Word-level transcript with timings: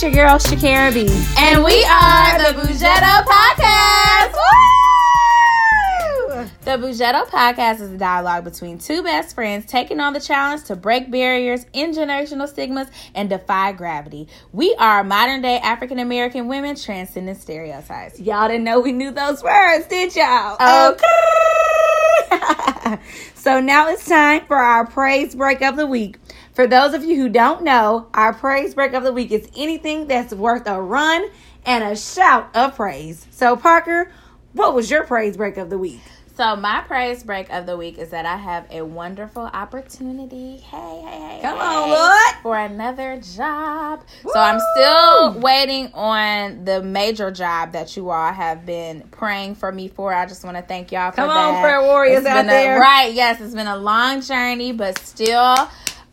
it's 0.00 0.04
your 0.04 0.12
girl 0.12 0.36
Shakira 0.38 0.94
B. 0.94 1.08
And 1.38 1.64
we 1.64 1.84
are 1.84 2.38
the 2.38 2.56
Bougetto 2.56 3.24
Podcast. 3.24 4.32
Woo! 6.28 6.48
The 6.62 6.70
Bougetto 6.78 7.26
Podcast 7.26 7.80
is 7.80 7.90
a 7.90 7.98
dialogue 7.98 8.44
between 8.44 8.78
two 8.78 9.02
best 9.02 9.34
friends 9.34 9.66
taking 9.66 9.98
on 9.98 10.12
the 10.12 10.20
challenge 10.20 10.62
to 10.66 10.76
break 10.76 11.10
barriers, 11.10 11.66
end 11.74 11.96
generational 11.96 12.46
stigmas, 12.46 12.86
and 13.16 13.28
defy 13.28 13.72
gravity. 13.72 14.28
We 14.52 14.72
are 14.78 15.02
modern 15.02 15.42
day 15.42 15.58
African 15.58 15.98
American 15.98 16.46
women 16.46 16.76
transcending 16.76 17.34
stereotypes. 17.34 18.20
Y'all 18.20 18.46
didn't 18.46 18.62
know 18.62 18.78
we 18.78 18.92
knew 18.92 19.10
those 19.10 19.42
words, 19.42 19.88
did 19.88 20.14
y'all? 20.14 20.92
Okay. 20.92 21.08
so 23.34 23.60
now 23.60 23.88
it's 23.88 24.06
time 24.06 24.46
for 24.46 24.58
our 24.58 24.86
praise 24.86 25.34
break 25.34 25.60
of 25.60 25.74
the 25.74 25.86
week. 25.88 26.18
For 26.58 26.66
those 26.66 26.92
of 26.92 27.04
you 27.04 27.14
who 27.14 27.28
don't 27.28 27.62
know, 27.62 28.08
our 28.14 28.34
praise 28.34 28.74
break 28.74 28.92
of 28.92 29.04
the 29.04 29.12
week 29.12 29.30
is 29.30 29.48
anything 29.56 30.08
that's 30.08 30.34
worth 30.34 30.66
a 30.66 30.82
run 30.82 31.28
and 31.64 31.84
a 31.84 31.94
shout 31.94 32.50
of 32.56 32.74
praise. 32.74 33.28
So, 33.30 33.56
Parker, 33.56 34.10
what 34.54 34.74
was 34.74 34.90
your 34.90 35.04
praise 35.04 35.36
break 35.36 35.56
of 35.56 35.70
the 35.70 35.78
week? 35.78 36.00
So 36.36 36.54
my 36.56 36.82
praise 36.82 37.22
break 37.24 37.48
of 37.52 37.66
the 37.66 37.76
week 37.76 37.98
is 37.98 38.10
that 38.10 38.24
I 38.26 38.36
have 38.36 38.64
a 38.70 38.82
wonderful 38.82 39.42
opportunity. 39.42 40.56
Hey, 40.58 41.00
hey, 41.04 41.18
hey. 41.20 41.38
Come 41.42 41.58
hey, 41.58 41.64
on, 41.64 41.90
Lord. 41.90 42.34
For 42.42 42.56
another 42.56 43.20
job. 43.36 44.04
So 44.24 44.38
I'm 44.38 44.60
still 44.74 45.40
waiting 45.40 45.92
on 45.94 46.64
the 46.64 46.80
major 46.80 47.32
job 47.32 47.72
that 47.72 47.96
you 47.96 48.10
all 48.10 48.32
have 48.32 48.64
been 48.66 49.02
praying 49.10 49.56
for 49.56 49.70
me 49.72 49.88
for. 49.88 50.12
I 50.14 50.26
just 50.26 50.44
want 50.44 50.56
to 50.56 50.62
thank 50.62 50.90
y'all 50.92 51.10
for 51.10 51.16
Come 51.16 51.28
that. 51.28 51.54
on, 51.56 51.60
prayer 51.60 51.82
warriors 51.82 52.18
It's 52.18 52.26
out 52.26 52.34
been 52.34 52.46
a- 52.46 52.50
there. 52.50 52.80
right, 52.80 53.12
yes, 53.12 53.40
it's 53.40 53.54
been 53.54 53.66
a 53.66 53.76
long 53.76 54.20
journey, 54.22 54.70
but 54.72 54.96
still 55.00 55.68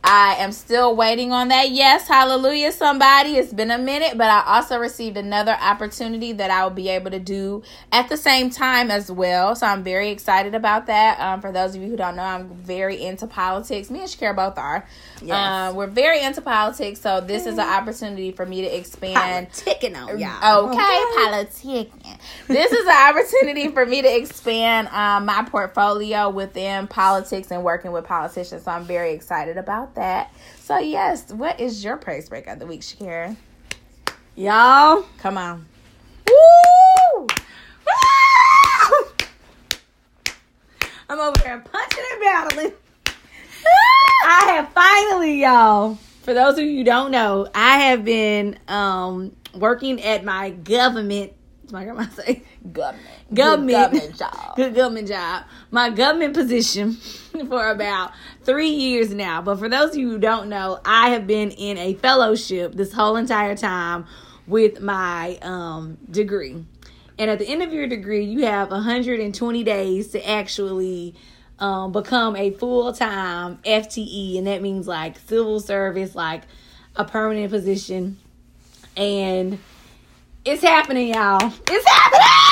I 0.08 0.36
am 0.38 0.52
still 0.52 0.96
waiting 0.96 1.32
on 1.32 1.48
that. 1.48 1.72
Yes, 1.72 2.08
hallelujah, 2.08 2.72
somebody. 2.72 3.38
It's 3.38 3.52
been 3.52 3.72
a 3.72 3.78
minute, 3.80 4.20
but 4.20 4.30
I 4.30 4.44
also 4.46 4.78
received 4.78 5.18
another 5.18 5.54
opportunity 5.54 6.32
that 6.34 6.52
I 6.52 6.64
will 6.64 6.76
be 6.76 6.90
able 6.90 7.10
to 7.10 7.18
do 7.18 7.64
at 7.92 8.08
the 8.08 8.16
same 8.16 8.52
time 8.52 8.92
as 8.92 9.12
well. 9.12 9.56
So 9.56 9.66
I'm 9.66 9.84
very 9.84 10.10
excited 10.10 10.54
about 10.54 10.86
that. 10.86 11.20
Um, 11.20 11.42
for 11.42 11.52
those 11.52 11.76
of 11.76 11.82
you 11.82 11.90
who 11.90 11.98
don't 11.98 12.16
know, 12.16 12.22
I'm 12.22 12.50
very 12.54 13.02
into 13.02 13.26
politics. 13.26 13.90
Me 13.90 14.02
and 14.02 14.08
Shakira 14.08 14.36
both 14.36 14.60
are. 14.60 14.86
Yes. 15.24 15.72
Um, 15.72 15.76
we're 15.76 15.88
very 15.88 16.22
into 16.22 16.42
politics, 16.42 17.02
so 17.02 17.20
this 17.20 17.48
is 17.48 17.58
an 17.58 17.68
opportunity 17.68 18.32
for 18.32 18.46
me 18.46 18.62
to 18.62 18.78
expand 18.78 19.52
ticking 19.54 19.96
on 19.96 20.20
y'all. 20.20 20.70
Okay, 20.70 21.04
politicking. 21.18 22.20
This 22.48 22.72
is 22.72 22.86
an 22.86 23.10
opportunity 23.10 23.70
for 23.70 23.88
me 23.88 24.04
to 24.04 24.16
expand 24.16 24.88
um, 24.90 25.26
my 25.26 25.48
portfolio 25.50 26.30
within 26.30 26.86
politics 26.86 27.50
and 27.50 27.64
working 27.64 27.92
with 27.92 28.06
politicians. 28.06 28.64
So 28.64 28.72
I'm 28.72 28.86
very 28.86 29.14
excited 29.14 29.58
about 29.58 29.95
that. 29.96 30.34
So 30.60 30.78
yes, 30.78 31.32
what 31.32 31.60
is 31.60 31.84
your 31.84 31.98
praise 31.98 32.30
break 32.30 32.48
of 32.48 32.60
the 32.60 32.66
week, 32.66 32.82
Shakira? 32.82 33.36
Y'all. 34.36 35.06
Come 35.20 35.38
on. 35.38 35.66
Woo! 36.28 37.28
I'm 41.08 41.20
over 41.20 41.40
here 41.44 41.64
punching 41.72 42.04
and 42.14 42.22
battling. 42.22 42.74
I 44.26 44.56
have 44.56 44.70
finally, 44.74 45.42
y'all. 45.42 46.00
For 46.24 46.34
those 46.34 46.58
of 46.58 46.66
you 46.66 46.78
who 46.78 46.84
don't 46.84 47.12
know, 47.12 47.48
I 47.54 47.78
have 47.80 48.04
been 48.04 48.58
um 48.68 49.36
working 49.54 50.02
at 50.02 50.26
my 50.26 50.50
government. 50.50 51.34
What's 51.62 51.74
my 51.74 51.84
grandma 51.84 52.08
say? 52.10 52.44
Government. 52.72 53.06
Government. 53.34 53.70
Good 53.70 53.92
government 53.92 54.18
job. 54.18 54.56
Good 54.56 54.76
government 54.76 55.08
job. 55.08 55.44
My 55.72 55.90
government 55.92 56.34
position 56.34 56.94
for 57.48 57.70
about 57.70 58.12
three 58.46 58.70
years 58.70 59.14
now. 59.14 59.42
But 59.42 59.60
for 59.60 59.68
those 59.68 59.92
of 59.92 59.98
you 59.98 60.10
who 60.10 60.20
don't 60.20 60.48
know, 60.48 60.80
I 60.86 61.10
have 61.10 61.28
been 61.28 61.52
in 61.52 61.78
a 61.78 61.96
fellowship 61.96 62.74
this 62.74 62.94
whole 62.94 63.16
entire 63.18 63.56
time 63.56 64.06
with 64.48 64.80
my 64.80 65.38
um, 65.42 65.98
degree. 66.10 66.64
And 67.18 67.32
at 67.32 67.40
the 67.40 67.48
end 67.48 67.64
of 67.64 67.74
your 67.74 67.88
degree, 67.88 68.24
you 68.24 68.46
have 68.46 68.72
120 68.72 69.64
days 69.64 70.10
to 70.10 70.30
actually 70.30 71.16
um, 71.60 71.92
become 71.92 72.36
a 72.36 72.52
full 72.52 72.94
time 72.94 73.58
FTE. 73.66 74.38
And 74.38 74.48
that 74.48 74.62
means 74.62 74.88
like 74.88 75.18
civil 75.20 75.60
service, 75.60 76.16
like 76.16 76.44
a 76.96 77.06
permanent 77.06 77.52
position. 77.52 78.18
And 78.96 79.60
it's 80.46 80.62
happening, 80.62 81.10
y'all. 81.10 81.52
It's 81.70 81.90
happening! 81.90 82.46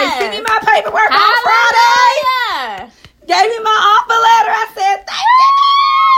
They 0.00 0.08
sent 0.18 0.34
me 0.34 0.42
my 0.42 0.58
paperwork 0.64 1.10
on 1.10 1.42
Friday. 1.42 2.92
Gave 3.30 3.48
me 3.48 3.58
my 3.60 3.70
offer 3.70 4.18
letter. 4.26 4.50
I 4.50 4.66
said, 4.74 5.06
thank 5.06 5.22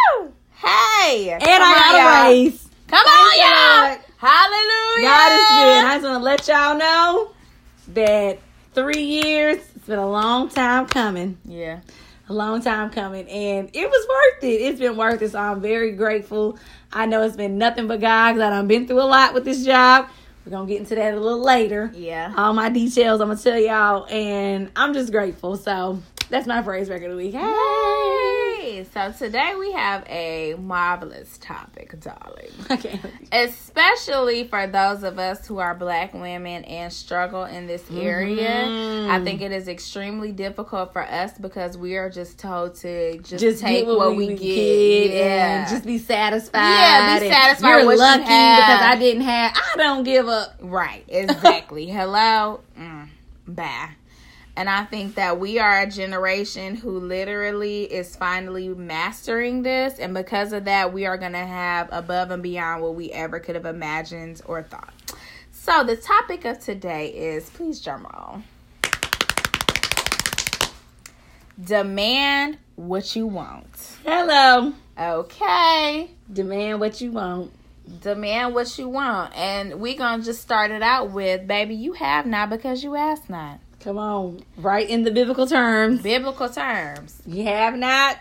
you. 0.00 0.32
Hey. 0.66 1.30
And 1.30 1.42
I 1.44 1.92
got 1.92 2.26
a 2.26 2.30
raise. 2.30 2.70
Come 2.88 3.06
on, 3.06 3.36
y'all. 3.36 3.98
Hallelujah. 4.16 5.08
God 5.08 5.32
is 5.32 5.46
good. 5.50 5.84
I 5.84 5.94
just 5.96 6.04
want 6.04 6.20
to 6.20 6.24
let 6.24 6.48
y'all 6.48 6.78
know 6.78 7.32
that 7.88 8.38
three 8.72 9.02
years, 9.02 9.58
it's 9.76 9.86
been 9.86 9.98
a 9.98 10.08
long 10.08 10.48
time 10.48 10.86
coming. 10.86 11.36
Yeah. 11.44 11.80
A 12.30 12.32
long 12.32 12.62
time 12.62 12.88
coming. 12.88 13.28
And 13.28 13.68
it 13.74 13.90
was 13.90 14.08
worth 14.08 14.44
it. 14.44 14.62
It's 14.62 14.80
been 14.80 14.96
worth 14.96 15.20
it. 15.20 15.32
So 15.32 15.38
I'm 15.38 15.60
very 15.60 15.92
grateful. 15.92 16.58
I 16.94 17.04
know 17.04 17.20
it's 17.24 17.36
been 17.36 17.58
nothing 17.58 17.88
but 17.88 18.00
God 18.00 18.32
because 18.32 18.52
I've 18.54 18.68
been 18.68 18.86
through 18.86 19.02
a 19.02 19.04
lot 19.04 19.34
with 19.34 19.44
this 19.44 19.66
job. 19.66 20.08
We're 20.46 20.52
going 20.52 20.66
to 20.66 20.72
get 20.72 20.80
into 20.80 20.94
that 20.94 21.12
a 21.12 21.20
little 21.20 21.44
later. 21.44 21.92
Yeah. 21.94 22.32
All 22.38 22.54
my 22.54 22.70
details 22.70 23.20
I'm 23.20 23.28
going 23.28 23.36
to 23.36 23.44
tell 23.44 23.58
y'all. 23.58 24.06
And 24.06 24.70
I'm 24.74 24.94
just 24.94 25.12
grateful. 25.12 25.56
So 25.56 26.02
that's 26.32 26.46
my 26.46 26.62
praise 26.62 26.88
record 26.88 27.10
of 27.10 27.16
the 27.18 27.24
week. 27.24 27.34
Hey. 27.34 28.58
Yay! 28.62 28.84
So 28.94 29.12
today 29.12 29.54
we 29.58 29.72
have 29.72 30.02
a 30.08 30.54
marvelous 30.58 31.36
topic, 31.38 31.94
darling. 32.00 32.48
Okay. 32.70 32.98
Especially 33.30 34.48
for 34.48 34.66
those 34.66 35.02
of 35.02 35.18
us 35.18 35.46
who 35.46 35.58
are 35.58 35.74
black 35.74 36.14
women 36.14 36.64
and 36.64 36.90
struggle 36.92 37.44
in 37.44 37.66
this 37.66 37.84
area. 37.90 38.48
Mhm. 38.48 39.10
I 39.10 39.22
think 39.22 39.42
it 39.42 39.52
is 39.52 39.68
extremely 39.68 40.32
difficult 40.32 40.92
for 40.94 41.02
us 41.02 41.32
because 41.38 41.76
we 41.76 41.96
are 41.96 42.08
just 42.08 42.38
told 42.38 42.76
to 42.76 43.18
just, 43.18 43.40
just 43.42 43.60
take 43.62 43.84
get 43.84 43.94
what, 43.94 44.16
we, 44.16 44.28
get. 44.28 45.10
Yeah. 45.12 45.60
and 45.62 45.68
just 45.68 45.84
be 45.84 45.98
satisfied. 45.98 46.60
Yeah, 46.60 47.20
be 47.20 47.28
satisfied 47.28 47.68
You're 47.68 47.78
with 47.86 47.98
what 47.98 48.20
you 48.20 48.20
lucky 48.22 48.24
have. 48.32 48.56
because 48.58 48.82
I 48.82 48.96
didn't 48.98 49.22
have. 49.22 49.52
I 49.74 49.76
don't 49.76 50.04
give 50.04 50.28
up. 50.28 50.56
Right, 50.60 51.04
exactly. 51.08 51.86
Hello, 51.88 52.60
mm, 52.78 53.08
bye. 53.46 53.90
And 54.54 54.68
I 54.68 54.84
think 54.84 55.14
that 55.14 55.40
we 55.40 55.58
are 55.58 55.80
a 55.80 55.90
generation 55.90 56.76
who 56.76 56.98
literally 56.98 57.84
is 57.84 58.14
finally 58.14 58.68
mastering 58.68 59.62
this. 59.62 59.98
And 59.98 60.12
because 60.12 60.52
of 60.52 60.66
that, 60.66 60.92
we 60.92 61.06
are 61.06 61.16
going 61.16 61.32
to 61.32 61.38
have 61.38 61.88
above 61.90 62.30
and 62.30 62.42
beyond 62.42 62.82
what 62.82 62.94
we 62.94 63.10
ever 63.12 63.40
could 63.40 63.54
have 63.54 63.64
imagined 63.64 64.42
or 64.44 64.62
thought. 64.62 64.92
So, 65.52 65.84
the 65.84 65.96
topic 65.96 66.44
of 66.44 66.58
today 66.60 67.08
is 67.08 67.48
please 67.50 67.80
drum 67.80 68.06
roll. 68.12 68.42
Demand 71.62 72.58
what 72.76 73.14
you 73.14 73.26
want. 73.26 73.96
Hello. 74.04 74.72
Okay. 74.98 76.10
Demand 76.30 76.80
what 76.80 77.00
you 77.00 77.12
want. 77.12 77.52
demand 78.00 78.54
what 78.54 78.78
you 78.78 78.88
want 78.88 79.34
and 79.36 79.80
we're 79.80 79.96
gonna 79.96 80.22
just 80.22 80.40
start 80.40 80.70
it 80.70 80.82
out 80.82 81.10
with 81.10 81.46
baby 81.48 81.74
you 81.74 81.92
have 81.92 82.24
not 82.26 82.48
because 82.48 82.82
you 82.84 82.94
asked 82.94 83.28
not 83.28 83.58
Come 83.82 83.98
on, 83.98 84.44
right 84.56 84.88
in 84.88 85.02
the 85.02 85.10
biblical 85.10 85.46
terms. 85.46 86.02
biblical 86.02 86.48
terms 86.48 87.20
You 87.26 87.44
have 87.44 87.74
not. 87.76 88.16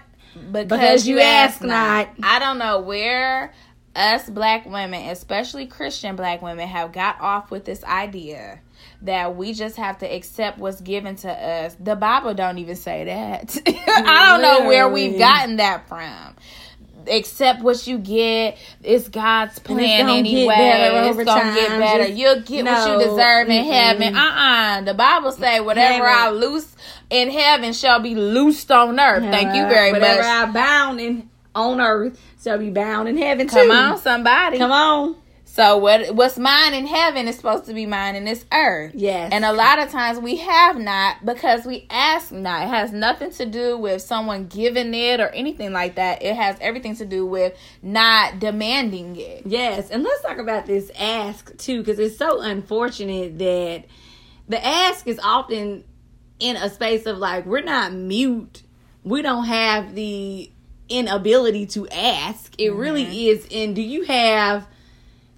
because, 0.52 0.68
Because 0.68 1.08
you 1.08 1.20
ask 1.20 1.62
not. 1.62 2.10
i 2.24 2.40
don't 2.40 2.58
know 2.58 2.80
where 2.82 3.54
us 3.96 4.30
black 4.30 4.66
women 4.66 5.10
especially 5.10 5.68
christian 5.68 6.16
black 6.16 6.42
women 6.42 6.68
have 6.68 6.94
got 6.94 7.20
off 7.20 7.52
with 7.52 7.66
this 7.66 7.84
idea 7.84 8.60
that 9.02 9.36
we 9.36 9.52
just 9.54 9.76
have 9.76 9.98
to 9.98 10.06
accept 10.06 10.58
what's 10.58 10.80
given 10.80 11.18
to 11.18 11.30
us 11.30 11.76
the 11.82 11.96
bible 11.98 12.34
don't 12.34 12.58
even 12.60 12.76
say 12.78 13.04
that 13.04 13.58
i 13.68 14.30
don't 14.30 14.42
know 14.42 14.66
where 14.68 14.88
we've 14.88 15.18
gotten 15.20 15.58
that 15.58 15.86
from 15.90 16.34
accept 17.10 17.62
what 17.62 17.86
you 17.88 17.98
get. 17.98 18.58
It's 18.84 19.08
God's 19.10 19.60
plan 19.60 19.80
get 20.08 20.10
anyway. 20.10 20.56
it's 21.10 21.18
gonna 21.18 21.42
time. 21.42 21.56
get 21.56 21.70
better. 21.80 22.04
Just- 22.08 22.18
You'll 22.18 22.42
get 22.42 22.66
what 22.66 22.90
you 22.90 23.10
deserve 23.10 23.50
in 23.50 23.64
Mm-mm. 23.66 23.72
heaven. 23.72 24.16
Uh 24.16 24.20
uh 24.20 24.82
The 24.82 24.94
Bible 24.94 25.32
say 25.32 25.60
whatever 25.60 26.04
Never. 26.04 26.08
I 26.08 26.30
loose 26.30 26.76
in 27.10 27.30
heaven 27.32 27.74
shall 27.74 28.00
be 28.00 28.16
loosed 28.16 28.72
on 28.72 29.00
earth. 29.00 29.24
Thank 29.24 29.56
you 29.56 29.68
very 29.68 29.92
Whatever 29.92 30.22
much. 30.22 30.26
Whatever 30.26 30.50
I 30.50 30.52
bound 30.54 31.00
in 31.02 31.30
on 31.54 31.82
earth 31.82 32.20
shall 32.44 32.58
be 32.58 32.70
bound 32.70 33.10
in 33.10 33.18
heaven 33.18 33.48
too. 33.48 33.56
Come 33.56 33.72
on, 33.72 33.98
somebody. 33.98 34.58
Come 34.58 34.72
on. 34.72 35.16
So 35.54 35.76
what 35.76 36.16
what's 36.16 36.38
mine 36.38 36.74
in 36.74 36.88
heaven 36.88 37.28
is 37.28 37.36
supposed 37.36 37.66
to 37.66 37.74
be 37.74 37.86
mine 37.86 38.16
in 38.16 38.24
this 38.24 38.46
earth. 38.54 38.94
Yes. 38.96 39.34
And 39.34 39.44
a 39.44 39.52
lot 39.52 39.80
of 39.80 39.92
times 39.92 40.18
we 40.18 40.38
have 40.38 40.80
not 40.80 41.26
because 41.26 41.66
we 41.66 41.88
ask 41.90 42.32
not. 42.32 42.64
It 42.64 42.70
has 42.70 42.94
nothing 42.94 43.32
to 43.32 43.46
do 43.46 43.78
with 43.78 44.02
someone 44.02 44.48
giving 44.48 44.94
it 44.94 45.20
or 45.20 45.28
anything 45.28 45.74
like 45.74 45.96
that. 45.96 46.24
It 46.24 46.38
has 46.38 46.56
everything 46.62 46.96
to 46.96 47.06
do 47.06 47.26
with 47.26 47.54
not 47.82 48.40
demanding 48.40 49.18
it. 49.18 49.46
Yes, 49.46 49.90
and 49.90 50.04
let's 50.04 50.22
talk 50.22 50.38
about 50.38 50.68
this 50.68 50.90
ask 50.98 51.58
too, 51.58 51.80
because 51.80 52.00
it's 52.00 52.18
so 52.18 52.40
unfortunate 52.40 53.38
that 53.40 53.88
the 54.48 54.66
ask 54.66 55.06
is 55.06 55.20
often 55.22 55.84
in 56.40 56.56
a 56.56 56.70
space 56.70 57.06
of 57.06 57.18
like 57.18 57.46
we're 57.46 57.60
not 57.60 57.92
mute. 57.92 58.64
We 59.04 59.22
don't 59.22 59.46
have 59.46 59.96
the 59.96 60.50
inability 60.88 61.66
to 61.66 61.90
ask. 61.90 62.56
It 62.58 62.70
really 62.70 63.04
mm-hmm. 63.04 63.38
is 63.38 63.48
in 63.50 63.74
do 63.74 63.82
you 63.82 64.04
have 64.04 64.66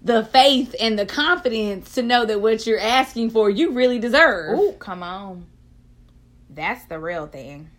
the 0.03 0.25
faith 0.25 0.75
and 0.79 0.99
the 0.99 1.05
confidence 1.05 1.95
to 1.95 2.01
know 2.01 2.25
that 2.25 2.41
what 2.41 2.67
you're 2.67 2.79
asking 2.79 3.29
for, 3.29 3.49
you 3.49 3.71
really 3.71 3.99
deserve. 3.99 4.59
Ooh, 4.59 4.73
come 4.73 5.01
on. 5.01 5.45
That's 6.49 6.83
the 6.85 6.99
real 6.99 7.27
thing. 7.27 7.69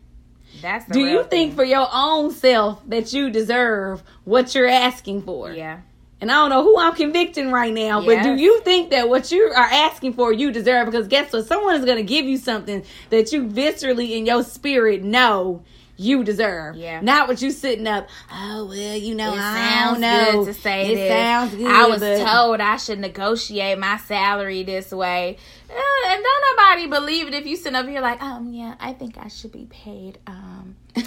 That's 0.62 0.86
the 0.86 0.94
Do 0.94 1.00
you 1.00 1.24
think 1.24 1.50
thing. 1.50 1.56
for 1.56 1.64
your 1.64 1.86
own 1.92 2.30
self 2.30 2.80
that 2.88 3.12
you 3.12 3.30
deserve 3.30 4.02
what 4.24 4.54
you're 4.54 4.68
asking 4.68 5.22
for? 5.22 5.52
Yeah. 5.52 5.80
And 6.20 6.30
I 6.30 6.36
don't 6.36 6.50
know 6.50 6.62
who 6.62 6.78
I'm 6.78 6.94
convicting 6.94 7.50
right 7.50 7.74
now, 7.74 8.02
but 8.02 8.22
do 8.22 8.34
you 8.34 8.60
think 8.62 8.90
that 8.90 9.10
what 9.10 9.30
you 9.30 9.52
are 9.54 9.66
asking 9.66 10.14
for 10.14 10.32
you 10.32 10.52
deserve? 10.52 10.86
Because 10.86 11.06
guess 11.06 11.32
what? 11.32 11.44
Someone 11.46 11.74
is 11.74 11.84
going 11.84 11.98
to 11.98 12.02
give 12.02 12.24
you 12.24 12.38
something 12.38 12.82
that 13.10 13.32
you 13.32 13.42
viscerally 13.46 14.12
in 14.12 14.24
your 14.24 14.42
spirit 14.42 15.02
know 15.02 15.62
you 15.96 16.24
deserve. 16.24 16.76
Yeah. 16.76 17.00
Not 17.00 17.28
what 17.28 17.40
you 17.40 17.50
sitting 17.50 17.86
up. 17.86 18.08
Oh 18.32 18.66
well, 18.66 18.96
you 18.96 19.14
know, 19.14 19.32
It 19.34 19.38
I 19.40 19.54
sounds 19.54 19.92
don't 19.92 20.00
know. 20.00 20.44
good 20.44 20.54
to 20.54 20.60
say 20.60 20.92
it 20.92 20.94
this. 20.96 21.10
sounds 21.12 21.54
good. 21.54 21.66
I 21.66 21.86
was 21.86 22.00
told 22.00 22.60
I 22.60 22.76
should 22.76 22.98
negotiate 22.98 23.78
my 23.78 23.96
salary 23.98 24.62
this 24.64 24.90
way. 24.90 25.36
Uh, 25.70 26.08
and 26.08 26.22
don't 26.22 26.56
nobody 26.56 26.86
believe 26.88 27.28
it 27.28 27.34
if 27.34 27.46
you 27.46 27.56
sit 27.56 27.74
up 27.74 27.86
here 27.86 28.00
like, 28.00 28.22
um, 28.22 28.52
yeah, 28.52 28.74
I 28.80 28.92
think 28.92 29.16
I 29.18 29.28
should 29.28 29.52
be 29.52 29.66
paid 29.70 30.18
um 30.26 30.76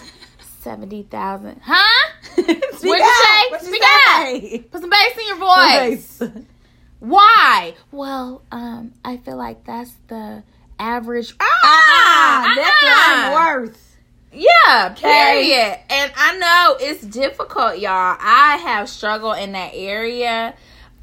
seventy 0.62 1.04
thousand. 1.04 1.62
Huh? 1.63 2.12
Speak 2.34 2.45
What'd 2.45 2.81
you 2.84 3.60
say? 3.60 3.68
Speak 3.68 3.84
say? 3.84 4.60
Put 4.72 4.81
some 4.81 4.89
bass 4.89 5.18
in 5.19 5.28
your 5.28 5.38
voice. 5.38 6.22
Why? 7.00 7.75
Well, 7.92 8.42
um, 8.51 8.94
I 9.06 9.18
feel 9.18 9.38
like 9.38 9.63
that's 9.66 9.94
the 10.07 10.44
average. 10.80 11.34
Ah, 11.39 11.45
Ah, 11.63 12.54
that's 12.56 12.81
what 12.81 12.94
I'm 12.94 13.34
uh-uh. 13.34 13.62
worth. 13.62 13.87
Yeah, 14.38 14.89
Okay. 14.92 15.01
period. 15.01 15.80
And 15.89 16.12
I 16.16 16.38
know 16.38 16.78
it's 16.80 17.01
difficult, 17.04 17.80
y'all. 17.80 18.18
I 18.19 18.57
have 18.63 18.88
struggled 18.89 19.38
in 19.39 19.54
that 19.54 19.72
area 19.74 20.54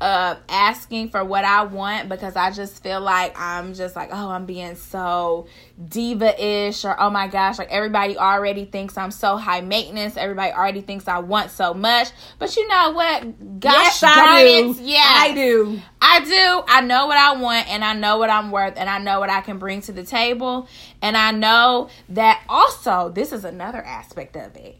of 0.00 0.38
asking 0.48 1.08
for 1.08 1.24
what 1.24 1.44
I 1.44 1.62
want 1.64 2.08
because 2.08 2.36
I 2.36 2.50
just 2.50 2.82
feel 2.82 3.00
like 3.00 3.38
I'm 3.40 3.74
just 3.74 3.96
like, 3.96 4.10
oh, 4.12 4.28
I'm 4.30 4.44
being 4.44 4.74
so 4.74 5.46
diva 5.88 6.34
ish, 6.44 6.84
or 6.84 7.00
oh 7.00 7.10
my 7.10 7.26
gosh, 7.28 7.58
like 7.58 7.70
everybody 7.70 8.18
already 8.18 8.64
thinks 8.66 8.98
I'm 8.98 9.10
so 9.12 9.36
high 9.36 9.60
maintenance. 9.62 10.16
Everybody 10.16 10.52
already 10.52 10.82
thinks 10.82 11.08
I 11.08 11.18
want 11.20 11.50
so 11.52 11.72
much. 11.74 12.08
But 12.38 12.54
you 12.56 12.68
know 12.68 12.90
what? 12.90 13.60
Gosh 13.60 14.02
yes, 14.02 14.02
I 14.02 14.42
do. 14.46 14.76
yes. 14.82 15.06
I 15.30 15.34
do. 15.34 15.80
I 16.02 16.20
do. 16.24 16.64
I 16.68 16.80
know 16.82 17.06
what 17.06 17.16
I 17.16 17.40
want 17.40 17.68
and 17.70 17.82
I 17.82 17.94
know 17.94 18.18
what 18.18 18.28
I'm 18.30 18.50
worth 18.50 18.74
and 18.76 18.90
I 18.90 18.98
know 18.98 19.20
what 19.20 19.30
I 19.30 19.40
can 19.40 19.58
bring 19.58 19.80
to 19.82 19.92
the 19.92 20.04
table. 20.04 20.68
And 21.04 21.18
I 21.18 21.32
know 21.32 21.90
that 22.08 22.42
also, 22.48 23.10
this 23.10 23.30
is 23.30 23.44
another 23.44 23.82
aspect 23.84 24.36
of 24.36 24.56
it. 24.56 24.78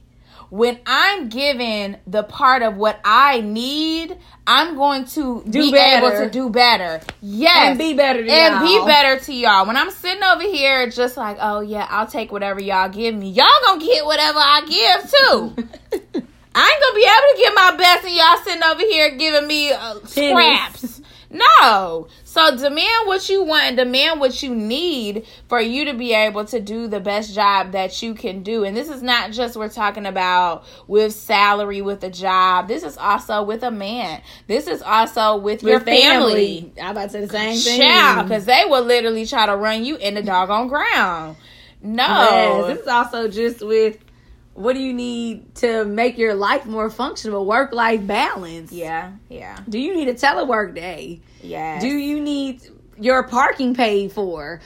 When 0.49 0.79
I'm 0.87 1.29
given 1.29 1.99
the 2.07 2.23
part 2.23 2.63
of 2.63 2.77
what 2.79 2.99
I 3.05 3.43
need, 3.43 4.17
I'm 4.47 4.75
going 4.75 5.05
to 5.07 5.43
Do 5.45 5.51
be 5.51 5.71
better. 5.71 6.07
able 6.07 6.25
to 6.25 6.31
do 6.31 6.49
better. 6.49 7.03
Yes. 7.21 7.69
And 7.71 7.79
be 7.79 7.93
better 7.93 8.25
to 8.25 8.33
and 8.33 8.65
be 8.65 8.75
y'all. 8.75 8.87
better 8.87 9.23
to 9.23 9.35
y'all. 9.35 9.67
When 9.67 9.77
I'm 9.77 9.91
sitting 9.91 10.23
over 10.23 10.45
here 10.45 10.89
just 10.89 11.19
like, 11.19 11.37
oh 11.43 11.61
yeah, 11.61 11.87
I'll 11.91 12.07
take 12.07 12.33
whatever 12.33 12.59
y'all 12.63 12.89
give 12.89 13.15
me. 13.15 13.29
Y'all 13.29 13.47
gonna 13.67 13.85
get 13.85 14.07
whatever 14.07 14.39
I 14.39 14.61
give 14.63 15.11
too. 15.11 16.23
I 16.55 16.71
ain't 16.71 16.81
gonna 16.81 16.95
be 16.95 17.05
able 17.05 17.29
to 17.33 17.37
give 17.37 17.55
my 17.55 17.77
best, 17.77 18.05
and 18.07 18.15
y'all 18.15 18.39
sitting 18.45 18.63
over 18.63 18.81
here 18.81 19.11
giving 19.17 19.47
me 19.47 19.73
uh, 19.73 19.97
scraps. 20.07 21.03
No. 21.35 22.07
So 22.23 22.57
demand 22.57 23.07
what 23.07 23.29
you 23.29 23.43
want 23.43 23.65
and 23.65 23.77
demand 23.77 24.21
what 24.21 24.41
you 24.41 24.55
need 24.55 25.27
for 25.49 25.61
you 25.61 25.85
to 25.87 25.95
be 25.95 26.15
able 26.15 26.45
to 26.47 26.61
do 26.61 26.87
the 26.87 27.01
best 27.01 27.35
job 27.35 27.73
that 27.73 28.01
you 28.03 28.15
can 28.15 28.45
do. 28.45 28.63
And 28.63 28.77
this 28.77 28.89
is 28.89 29.03
not 29.03 29.33
just 29.33 29.57
we're 29.57 29.69
talking 29.69 30.07
about 30.07 30.65
with 30.87 31.13
salary 31.13 31.83
with 31.83 32.05
a 32.05 32.11
job. 32.11 32.69
This 32.69 32.85
is 32.85 32.97
also 32.97 33.43
with 33.43 33.65
a 33.65 33.73
man. 33.73 34.23
This 34.47 34.69
is 34.69 34.81
also 34.81 35.37
with, 35.37 35.65
your 35.65 35.79
With 35.79 35.87
family. 35.87 36.73
I'm 36.81 36.93
about 36.93 37.07
to 37.07 37.11
say 37.11 37.21
the 37.23 37.29
same 37.29 37.59
thing. 37.59 37.81
Child, 37.81 38.29
because 38.29 38.45
they 38.45 38.65
will 38.67 38.85
literally 38.85 39.27
try 39.27 39.47
to 39.47 39.57
run 39.57 39.85
you 39.85 39.97
in 39.97 40.15
the 40.15 40.23
doggone 40.23 40.69
ground. 40.69 41.37
No. 41.83 42.05
Yes, 42.07 42.67
this 42.69 42.79
is 42.83 42.89
also 42.89 43.29
just 43.29 43.61
with 43.61 43.99
what 44.55 44.75
do 44.75 44.81
you 44.81 44.93
need 44.93 45.55
to 45.57 45.85
make 45.85 46.17
your 46.19 46.35
life 46.35 46.65
more 46.67 46.89
functional? 46.91 47.45
Work 47.45 47.73
life 47.73 48.07
balance. 48.07 48.73
Yeah, 48.73 49.13
yeah, 49.29 49.59
Do 49.69 49.79
you 49.79 49.95
need 49.95 50.09
a 50.09 50.15
telework 50.15 50.75
day? 50.75 51.21
yeah. 51.43 51.81
Do 51.81 51.89
you 51.89 52.21
need 52.21 52.63
your 52.99 53.25
parking 53.25 53.75
paid 53.75 54.13
for? 54.13 54.61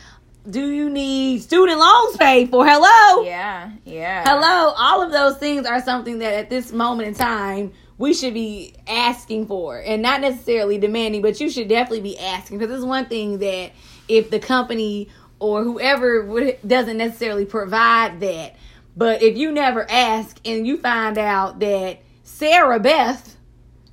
Do 0.49 0.71
you 0.71 0.89
need 0.89 1.43
student 1.43 1.79
loans 1.79 2.17
paid 2.17 2.51
for? 2.51 2.67
Hello? 2.67 3.25
Yeah, 3.25 3.71
yeah. 3.85 4.25
Hello? 4.27 4.73
All 4.77 5.03
of 5.03 5.11
those 5.13 5.37
things 5.39 5.67
are 5.67 5.83
something 5.83 6.19
that 6.21 6.35
at 6.35 6.49
this 6.51 6.73
moment 6.73 7.09
in 7.09 7.15
time 7.15 7.73
we 7.99 8.15
should 8.15 8.33
be 8.35 8.75
asking 8.87 9.47
for 9.47 9.79
and 9.79 10.01
not 10.03 10.21
necessarily 10.21 10.79
demanding, 10.79 11.21
but 11.21 11.41
you 11.41 11.51
should 11.51 11.69
definitely 11.69 12.01
be 12.01 12.19
asking 12.19 12.59
because 12.59 12.75
it's 12.77 12.85
one 12.85 13.07
thing 13.07 13.39
that 13.39 13.73
if 14.07 14.31
the 14.31 14.39
company 14.39 15.09
or 15.41 15.65
whoever 15.65 16.25
would, 16.25 16.59
doesn't 16.67 16.97
necessarily 16.97 17.45
provide 17.45 18.21
that, 18.21 18.57
but 18.99 19.23
if 19.23 19.39
you 19.39 19.53
never 19.53 19.89
ask 19.91 20.39
and 20.45 20.67
you 20.67 20.77
find 20.77 21.17
out 21.17 21.61
that 21.61 22.01
Sarah 22.25 22.81
Beth 22.81 23.37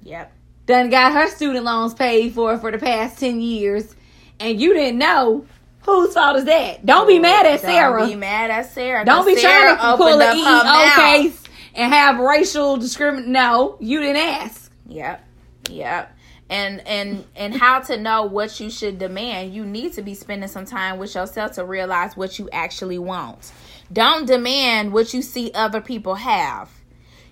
Yep. 0.03 0.31
done 0.65 0.89
got 0.89 1.13
her 1.13 1.29
student 1.29 1.63
loans 1.63 1.93
paid 1.93 2.33
for 2.33 2.57
for 2.57 2.71
the 2.71 2.77
past 2.79 3.19
10 3.19 3.39
years 3.41 3.95
and 4.39 4.59
you 4.59 4.73
didn't 4.73 4.97
know 4.99 5.45
whose 5.81 6.13
fault 6.13 6.37
is 6.37 6.45
that 6.45 6.85
don't 6.85 7.07
be 7.07 7.19
mad 7.19 7.45
at 7.45 7.61
sarah 7.61 7.99
Don't 8.01 8.09
be 8.09 8.15
mad 8.15 8.49
at 8.51 8.71
Sarah. 8.71 9.05
Don't 9.05 9.25
be 9.25 9.35
Sarah 9.35 9.75
trying 9.77 9.91
to 9.93 9.97
pull 9.97 10.21
an 10.21 10.37
EEO 10.37 10.95
case 10.95 11.43
and 11.75 11.93
have 11.93 12.19
racial 12.19 12.77
discrimination 12.77 13.31
no 13.31 13.77
you 13.79 13.99
didn't 13.99 14.17
ask 14.17 14.71
Yep. 14.87 15.25
Yep. 15.69 16.11
And 16.49 16.87
and 16.87 17.25
and 17.35 17.55
how 17.55 17.79
to 17.79 17.97
know 17.97 18.23
what 18.23 18.59
you 18.59 18.69
should 18.69 18.99
demand. 18.99 19.53
You 19.53 19.65
need 19.65 19.93
to 19.93 20.03
be 20.03 20.13
spending 20.13 20.47
some 20.47 20.65
time 20.65 20.99
with 20.99 21.15
yourself 21.15 21.53
to 21.53 21.65
realize 21.65 22.15
what 22.15 22.37
you 22.37 22.47
actually 22.51 22.99
want. 22.99 23.51
Don't 23.91 24.25
demand 24.25 24.93
what 24.93 25.13
you 25.13 25.21
see 25.21 25.51
other 25.53 25.81
people 25.81 26.15
have. 26.15 26.69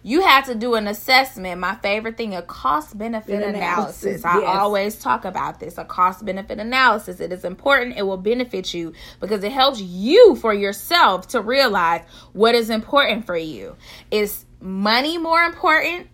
You 0.06 0.22
have 0.22 0.46
to 0.48 0.56
do 0.56 0.76
an 0.76 0.86
assessment. 0.88 1.62
My 1.62 1.76
favorite 1.76 2.18
thing, 2.18 2.36
a 2.36 2.42
cost 2.42 2.98
benefit 2.98 3.42
An 3.42 3.56
analysis. 3.56 4.04
analysis, 4.04 4.26
I 4.26 4.40
yes. 4.40 4.58
always 4.58 5.00
talk 5.00 5.24
about 5.24 5.62
this. 5.62 5.78
A 5.78 5.86
cost 5.86 6.26
benefit 6.26 6.60
analysis. 6.60 7.22
It 7.22 7.32
is 7.32 7.46
important. 7.46 7.98
It 7.98 8.04
will 8.04 8.18
benefit 8.18 8.74
you 8.74 8.92
because 9.22 9.44
it 9.46 9.54
helps 9.54 9.80
you 9.80 10.36
for 10.36 10.54
yourself 10.54 11.30
to 11.30 11.40
realize 11.42 12.02
what 12.34 12.54
is 12.54 12.70
important 12.70 13.26
for 13.26 13.38
you. 13.38 13.78
Is 14.12 14.44
money 14.60 15.18
more 15.18 15.42
important? 15.42 16.08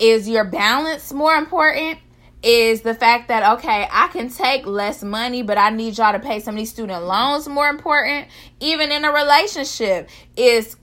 Is 0.00 0.28
your 0.28 0.44
balance 0.44 1.12
more 1.12 1.34
important? 1.34 1.98
Is 2.42 2.80
the 2.80 2.94
fact 2.94 3.28
that 3.28 3.58
okay, 3.58 3.86
I 3.90 4.08
can 4.08 4.30
take 4.30 4.66
less 4.66 5.02
money, 5.02 5.42
but 5.42 5.58
I 5.58 5.68
need 5.70 5.98
y'all 5.98 6.12
to 6.12 6.18
pay 6.18 6.40
some 6.40 6.54
of 6.54 6.58
these 6.58 6.70
student 6.70 7.04
loans 7.04 7.46
more 7.46 7.68
important? 7.68 8.28
Even 8.60 8.90
in 8.90 9.04
a 9.04 9.12
relationship, 9.12 10.08
is 10.36 10.76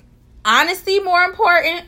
honesty 0.45 0.99
more 0.99 1.23
important? 1.23 1.83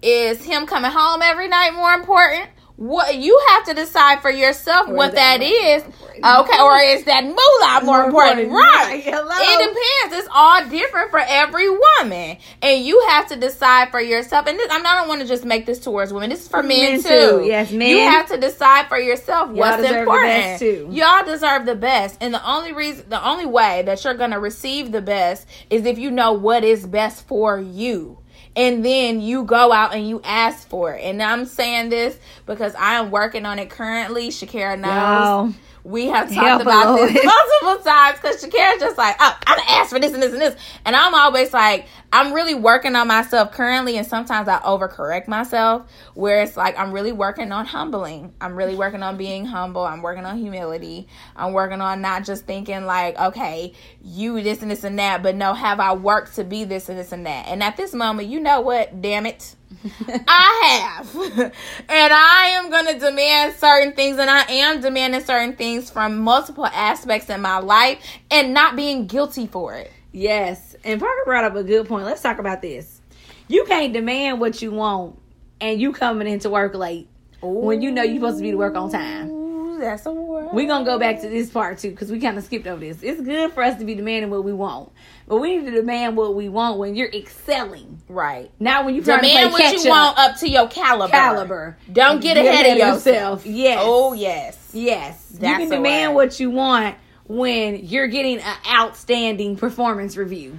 Is 0.00 0.42
him 0.42 0.66
coming 0.66 0.90
home 0.90 1.20
every 1.22 1.48
night 1.48 1.74
more 1.74 1.92
important? 1.92 2.48
What 2.76 3.16
you 3.16 3.38
have 3.50 3.66
to 3.66 3.74
decide 3.74 4.20
for 4.22 4.30
yourself 4.30 4.88
Or 4.88 4.94
what 4.94 5.14
that 5.14 5.38
that 5.40 5.42
is. 5.42 5.82
Okay, 6.14 6.60
or 6.62 6.76
is 6.78 7.04
that 7.04 7.24
moolah 7.24 7.84
more, 7.84 7.98
More 7.98 8.04
important? 8.06 8.40
important, 8.40 8.52
Right. 8.52 9.02
Hello. 9.04 9.30
It 9.30 9.58
depends. 9.68 10.16
It's 10.24 10.28
all 10.32 10.68
different 10.68 11.10
for 11.10 11.20
every 11.20 11.68
woman, 11.70 12.36
and 12.60 12.84
you 12.84 13.04
have 13.08 13.28
to 13.28 13.36
decide 13.36 13.90
for 13.90 14.00
yourself. 14.00 14.46
And 14.46 14.58
this, 14.58 14.68
I'm 14.70 14.82
not, 14.82 14.96
I 14.96 15.00
don't 15.00 15.08
want 15.08 15.20
to 15.22 15.26
just 15.26 15.44
make 15.44 15.64
this 15.66 15.78
towards 15.78 16.12
women. 16.12 16.30
This 16.30 16.42
is 16.42 16.48
for 16.48 16.62
men, 16.62 16.92
Men 16.94 17.02
too. 17.02 17.08
too. 17.08 17.44
Yes, 17.46 17.72
men. 17.72 17.88
You 17.88 17.98
have 17.98 18.28
to 18.28 18.36
decide 18.38 18.88
for 18.88 18.98
yourself 18.98 19.50
what's 19.50 19.76
deserve 19.78 19.92
the 19.92 19.98
important. 20.00 20.28
best, 20.28 20.60
too. 20.60 20.88
Y'all 20.90 21.24
deserve 21.24 21.66
the 21.66 21.74
best, 21.76 22.18
and 22.20 22.32
the 22.34 22.46
only 22.50 22.72
reason, 22.72 23.08
the 23.08 23.26
only 23.26 23.46
way 23.46 23.82
that 23.86 24.02
you're 24.04 24.14
gonna 24.14 24.40
receive 24.40 24.92
the 24.92 25.02
best 25.02 25.46
is 25.70 25.86
if 25.86 25.98
you 25.98 26.10
know 26.10 26.32
what 26.32 26.62
is 26.64 26.86
best 26.86 27.26
for 27.26 27.58
you. 27.58 28.18
And 28.54 28.84
then 28.84 29.20
you 29.20 29.44
go 29.44 29.72
out 29.72 29.94
and 29.94 30.06
you 30.06 30.20
ask 30.24 30.68
for 30.68 30.94
it. 30.94 31.02
And 31.02 31.22
I'm 31.22 31.46
saying 31.46 31.88
this 31.88 32.18
because 32.44 32.74
I 32.74 32.94
am 32.94 33.10
working 33.10 33.46
on 33.46 33.58
it 33.58 33.70
currently. 33.70 34.28
Shakira 34.28 34.78
knows. 34.78 34.92
Y'all. 34.92 35.54
We 35.84 36.06
have 36.06 36.28
talked 36.32 36.46
Help, 36.46 36.62
about 36.62 36.96
this 36.96 37.24
multiple 37.62 37.84
times 37.84 38.18
because 38.18 38.42
Shakira's 38.42 38.80
just 38.80 38.96
like, 38.96 39.16
oh, 39.18 39.36
I'm 39.46 39.58
gonna 39.58 39.70
ask 39.70 39.90
for 39.90 39.98
this 39.98 40.12
and 40.12 40.22
this 40.22 40.32
and 40.32 40.40
this. 40.40 40.56
And 40.84 40.94
I'm 40.94 41.14
always 41.14 41.52
like, 41.52 41.86
I'm 42.12 42.32
really 42.32 42.54
working 42.54 42.94
on 42.94 43.08
myself 43.08 43.52
currently, 43.52 43.96
and 43.96 44.06
sometimes 44.06 44.46
I 44.46 44.58
overcorrect 44.60 45.26
myself 45.26 45.90
where 46.14 46.42
it's 46.42 46.56
like 46.56 46.78
I'm 46.78 46.92
really 46.92 47.10
working 47.10 47.50
on 47.50 47.66
humbling. 47.66 48.32
I'm 48.40 48.54
really 48.54 48.76
working 48.76 49.02
on 49.02 49.16
being 49.16 49.44
humble. 49.44 49.82
I'm 49.82 50.02
working 50.02 50.24
on 50.24 50.38
humility. 50.38 51.08
I'm 51.34 51.52
working 51.52 51.80
on 51.80 52.00
not 52.00 52.24
just 52.24 52.44
thinking 52.44 52.84
like, 52.84 53.18
okay, 53.18 53.72
you 54.02 54.40
this 54.40 54.62
and 54.62 54.70
this 54.70 54.84
and 54.84 54.98
that, 55.00 55.22
but 55.22 55.34
no, 55.34 55.52
have 55.52 55.80
I 55.80 55.94
worked 55.94 56.36
to 56.36 56.44
be 56.44 56.64
this 56.64 56.88
and 56.88 56.98
this 56.98 57.10
and 57.10 57.26
that? 57.26 57.48
And 57.48 57.62
at 57.62 57.76
this 57.76 57.92
moment, 57.92 58.28
you 58.28 58.38
know 58.38 58.60
what? 58.60 59.02
Damn 59.02 59.26
it. 59.26 59.56
I 60.28 60.96
have. 60.98 61.16
and 61.88 62.12
I 62.12 62.52
am 62.54 62.70
going 62.70 62.86
to 62.86 62.98
demand 62.98 63.54
certain 63.56 63.92
things, 63.92 64.18
and 64.18 64.30
I 64.30 64.42
am 64.42 64.80
demanding 64.80 65.22
certain 65.22 65.56
things 65.56 65.90
from 65.90 66.18
multiple 66.20 66.66
aspects 66.66 67.28
in 67.30 67.40
my 67.40 67.58
life 67.58 67.98
and 68.30 68.54
not 68.54 68.76
being 68.76 69.06
guilty 69.06 69.46
for 69.46 69.74
it. 69.74 69.90
yes 70.12 70.76
and 70.84 71.00
parker 71.00 71.22
brought 71.24 71.44
up 71.44 71.56
a 71.56 71.62
good 71.62 71.86
point 71.88 72.04
let's 72.04 72.20
talk 72.22 72.38
about 72.38 72.60
this 72.60 73.00
you 73.48 73.64
can't 73.64 73.92
demand 73.92 74.40
what 74.40 74.60
you 74.60 74.70
want 74.70 75.18
and 75.60 75.80
you 75.80 75.92
coming 75.92 76.28
into 76.28 76.50
work 76.50 76.74
late 76.74 77.08
when 77.40 77.82
you 77.82 77.90
know 77.90 78.02
you're 78.02 78.16
supposed 78.16 78.38
to 78.38 78.42
be 78.42 78.50
to 78.50 78.56
work 78.56 78.76
on 78.76 78.90
time. 78.90 79.41
Ooh, 79.82 79.86
that's 79.86 80.06
a 80.06 80.12
word. 80.12 80.48
We're 80.52 80.66
gonna 80.66 80.84
go 80.84 80.98
back 80.98 81.20
to 81.20 81.28
this 81.28 81.50
part 81.50 81.78
too, 81.78 81.90
because 81.90 82.10
we 82.10 82.20
kind 82.20 82.38
of 82.38 82.44
skipped 82.44 82.66
over 82.66 82.80
this. 82.80 83.02
It's 83.02 83.20
good 83.20 83.52
for 83.52 83.62
us 83.62 83.78
to 83.78 83.84
be 83.84 83.94
demanding 83.94 84.30
what 84.30 84.44
we 84.44 84.52
want, 84.52 84.90
but 85.26 85.38
we 85.38 85.56
need 85.56 85.66
to 85.66 85.72
demand 85.72 86.16
what 86.16 86.34
we 86.34 86.48
want 86.48 86.78
when 86.78 86.94
you're 86.94 87.10
excelling, 87.10 88.00
right. 88.08 88.50
Now, 88.60 88.84
when 88.84 88.94
you're 88.94 89.04
Demand 89.04 89.22
to 89.22 89.30
play 89.30 89.50
what 89.50 89.62
catch 89.62 89.84
you 89.84 89.92
up. 89.92 90.16
want 90.16 90.18
up 90.18 90.36
to 90.38 90.48
your 90.48 90.68
caliber. 90.68 91.10
Caliber. 91.10 91.78
Don't 91.92 92.20
get 92.20 92.36
ahead, 92.36 92.72
of 92.72 92.78
yourself. 92.78 93.46
Yes. 93.46 93.80
Oh 93.82 94.12
yes. 94.12 94.70
Yes. 94.72 95.28
you 95.32 95.38
can 95.38 95.68
demand 95.68 96.14
word. 96.14 96.24
what 96.24 96.40
you 96.40 96.50
want 96.50 96.96
when 97.26 97.84
you're 97.86 98.08
getting 98.08 98.38
an 98.38 98.56
outstanding 98.66 99.56
performance 99.56 100.16
review. 100.16 100.58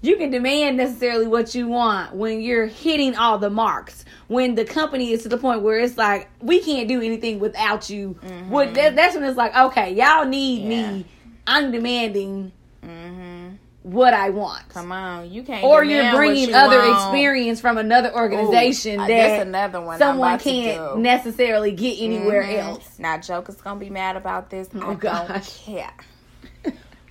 You 0.00 0.16
can 0.16 0.30
demand 0.30 0.76
necessarily 0.76 1.26
what 1.26 1.56
you 1.56 1.66
want 1.66 2.14
when 2.14 2.40
you're 2.40 2.66
hitting 2.66 3.16
all 3.16 3.38
the 3.38 3.50
marks. 3.50 4.04
When 4.28 4.54
the 4.54 4.64
company 4.64 5.12
is 5.12 5.22
to 5.24 5.28
the 5.28 5.38
point 5.38 5.62
where 5.62 5.78
it's 5.80 5.96
like 5.98 6.28
we 6.40 6.60
can't 6.60 6.86
do 6.86 7.00
anything 7.02 7.40
without 7.40 7.88
you. 7.90 8.16
What 8.48 8.74
that, 8.74 8.94
that's 8.94 9.14
when 9.14 9.24
it's 9.24 9.36
like 9.38 9.56
okay, 9.56 9.92
y'all 9.94 10.24
need 10.26 10.60
Mm-hmm. 10.62 10.70
Yeah. 10.70 10.90
me. 10.92 11.06
I'm 11.46 11.72
demanding 11.72 12.52
Mm-hmm. 12.84 13.54
what 13.82 14.12
I 14.14 14.30
want. 14.30 14.68
Come 14.68 14.92
on, 14.92 15.30
you 15.30 15.42
can't. 15.42 15.64
Or 15.64 15.82
you're 15.82 16.14
bringing 16.14 16.50
you 16.50 16.54
other 16.54 16.78
want. 16.78 16.92
experience 16.94 17.60
from 17.60 17.78
another 17.78 18.14
organization 18.14 19.00
Ooh, 19.00 19.04
uh, 19.04 19.06
that 19.08 19.16
that's 19.16 19.42
another 19.42 19.80
one 19.80 19.98
someone 19.98 20.38
can't 20.38 20.98
necessarily 20.98 21.72
get 21.72 21.98
anywhere 21.98 22.44
Mhm. 22.44 22.58
else. 22.58 22.98
Now, 22.98 23.18
Joker's 23.18 23.56
gonna 23.62 23.80
be 23.80 23.90
mad 23.90 24.16
about 24.16 24.50
this. 24.50 24.68
Oh, 24.74 24.90
I 24.90 24.94
gosh. 24.94 25.28
don't 25.28 25.44
care. 25.76 25.90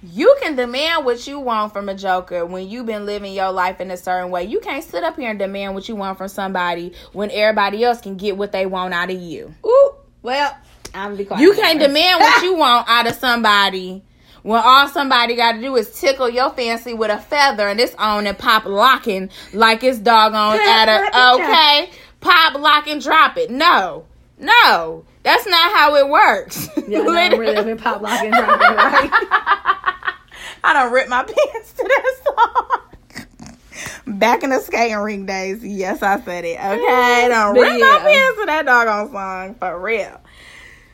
You 0.04 0.36
can 0.42 0.56
demand 0.56 1.06
what 1.06 1.25
you 1.27 1.39
want 1.39 1.74
from 1.74 1.89
a 1.89 1.96
joker 1.96 2.46
when 2.46 2.70
you've 2.70 2.86
been 2.86 3.06
living 3.06 3.34
your 3.34 3.51
life 3.51 3.82
in 3.82 3.89
a 3.89 3.98
certain 3.98 4.30
way. 4.30 4.44
You 4.44 4.60
can't 4.60 4.84
sit 4.84 5.04
up 5.04 5.16
here 5.16 5.30
and 5.30 5.39
demand 5.39 5.74
what 5.74 5.89
you 5.89 5.96
want 5.96 6.18
from 6.18 6.27
somebody 6.27 6.94
when 7.13 7.32
everybody 7.32 7.84
else 7.84 8.00
can 8.00 8.16
get 8.16 8.38
what 8.38 8.51
they 8.51 8.66
want 8.66 8.94
out 8.94 9.10
of 9.10 9.20
you. 9.20 9.54
Ooh, 9.66 9.92
well, 10.22 10.56
I'm 10.94 11.16
be 11.16 11.25
quiet. 11.25 11.42
You 11.42 11.54
can't 11.54 11.80
demand 11.80 12.22
what 12.22 12.44
you 12.44 12.56
want 12.58 12.88
out 12.88 13.08
of 13.08 13.16
somebody 13.16 14.04
when 14.44 14.62
all 14.63 14.88
somebody 14.88 15.36
got 15.36 15.54
to 15.54 15.62
do 15.62 15.75
is 15.75 16.00
tickle 16.00 16.30
your 16.30 16.51
fancy 16.51 16.94
with 16.94 17.12
a 17.12 17.20
feather 17.20 17.68
and 17.68 17.80
it's 17.80 17.96
on 17.96 18.27
and 18.27 18.38
pop 18.38 18.66
locking 18.66 19.30
like 19.54 19.84
it's 19.84 20.00
doggone 20.00 20.60
at 20.60 20.88
a 20.88 21.34
okay 21.36 21.89
pop 22.20 22.56
lock 22.56 22.88
and 22.88 23.01
drop 23.01 23.38
it. 23.38 23.50
No, 23.50 24.06
no, 24.38 25.06
that's 25.28 25.46
not 25.46 25.74
how 25.74 25.96
it 25.96 26.08
works. 26.08 26.70
Yeah, 26.88 27.02
no, 27.02 27.12
I'm 27.14 27.38
really 27.38 27.76
pop 27.76 28.02
lock 28.02 28.22
and 28.24 28.32
drop 28.32 28.62
right? 28.62 29.10
I 30.64 30.72
don't 30.72 30.94
rip 30.94 31.10
my 31.10 31.22
pants 31.22 31.74
to 31.74 31.84
that 31.84 32.16
song. 34.06 34.18
Back 34.18 34.44
in 34.44 34.52
the 34.52 34.62
skating 34.62 34.96
ring 34.96 35.26
days, 35.26 35.66
yes, 35.66 36.02
I 36.02 36.22
said 36.22 36.46
it. 36.46 36.58
Okay, 36.58 37.28
don't 37.28 37.56
But 37.56 37.62
rip 37.62 37.82
my 37.82 38.00
pants 38.04 38.40
to 38.40 38.46
that 38.46 38.66
doggone 38.66 39.12
song 39.12 39.56
for 39.56 39.78
real. 39.78 40.22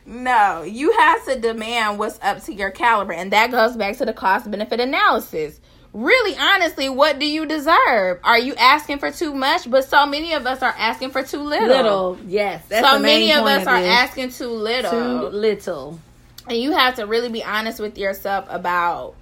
No, 0.04 0.62
you 0.62 0.90
have 0.98 1.24
to 1.26 1.38
demand 1.38 2.00
what's 2.00 2.18
up 2.20 2.42
to 2.44 2.52
your 2.52 2.72
caliber, 2.72 3.12
and 3.12 3.32
that 3.32 3.52
goes 3.52 3.76
back 3.76 3.96
to 3.98 4.04
the 4.04 4.12
cost 4.12 4.50
benefit 4.50 4.80
analysis. 4.80 5.60
Really, 5.94 6.36
honestly, 6.36 6.88
what 6.88 7.20
do 7.20 7.26
you 7.26 7.46
deserve? 7.46 8.18
Are 8.24 8.38
you 8.38 8.56
asking 8.56 8.98
for 8.98 9.12
too 9.12 9.32
much? 9.32 9.70
But 9.70 9.84
so 9.84 10.06
many 10.06 10.32
of 10.32 10.44
us 10.44 10.60
are 10.60 10.74
asking 10.76 11.10
for 11.10 11.22
too 11.22 11.38
little. 11.38 11.68
Little, 11.68 12.18
yes. 12.26 12.64
That's 12.68 12.84
so 12.84 12.96
the 12.96 13.00
main 13.00 13.28
many 13.28 13.32
of 13.32 13.46
us 13.46 13.64
are 13.64 13.80
this. 13.80 13.88
asking 13.88 14.30
too 14.32 14.48
little. 14.48 14.90
too 14.90 15.28
little. 15.28 16.00
And 16.48 16.58
you 16.58 16.72
have 16.72 16.96
to 16.96 17.06
really 17.06 17.28
be 17.28 17.44
honest 17.44 17.78
with 17.78 17.96
yourself 17.96 18.46
about 18.50 19.14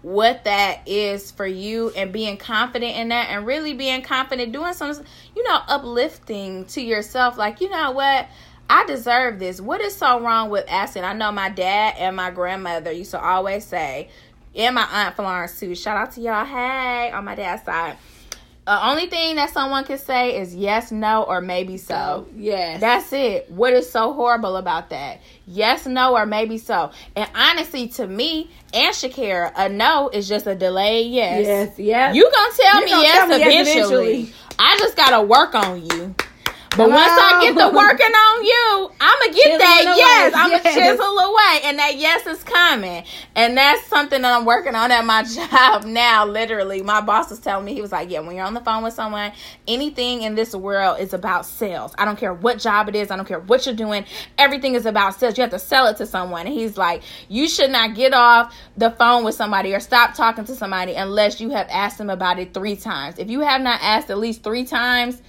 what 0.00 0.44
that 0.44 0.88
is 0.88 1.30
for 1.30 1.46
you 1.46 1.90
and 1.90 2.10
being 2.10 2.38
confident 2.38 2.96
in 2.96 3.08
that 3.08 3.28
and 3.28 3.46
really 3.46 3.74
being 3.74 4.02
confident 4.02 4.52
doing 4.52 4.74
some 4.74 4.92
you 5.34 5.42
know 5.44 5.58
uplifting 5.66 6.66
to 6.66 6.82
yourself 6.82 7.38
like 7.38 7.62
you 7.62 7.70
know 7.70 7.90
what 7.92 8.28
I 8.68 8.86
deserve 8.86 9.38
this. 9.38 9.60
What 9.60 9.80
is 9.82 9.94
so 9.94 10.20
wrong 10.20 10.48
with 10.48 10.64
asking? 10.68 11.04
I 11.04 11.12
know 11.12 11.30
my 11.30 11.50
dad 11.50 11.96
and 11.98 12.16
my 12.16 12.30
grandmother 12.30 12.90
used 12.92 13.10
to 13.10 13.20
always 13.20 13.64
say, 13.64 14.08
and 14.56 14.74
my 14.74 14.86
aunt 14.92 15.16
Florence 15.16 15.58
too. 15.58 15.74
Shout 15.74 15.96
out 15.96 16.12
to 16.12 16.20
y'all. 16.20 16.44
Hey, 16.44 17.10
on 17.12 17.24
my 17.24 17.34
dad's 17.34 17.64
side. 17.64 17.96
The 18.66 18.88
only 18.88 19.08
thing 19.08 19.36
that 19.36 19.50
someone 19.50 19.84
can 19.84 19.98
say 19.98 20.38
is 20.40 20.54
yes, 20.54 20.90
no, 20.90 21.22
or 21.24 21.42
maybe 21.42 21.76
so. 21.76 22.26
Oh, 22.26 22.32
yes. 22.34 22.80
That's 22.80 23.12
it. 23.12 23.50
What 23.50 23.74
is 23.74 23.90
so 23.90 24.14
horrible 24.14 24.56
about 24.56 24.88
that? 24.88 25.20
Yes, 25.46 25.84
no, 25.84 26.14
or 26.16 26.24
maybe 26.24 26.56
so. 26.56 26.90
And 27.14 27.28
honestly, 27.34 27.88
to 27.88 28.06
me 28.06 28.50
and 28.72 28.94
Shakira, 28.94 29.52
a 29.54 29.68
no 29.68 30.08
is 30.08 30.26
just 30.26 30.46
a 30.46 30.54
delayed 30.54 31.12
yes. 31.12 31.44
yes, 31.44 31.78
yes. 31.78 32.16
You 32.16 32.30
gonna 32.34 32.54
tell 32.56 32.78
You 32.78 32.84
me 32.86 32.90
gonna 32.92 33.02
yes 33.02 33.16
tell 33.18 33.28
me 33.28 33.38
yes 33.38 33.68
eventually. 33.68 34.12
eventually. 34.14 34.34
I 34.58 34.76
just 34.78 34.96
gotta 34.96 35.20
work 35.22 35.54
on 35.54 35.84
you. 35.84 36.14
But 36.76 36.90
once 36.90 37.12
I 37.12 37.40
get 37.40 37.56
to 37.56 37.76
working 37.76 38.06
on 38.06 38.44
you, 38.44 38.90
I'ma 39.00 39.32
get 39.32 39.34
Chiseling 39.34 39.58
that 39.58 39.82
away, 39.86 39.96
yes. 39.96 40.34
I'ma 40.34 40.60
yes. 40.64 40.74
chisel 40.74 41.18
away, 41.18 41.60
and 41.64 41.78
that 41.78 41.96
yes 41.98 42.26
is 42.26 42.42
coming. 42.42 43.04
And 43.36 43.56
that's 43.56 43.86
something 43.86 44.20
that 44.22 44.36
I'm 44.36 44.44
working 44.44 44.74
on 44.74 44.90
at 44.90 45.04
my 45.04 45.22
job 45.50 45.84
now. 45.84 46.26
Literally, 46.26 46.82
my 46.82 47.00
boss 47.00 47.30
was 47.30 47.38
telling 47.38 47.64
me 47.64 47.74
he 47.74 47.80
was 47.80 47.92
like, 47.92 48.10
"Yeah, 48.10 48.20
when 48.20 48.34
you're 48.34 48.44
on 48.44 48.54
the 48.54 48.60
phone 48.60 48.82
with 48.82 48.94
someone, 48.94 49.32
anything 49.68 50.22
in 50.22 50.34
this 50.34 50.52
world 50.52 50.98
is 50.98 51.14
about 51.14 51.46
sales. 51.46 51.94
I 51.96 52.04
don't 52.04 52.18
care 52.18 52.34
what 52.34 52.58
job 52.58 52.88
it 52.88 52.96
is. 52.96 53.12
I 53.12 53.16
don't 53.16 53.28
care 53.28 53.40
what 53.40 53.66
you're 53.66 53.74
doing. 53.76 54.04
Everything 54.36 54.74
is 54.74 54.84
about 54.84 55.14
sales. 55.14 55.38
You 55.38 55.42
have 55.42 55.50
to 55.52 55.60
sell 55.60 55.86
it 55.86 55.96
to 55.98 56.06
someone." 56.06 56.46
And 56.46 56.54
he's 56.54 56.76
like, 56.76 57.02
"You 57.28 57.48
should 57.48 57.70
not 57.70 57.94
get 57.94 58.12
off 58.12 58.52
the 58.76 58.90
phone 58.90 59.22
with 59.22 59.36
somebody 59.36 59.72
or 59.74 59.80
stop 59.80 60.14
talking 60.14 60.44
to 60.46 60.56
somebody 60.56 60.94
unless 60.94 61.40
you 61.40 61.50
have 61.50 61.68
asked 61.70 61.98
them 61.98 62.10
about 62.10 62.40
it 62.40 62.52
three 62.52 62.74
times. 62.74 63.20
If 63.20 63.30
you 63.30 63.40
have 63.40 63.60
not 63.60 63.78
asked 63.80 64.10
at 64.10 64.18
least 64.18 64.42
three 64.42 64.64
times." 64.64 65.22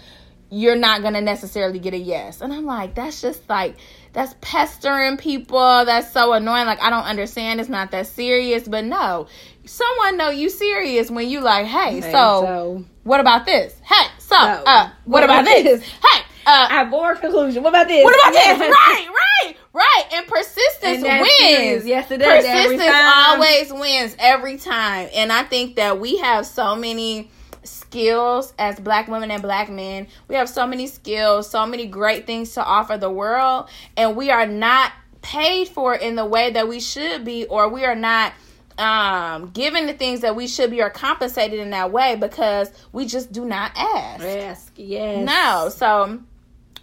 You're 0.49 0.75
not 0.75 1.01
gonna 1.01 1.21
necessarily 1.21 1.79
get 1.79 1.93
a 1.93 1.97
yes. 1.97 2.41
And 2.41 2.53
I'm 2.53 2.65
like, 2.65 2.95
that's 2.95 3.21
just 3.21 3.47
like 3.49 3.77
that's 4.13 4.35
pestering 4.41 5.17
people. 5.17 5.85
That's 5.85 6.11
so 6.11 6.33
annoying. 6.33 6.65
Like 6.65 6.81
I 6.81 6.89
don't 6.89 7.03
understand. 7.03 7.59
It's 7.59 7.69
not 7.69 7.91
that 7.91 8.07
serious. 8.07 8.67
But 8.67 8.85
no, 8.85 9.27
someone 9.65 10.17
know 10.17 10.29
you 10.29 10.49
serious 10.49 11.09
when 11.11 11.29
you 11.29 11.41
like, 11.41 11.65
hey, 11.65 11.99
Hey, 11.99 12.11
so, 12.11 12.41
so 12.41 12.85
what 13.03 13.19
about 13.19 13.45
this? 13.45 13.75
Hey, 13.83 14.07
so, 14.19 14.35
So, 14.35 14.35
uh, 14.37 14.89
what, 15.05 15.23
about, 15.23 15.45
this? 15.45 15.83
Hey, 15.83 16.21
uh, 16.45 16.67
I 16.69 16.85
bore 16.85 17.15
conclusion. 17.15 17.63
What 17.63 17.69
about 17.69 17.87
this? 17.87 18.03
what 18.03 18.15
about 18.15 18.33
this? 18.33 18.59
Right, 18.59 19.07
right, 19.43 19.55
right. 19.73 20.03
And 20.13 20.27
persistence 20.27 21.03
And 21.03 21.21
wins. 21.21 21.85
Yes, 21.85 22.09
it 22.11 22.17
does. 22.17 22.45
Persistence 22.45 22.91
always 22.93 23.73
wins 23.73 24.15
every 24.19 24.57
time. 24.57 25.09
And 25.13 25.31
I 25.31 25.43
think 25.43 25.75
that 25.75 25.99
we 25.99 26.17
have 26.17 26.45
so 26.45 26.75
many 26.75 27.29
skills 27.65 28.53
as 28.57 28.79
black 28.79 29.07
women 29.07 29.31
and 29.31 29.41
black 29.41 29.69
men. 29.69 30.07
We 30.27 30.35
have 30.35 30.49
so 30.49 30.65
many 30.65 30.87
skills, 30.87 31.49
so 31.49 31.65
many 31.65 31.87
great 31.87 32.25
things 32.25 32.53
to 32.53 32.63
offer 32.63 32.97
the 32.97 33.09
world, 33.09 33.69
and 33.97 34.15
we 34.15 34.31
are 34.31 34.45
not 34.45 34.91
paid 35.21 35.67
for 35.67 35.95
in 35.95 36.15
the 36.15 36.25
way 36.25 36.51
that 36.51 36.67
we 36.67 36.79
should 36.79 37.25
be, 37.25 37.45
or 37.45 37.69
we 37.69 37.83
are 37.85 37.95
not 37.95 38.33
um 38.77 39.51
given 39.51 39.85
the 39.85 39.93
things 39.93 40.19
that 40.19 40.35
we 40.35 40.47
should 40.47 40.69
be 40.69 40.81
or 40.81 40.89
compensated 40.89 41.59
in 41.59 41.69
that 41.69 41.93
way 41.93 42.17
because 42.17 42.69
we 42.91 43.05
just 43.05 43.31
do 43.31 43.45
not 43.45 43.71
ask. 43.75 44.23
Ask, 44.23 44.73
yes. 44.75 45.25
No. 45.25 45.69
So 45.69 46.19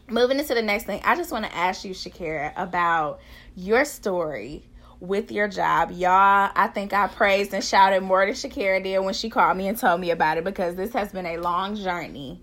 moving 0.09 0.39
into 0.39 0.55
the 0.55 0.63
next 0.63 0.85
thing, 0.85 1.01
I 1.05 1.17
just 1.17 1.31
want 1.31 1.45
to 1.45 1.55
ask 1.55 1.85
you, 1.85 1.93
Shakira, 1.93 2.53
about 2.57 3.21
your 3.55 3.85
story 3.85 4.65
with 5.03 5.33
your 5.33 5.49
job. 5.49 5.91
Y'all, 5.91 6.51
I 6.55 6.69
think 6.73 6.93
I 6.93 7.09
praised 7.09 7.53
and 7.53 7.63
shouted 7.65 8.03
more 8.05 8.25
than 8.25 8.35
Shakira 8.37 8.81
did 8.83 9.01
when 9.01 9.15
she 9.15 9.29
called 9.31 9.57
me 9.57 9.67
and 9.67 9.77
told 9.77 10.01
me 10.01 10.13
about 10.13 10.39
it 10.39 10.45
because 10.45 10.77
this 10.77 10.93
has 10.93 11.11
been 11.11 11.27
a 11.27 11.39
long 11.39 11.75
journey. 11.75 12.41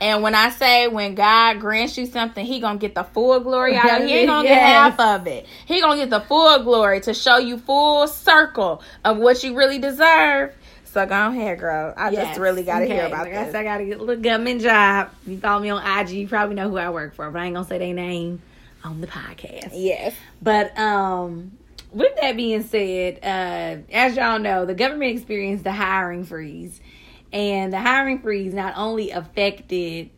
And 0.00 0.22
when 0.22 0.32
I 0.36 0.50
say 0.50 0.86
when 0.86 1.16
God 1.16 1.58
grants 1.58 1.98
you 1.98 2.06
something, 2.06 2.46
He 2.46 2.60
gonna 2.60 2.78
get 2.78 2.94
the 2.94 3.02
full 3.02 3.40
glory 3.40 3.74
out 3.76 3.98
of 4.00 4.04
it. 4.04 4.08
He 4.10 4.14
ain't 4.18 4.28
gonna 4.28 4.48
get 4.48 4.62
half 4.62 5.00
of 5.00 5.26
it. 5.26 5.46
He 5.66 5.80
gonna 5.80 5.96
get 5.96 6.08
the 6.08 6.20
full 6.20 6.62
glory 6.62 7.00
to 7.00 7.12
show 7.14 7.38
you 7.38 7.58
full 7.58 8.06
circle 8.06 8.80
of 9.04 9.16
what 9.18 9.42
you 9.42 9.56
really 9.56 9.80
deserve. 9.80 10.54
So 10.84 11.04
go 11.04 11.28
ahead, 11.30 11.58
girl. 11.58 11.94
I 11.96 12.10
Yes. 12.10 12.28
just 12.28 12.40
really 12.40 12.62
gotta 12.62 12.86
hear 12.86 13.06
about 13.06 13.24
like 13.26 13.34
I 13.34 13.42
this. 13.42 13.52
said, 13.52 13.60
I 13.60 13.64
gotta 13.64 13.84
get 13.86 13.98
a 13.98 14.04
little 14.04 14.22
government 14.22 14.62
job. 14.62 15.10
You 15.26 15.38
follow 15.40 15.60
me 15.60 15.70
on 15.70 15.84
IG, 16.00 16.10
you 16.10 16.28
probably 16.28 16.54
know 16.54 16.70
who 16.70 16.76
I 16.76 16.90
work 16.90 17.14
for, 17.16 17.28
but 17.32 17.40
I 17.40 17.46
ain't 17.46 17.56
gonna 17.56 17.66
say 17.66 17.78
their 17.78 17.92
name 17.92 18.40
on 18.84 19.00
the 19.00 19.08
podcast. 19.08 19.70
Yes. 19.72 20.14
But 20.40 20.78
um 20.78 21.58
with 21.92 22.14
that 22.20 22.36
being 22.36 22.62
said, 22.62 23.18
uh 23.22 23.82
as 23.92 24.16
y'all 24.16 24.38
know, 24.38 24.66
the 24.66 24.74
government 24.74 25.16
experienced 25.16 25.64
the 25.64 25.72
hiring 25.72 26.24
freeze. 26.24 26.80
And 27.32 27.72
the 27.72 27.78
hiring 27.78 28.20
freeze 28.20 28.54
not 28.54 28.74
only 28.76 29.10
affected 29.10 30.10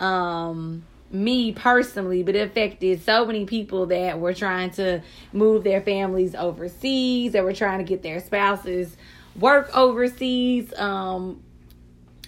um 0.00 0.84
me 1.10 1.52
personally, 1.52 2.22
but 2.24 2.34
it 2.34 2.48
affected 2.48 3.02
so 3.02 3.24
many 3.24 3.44
people 3.44 3.86
that 3.86 4.18
were 4.18 4.34
trying 4.34 4.70
to 4.70 5.00
move 5.32 5.62
their 5.62 5.80
families 5.80 6.34
overseas, 6.34 7.32
that 7.32 7.44
were 7.44 7.52
trying 7.52 7.78
to 7.78 7.84
get 7.84 8.02
their 8.02 8.20
spouses 8.20 8.96
work 9.38 9.70
overseas, 9.76 10.72
um 10.78 11.40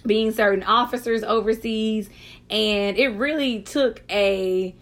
being 0.05 0.31
certain 0.31 0.63
officers 0.63 1.21
overseas, 1.23 2.09
and 2.49 2.97
it 2.97 3.09
really 3.09 3.61
took 3.61 4.01
a 4.09 4.73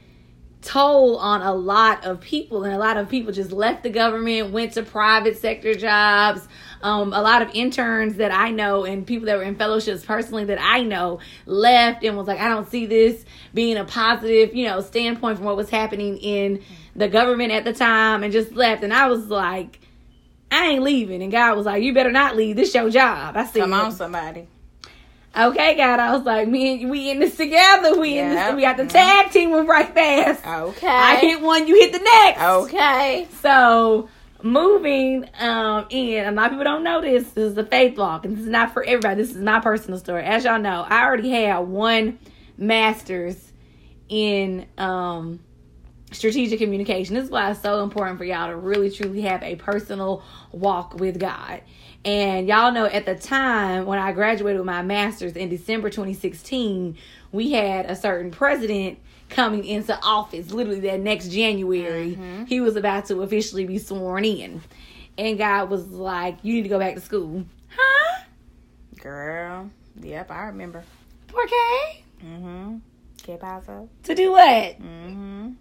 toll 0.66 1.18
on 1.18 1.42
a 1.42 1.54
lot 1.54 2.04
of 2.06 2.20
people 2.20 2.64
and 2.64 2.74
a 2.74 2.78
lot 2.78 2.98
of 2.98 3.08
people 3.08 3.32
just 3.32 3.52
left 3.52 3.84
the 3.84 3.90
government 3.90 4.52
went 4.52 4.74
to 4.74 4.82
private 4.82 5.38
sector 5.38 5.76
jobs. 5.76 6.48
Um, 6.82 7.14
a 7.14 7.22
lot 7.22 7.42
of 7.42 7.50
interns 7.54 8.18
that 8.18 8.32
i 8.32 8.52
know 8.52 8.84
and 8.84 9.08
people 9.08 9.28
that 9.28 9.38
were 9.38 9.44
in 9.44 9.56
fellowships 9.56 10.06
personally 10.06 10.46
that 10.46 10.60
i 10.62 10.82
know 10.84 11.20
left 11.46 12.04
and 12.04 12.16
was 12.18 12.28
like 12.28 12.40
i 12.40 12.48
don't 12.48 12.70
see 12.70 12.86
this 12.86 13.26
being 13.54 13.78
a 13.78 13.86
positive 13.86 14.54
you 14.54 14.68
know 14.68 14.82
standpoint 14.82 15.38
from 15.38 15.46
what 15.46 15.56
was 15.56 15.70
happening 15.70 16.18
in 16.18 16.62
the 16.96 17.08
government 17.08 17.52
at 17.52 17.64
the 17.64 17.74
time 17.74 18.24
and 18.24 18.32
just 18.34 18.52
left. 18.52 18.84
And 18.84 18.94
i 18.94 19.08
was 19.08 19.28
like 19.28 19.80
i 20.52 20.68
ain't 20.68 20.84
leaving 20.84 21.24
and 21.24 21.32
god 21.32 21.56
was 21.56 21.66
like 21.66 21.82
you 21.82 21.94
better 21.94 22.12
not 22.12 22.36
leave. 22.36 22.56
This 22.56 22.74
your 22.74 22.90
job. 22.90 23.38
I 23.38 23.46
said 23.46 23.62
Come 23.62 23.74
on, 23.74 23.92
somebody. 23.92 24.48
Okay 25.38 25.76
god 25.76 26.00
i 26.00 26.14
was 26.16 26.24
like 26.24 26.48
me 26.48 26.82
and 26.82 26.90
we 26.92 27.10
in 27.12 27.20
this 27.20 27.36
together 27.36 28.00
we 28.00 28.18
in 28.18 28.30
this 28.30 28.56
we 28.56 28.62
got 28.62 28.78
the 28.78 28.86
tag 28.86 29.32
team 29.32 29.52
with 29.52 29.68
right 29.68 29.94
fast 29.94 30.46
Okay. 30.46 30.88
I 30.88 31.16
hit 31.18 31.42
one, 31.42 31.68
you 31.68 31.76
hit 31.76 31.92
the 31.92 32.00
next. 32.00 32.42
Okay. 32.42 33.28
So 33.42 34.10
moving 34.42 35.28
um 35.40 35.88
in, 35.90 36.26
a 36.26 36.32
lot 36.32 36.46
of 36.46 36.52
people 36.52 36.64
don't 36.64 36.84
know 36.84 37.02
this. 37.02 37.30
This 37.32 37.52
is 37.52 37.58
a 37.58 37.66
faith 37.66 37.98
walk, 37.98 38.26
and 38.26 38.36
this 38.36 38.44
is 38.44 38.50
not 38.50 38.74
for 38.74 38.84
everybody. 38.84 39.22
This 39.22 39.32
is 39.32 39.42
my 39.42 39.60
personal 39.60 40.00
story. 40.00 40.24
As 40.24 40.44
y'all 40.46 40.60
know, 40.60 40.86
I 40.88 41.04
already 41.04 41.30
had 41.30 41.60
one 41.60 42.20
master's 42.58 43.52
in 44.10 44.66
um 44.78 45.40
strategic 46.12 46.60
communication. 46.60 47.16
This 47.16 47.26
is 47.26 47.32
why 47.32 47.52
it's 47.52 47.62
so 47.62 47.84
important 47.84 48.18
for 48.18 48.24
y'all 48.26 48.50
to 48.50 48.56
really 48.56 48.90
truly 48.90 49.22
have 49.22 49.44
a 49.44 49.56
personal 49.56 50.24
walk 50.52 50.96
with 50.96 51.20
God. 51.20 51.62
And 52.06 52.48
y'all 52.48 52.72
know 52.72 52.86
at 52.86 53.08
the 53.08 53.16
time 53.16 53.88
when 53.88 53.98
I 53.98 54.12
graduated 54.12 54.60
with 54.60 54.66
my 54.68 54.84
master's 54.84 55.36
in 55.36 55.50
December 55.50 55.90
2016, 55.90 56.96
we 57.32 57.52
had 57.52 57.88
a 57.88 57.96
certain 57.96 58.30
president 58.30 59.00
coming 59.30 59.66
into 59.66 60.00
office 60.02 60.52
literally 60.52 60.82
that 60.82 61.00
next 61.00 61.30
January. 61.30 62.18
He 62.48 62.62
was 62.62 62.76
about 62.76 63.06
to 63.06 63.22
officially 63.24 63.66
be 63.66 63.80
sworn 63.80 64.24
in. 64.24 64.62
And 65.18 65.38
God 65.38 65.70
was 65.72 65.88
like, 65.88 66.38
You 66.44 66.54
need 66.54 66.64
to 66.64 66.70
go 66.70 66.78
back 66.78 66.94
to 66.94 67.02
school. 67.02 67.44
Huh? 67.70 68.24
Girl. 69.02 69.72
Yep, 70.00 70.30
I 70.30 70.44
remember. 70.44 70.84
Poor 71.28 71.44
Okay. 71.44 72.04
Mm-hmm. 72.24 72.78
Que 73.18 73.38
pasa? 73.38 73.88
To 74.04 74.16
do 74.16 74.32
what? 74.32 74.80
Mm-hmm. 74.80 75.52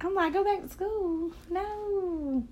I'm 0.00 0.14
like, 0.14 0.32
go 0.32 0.44
back 0.44 0.62
to 0.62 0.68
school. 0.68 1.30
No. 1.50 2.44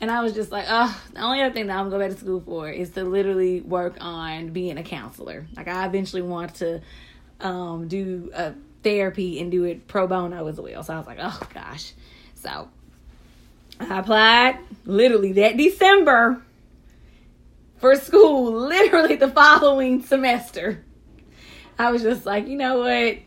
And 0.00 0.10
I 0.10 0.22
was 0.22 0.34
just 0.34 0.52
like, 0.52 0.66
oh, 0.68 1.02
the 1.14 1.20
only 1.20 1.40
other 1.40 1.54
thing 1.54 1.68
that 1.68 1.78
I'm 1.78 1.88
gonna 1.88 2.02
go 2.02 2.08
back 2.08 2.16
to 2.16 2.22
school 2.22 2.40
for 2.40 2.68
is 2.68 2.90
to 2.90 3.04
literally 3.04 3.60
work 3.62 3.96
on 4.00 4.50
being 4.50 4.76
a 4.76 4.82
counselor. 4.82 5.46
Like 5.56 5.68
I 5.68 5.86
eventually 5.86 6.22
want 6.22 6.56
to 6.56 6.82
um, 7.40 7.88
do 7.88 8.30
a 8.34 8.52
therapy 8.82 9.40
and 9.40 9.50
do 9.50 9.64
it 9.64 9.88
pro 9.88 10.06
bono 10.06 10.46
as 10.46 10.60
well. 10.60 10.82
So 10.82 10.94
I 10.94 10.98
was 10.98 11.06
like, 11.06 11.18
oh 11.20 11.40
gosh. 11.54 11.92
So 12.34 12.68
I 13.80 13.98
applied 13.98 14.58
literally 14.84 15.32
that 15.32 15.56
December 15.56 16.42
for 17.78 17.96
school, 17.96 18.52
literally 18.68 19.16
the 19.16 19.28
following 19.28 20.02
semester. 20.02 20.84
I 21.78 21.90
was 21.90 22.02
just 22.02 22.26
like, 22.26 22.48
you 22.48 22.56
know 22.56 22.78
what? 22.78 23.18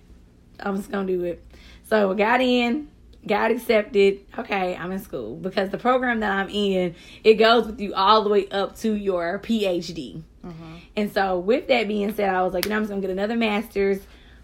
I'm 0.59 0.77
just 0.77 0.91
gonna 0.91 1.07
do 1.07 1.23
it. 1.23 1.43
So 1.87 2.11
I 2.11 2.15
got 2.15 2.41
in, 2.41 2.89
got 3.25 3.51
accepted. 3.51 4.25
Okay, 4.37 4.75
I'm 4.75 4.91
in 4.91 4.99
school 4.99 5.35
because 5.35 5.69
the 5.69 5.77
program 5.77 6.21
that 6.21 6.31
I'm 6.31 6.49
in, 6.49 6.95
it 7.23 7.35
goes 7.35 7.65
with 7.65 7.79
you 7.79 7.93
all 7.93 8.23
the 8.23 8.29
way 8.29 8.47
up 8.49 8.77
to 8.77 8.93
your 8.93 9.39
PhD. 9.39 10.23
Mm-hmm. 10.45 10.75
And 10.95 11.11
so 11.11 11.39
with 11.39 11.67
that 11.67 11.87
being 11.87 12.13
said, 12.13 12.29
I 12.29 12.43
was 12.43 12.53
like, 12.53 12.65
you 12.65 12.69
know, 12.69 12.77
I'm 12.77 12.83
just 12.83 12.89
gonna 12.89 13.01
get 13.01 13.09
another 13.09 13.35
master's, 13.35 13.99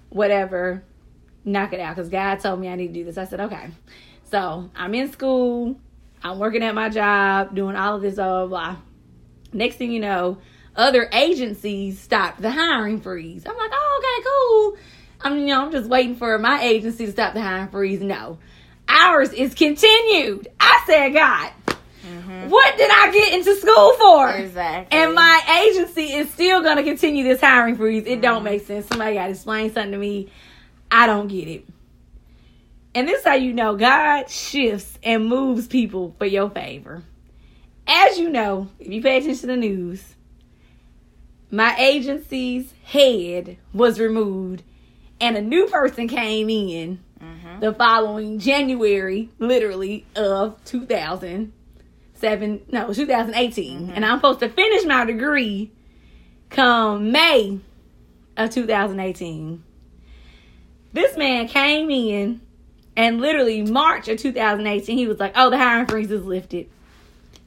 whatever, 0.09 0.83
knock 1.43 1.73
it 1.73 1.79
out 1.79 1.95
because 1.95 2.09
God 2.09 2.39
told 2.39 2.59
me 2.59 2.67
I 2.67 2.75
need 2.75 2.88
to 2.88 2.93
do 2.93 3.03
this. 3.03 3.17
I 3.17 3.25
said, 3.25 3.39
okay. 3.41 3.69
So 4.31 4.69
I'm 4.75 4.93
in 4.93 5.11
school, 5.11 5.79
I'm 6.23 6.39
working 6.39 6.63
at 6.63 6.75
my 6.75 6.89
job, 6.89 7.55
doing 7.55 7.75
all 7.75 7.95
of 7.95 8.01
this, 8.01 8.15
blah 8.15 8.45
blah 8.45 8.47
blah. 8.47 8.75
Next 9.53 9.77
thing 9.77 9.91
you 9.91 10.01
know, 10.01 10.39
other 10.75 11.09
agencies 11.13 11.99
stopped 11.99 12.41
the 12.41 12.51
hiring 12.51 12.99
freeze. 12.99 13.45
I'm 13.45 13.55
like, 13.55 13.71
oh, 13.73 14.01
okay, 14.01 14.27
cool. 14.27 14.77
I'm, 15.21 15.39
you 15.39 15.47
know, 15.47 15.65
I'm 15.65 15.71
just 15.71 15.89
waiting 15.89 16.15
for 16.15 16.38
my 16.38 16.61
agency 16.61 17.05
to 17.05 17.11
stop 17.11 17.33
the 17.33 17.41
hiring 17.41 17.69
freeze. 17.69 18.01
No, 18.01 18.38
ours 18.95 19.31
is 19.34 19.53
continued. 19.53 20.47
I 20.60 20.84
said, 20.88 21.13
God, 21.13 21.51
what 22.47 22.77
did 22.77 22.89
I 22.91 23.12
get 23.12 23.34
into 23.34 23.55
school 23.55 23.93
for? 23.93 24.29
Exactly. 24.31 24.97
And 24.97 25.13
my 25.13 25.67
agency 25.67 26.13
is 26.13 26.29
still 26.31 26.62
gonna 26.62 26.84
continue 26.84 27.23
this 27.23 27.41
hiring 27.41 27.75
freeze. 27.75 28.05
It 28.05 28.21
don't 28.21 28.38
mm-hmm. 28.38 28.43
make 28.45 28.65
sense. 28.65 28.88
Somebody 28.88 29.15
gotta 29.15 29.31
explain 29.31 29.73
something 29.73 29.91
to 29.91 29.97
me. 29.97 30.31
I 30.91 31.08
don't 31.08 31.27
get 31.27 31.47
it. 31.47 31.65
And 32.93 33.08
this 33.08 33.19
is 33.19 33.25
how 33.25 33.34
you 33.34 33.51
know 33.51 33.75
God 33.75 34.29
shifts 34.29 34.97
and 35.03 35.27
moves 35.27 35.67
people 35.67 36.15
for 36.17 36.25
your 36.25 36.49
favor. 36.49 37.03
As 37.88 38.17
you 38.17 38.29
know, 38.29 38.69
if 38.79 38.91
you 38.91 39.01
pay 39.01 39.17
attention 39.17 39.41
to 39.41 39.47
the 39.47 39.58
news, 39.58 40.15
my 41.51 41.75
agency's 41.77 42.73
head 42.84 43.58
was 43.73 43.99
removed 43.99 44.63
and 45.19 45.36
a 45.36 45.41
new 45.41 45.67
person 45.67 46.08
came 46.08 46.49
in 46.49 46.99
Mhm. 47.45 47.60
the 47.60 47.73
following 47.73 48.39
January, 48.39 49.29
literally, 49.39 50.05
of 50.15 50.58
2007, 50.65 52.62
no, 52.71 52.91
2018. 52.93 53.91
And 53.95 54.05
I'm 54.05 54.17
supposed 54.17 54.39
to 54.39 54.49
finish 54.49 54.84
my 54.86 55.05
degree 55.05 55.71
come 56.49 57.12
May 57.12 57.60
of 58.38 58.49
2018. 58.49 59.63
This 60.93 61.15
man 61.17 61.47
came 61.47 61.89
in 61.91 62.41
and 62.97 63.19
literally 63.19 63.62
March 63.62 64.08
of 64.08 64.17
2018, 64.17 64.97
he 64.97 65.08
was 65.08 65.19
like, 65.19 65.34
oh, 65.36 65.49
the 65.49 65.58
hiring 65.58 65.86
freeze 65.86 66.12
is 66.12 66.23
lifted. 66.23 66.69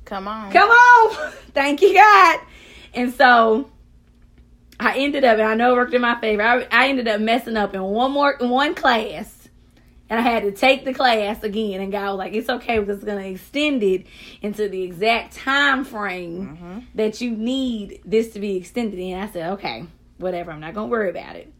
Come 0.04 0.28
on. 0.28 0.52
Come 0.52 0.68
on. 0.68 1.32
Thank 1.54 1.80
you, 1.82 1.94
God. 1.94 2.40
And 2.94 3.12
so 3.14 3.70
I 4.80 4.98
ended 4.98 5.24
up, 5.24 5.38
and 5.38 5.48
I 5.48 5.54
know 5.54 5.72
it 5.72 5.76
worked 5.76 5.94
in 5.94 6.02
my 6.02 6.20
favor. 6.20 6.42
I, 6.42 6.66
I 6.70 6.88
ended 6.88 7.08
up 7.08 7.20
messing 7.20 7.56
up 7.56 7.74
in 7.74 7.82
one 7.82 8.12
more 8.12 8.36
one 8.40 8.74
class. 8.74 9.37
And 10.10 10.18
I 10.18 10.22
had 10.22 10.42
to 10.44 10.52
take 10.52 10.84
the 10.86 10.94
class 10.94 11.42
again. 11.42 11.80
And 11.82 11.92
God 11.92 12.10
was 12.12 12.18
like, 12.18 12.32
it's 12.32 12.48
okay 12.48 12.78
because 12.78 12.96
it's 12.96 13.04
going 13.04 13.22
to 13.22 13.28
extend 13.28 13.82
it 13.82 14.06
into 14.40 14.68
the 14.68 14.82
exact 14.82 15.36
time 15.36 15.84
frame 15.84 16.56
Mhm. 16.62 16.82
that 16.94 17.20
you 17.20 17.30
need 17.32 18.00
this 18.04 18.32
to 18.32 18.40
be 18.40 18.56
extended 18.56 18.98
in. 18.98 19.18
I 19.18 19.28
said, 19.28 19.52
okay, 19.54 19.84
whatever. 20.16 20.50
I'm 20.50 20.60
not 20.60 20.72
going 20.74 20.88
to 20.88 20.90
worry 20.90 21.10
about 21.10 21.36
it. 21.36 21.52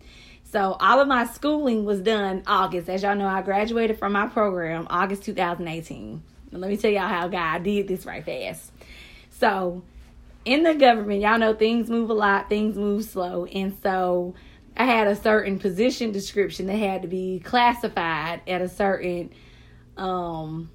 So 0.44 0.78
all 0.80 0.98
of 0.98 1.06
my 1.08 1.26
schooling 1.26 1.84
was 1.84 2.00
done 2.00 2.42
August. 2.46 2.88
As 2.88 3.02
y'all 3.02 3.14
know, 3.14 3.26
I 3.28 3.42
graduated 3.42 3.98
from 3.98 4.12
my 4.12 4.26
program 4.28 4.86
August 4.88 5.24
2018. 5.24 6.22
And 6.50 6.60
let 6.62 6.70
me 6.70 6.78
tell 6.78 6.90
y'all 6.90 7.06
how 7.06 7.28
God 7.28 7.62
did 7.64 7.86
this 7.86 8.06
right 8.06 8.24
fast. 8.24 8.72
So 9.30 9.82
in 10.46 10.62
the 10.62 10.72
government, 10.74 11.20
y'all 11.20 11.38
know 11.38 11.52
things 11.52 11.90
move 11.90 12.08
a 12.08 12.14
lot, 12.14 12.48
things 12.48 12.76
move 12.76 13.04
slow. 13.04 13.44
And 13.44 13.76
so 13.82 14.34
I 14.78 14.84
had 14.84 15.08
a 15.08 15.16
certain 15.16 15.58
position 15.58 16.12
description 16.12 16.66
that 16.66 16.76
had 16.76 17.02
to 17.02 17.08
be 17.08 17.40
classified 17.44 18.42
at 18.46 18.62
a 18.62 18.68
certain 18.68 19.30
um 19.96 20.70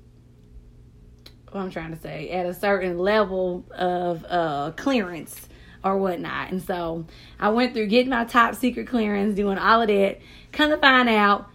what 1.52 1.62
I'm 1.62 1.72
trying 1.72 1.92
to 1.96 2.02
say, 2.02 2.30
at 2.32 2.46
a 2.48 2.54
certain 2.54 2.98
level 2.98 3.64
of 3.72 4.26
uh 4.28 4.72
clearance 4.76 5.48
or 5.84 5.98
whatnot. 5.98 6.52
And 6.52 6.62
so 6.62 7.06
I 7.40 7.50
went 7.50 7.74
through 7.74 7.88
getting 7.88 8.10
my 8.10 8.26
top 8.26 8.56
secret 8.56 8.88
clearance, 8.88 9.36
doing 9.36 9.58
all 9.58 9.82
of 9.82 9.88
that. 9.88 10.20
Come 10.52 10.72
to 10.72 10.78
find 10.78 11.10
out, 11.10 11.50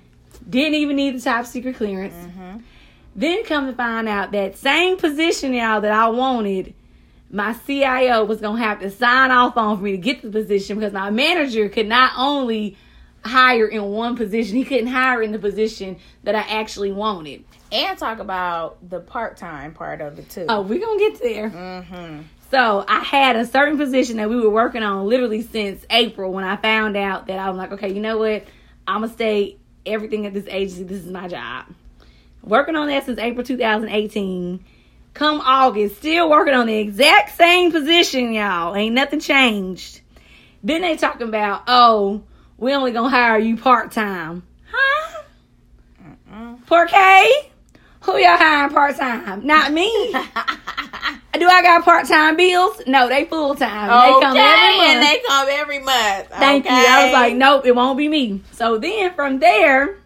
didn't 0.49 0.75
even 0.75 0.97
need 0.97 1.17
the 1.17 1.21
top 1.21 1.47
secret 1.47 1.77
clearance. 1.77 2.15
Mhm. 2.15 2.63
Then 3.17 3.45
come 3.45 3.67
to 3.67 3.73
find 3.73 4.09
out 4.09 4.33
that 4.33 4.57
same 4.57 4.97
position 4.97 5.53
y'all 5.53 5.81
that 5.81 5.93
I 5.93 6.09
wanted, 6.09 6.75
my 7.31 7.55
CIO 7.67 8.25
was 8.25 8.41
gonna 8.41 8.63
have 8.63 8.81
to 8.81 8.91
sign 8.91 9.31
off 9.31 9.57
on 9.57 9.77
for 9.77 9.83
me 9.83 9.93
to 9.93 9.99
get 9.99 10.23
the 10.23 10.31
position 10.31 10.79
because 10.79 10.93
my 10.93 11.11
manager 11.11 11.69
could 11.69 11.87
not 11.87 12.13
only 12.17 12.77
hire 13.25 13.67
in 13.67 13.83
one 13.83 14.17
position, 14.17 14.57
he 14.57 14.65
couldn't 14.65 14.87
hire 14.87 15.23
in 15.23 15.33
the 15.33 15.39
position 15.39 15.99
that 16.25 16.35
I 16.35 16.41
actually 16.41 16.93
wanted. 16.93 17.45
And 17.71 17.99
talk 17.99 18.19
about 18.19 18.79
the 18.89 19.01
part 19.01 19.37
time 19.37 19.75
part 19.75 20.01
of 20.01 20.19
it 20.19 20.31
too. 20.31 20.47
Oh, 20.49 20.63
we're 20.63 20.81
gonna 20.81 20.99
get 20.99 21.21
there. 21.21 21.51
Mm-hmm. 21.51 22.23
So 22.51 22.83
I 22.89 23.01
had 23.01 23.37
a 23.37 23.45
certain 23.45 23.77
position 23.77 24.17
that 24.17 24.31
we 24.31 24.41
were 24.41 24.49
working 24.49 24.83
on 24.83 25.07
literally 25.07 25.43
since 25.43 25.85
April 25.91 26.33
when 26.33 26.45
I 26.45 26.57
found 26.57 26.97
out 26.97 27.27
that 27.27 27.39
I 27.39 27.51
was 27.51 27.59
like, 27.59 27.73
okay, 27.73 27.93
you 27.93 28.01
know 28.01 28.17
what? 28.17 28.45
I'm 28.87 29.03
gonna 29.03 29.13
stay 29.13 29.59
everything 29.85 30.25
at 30.25 30.33
this 30.33 30.47
agency. 30.49 30.85
This 30.85 31.05
is 31.05 31.11
my 31.11 31.29
job. 31.29 31.67
Working 32.43 32.77
on 32.77 32.89
that 32.89 33.05
since 33.05 33.19
April 33.19 33.45
2018. 33.45 34.65
Come 35.19 35.41
August, 35.41 35.97
still 35.97 36.31
working 36.31 36.55
on 36.55 36.69
the 36.69 36.79
exact 36.79 37.37
same 37.37 37.73
position, 37.73 38.33
y'all. 38.33 38.77
Ain't 38.77 38.95
nothing 38.95 39.19
changed. 39.19 40.01
Then 40.63 40.83
they 40.83 40.97
talking 40.97 41.27
about, 41.27 41.65
oh, 41.67 42.23
we 42.57 42.73
only 42.73 42.93
gonna 42.93 43.09
hire 43.09 43.37
you 43.37 43.57
part 43.57 43.91
time. 43.91 44.45
Huh? 44.71 45.23
Mm-mm. 46.31 46.65
Poor 46.67 46.87
K? 46.87 47.51
Who 48.03 48.17
y'all 48.17 48.37
hiring 48.37 48.73
part 48.73 48.97
time? 48.97 49.45
Not 49.45 49.73
me. 49.73 49.91
Do 50.13 51.47
I 51.49 51.63
got 51.63 51.85
part 51.85 52.07
time 52.07 52.37
bills? 52.37 52.81
No, 52.87 53.09
they 53.09 53.25
full 53.25 53.57
time. 53.57 53.89
They 53.89 54.21
come 54.25 54.37
every 54.37 54.69
Okay, 54.69 54.77
month. 54.79 54.91
and 54.91 55.03
they 55.03 55.21
come 55.27 55.49
every 55.51 55.79
month. 55.81 56.29
Thank 56.31 56.65
you. 56.65 56.71
I 56.71 57.05
was 57.05 57.13
like, 57.13 57.35
nope, 57.35 57.67
it 57.67 57.75
won't 57.75 57.99
be 57.99 58.09
me. 58.09 58.41
So 58.53 58.79
then 58.79 59.13
from 59.15 59.41
there, 59.41 59.99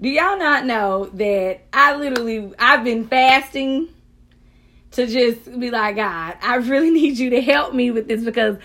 Do 0.00 0.08
y'all 0.08 0.36
not 0.38 0.66
know 0.66 1.06
that 1.14 1.60
I 1.72 1.94
literally 1.94 2.52
I've 2.58 2.82
been 2.84 3.06
fasting 3.06 3.88
to 4.92 5.06
just 5.06 5.58
be 5.58 5.70
like, 5.70 5.96
God, 5.96 6.36
I 6.42 6.56
really 6.56 6.90
need 7.00 7.18
you 7.18 7.30
to 7.30 7.40
help 7.40 7.74
me 7.74 7.90
with 7.90 8.08
this 8.08 8.24
because 8.24 8.56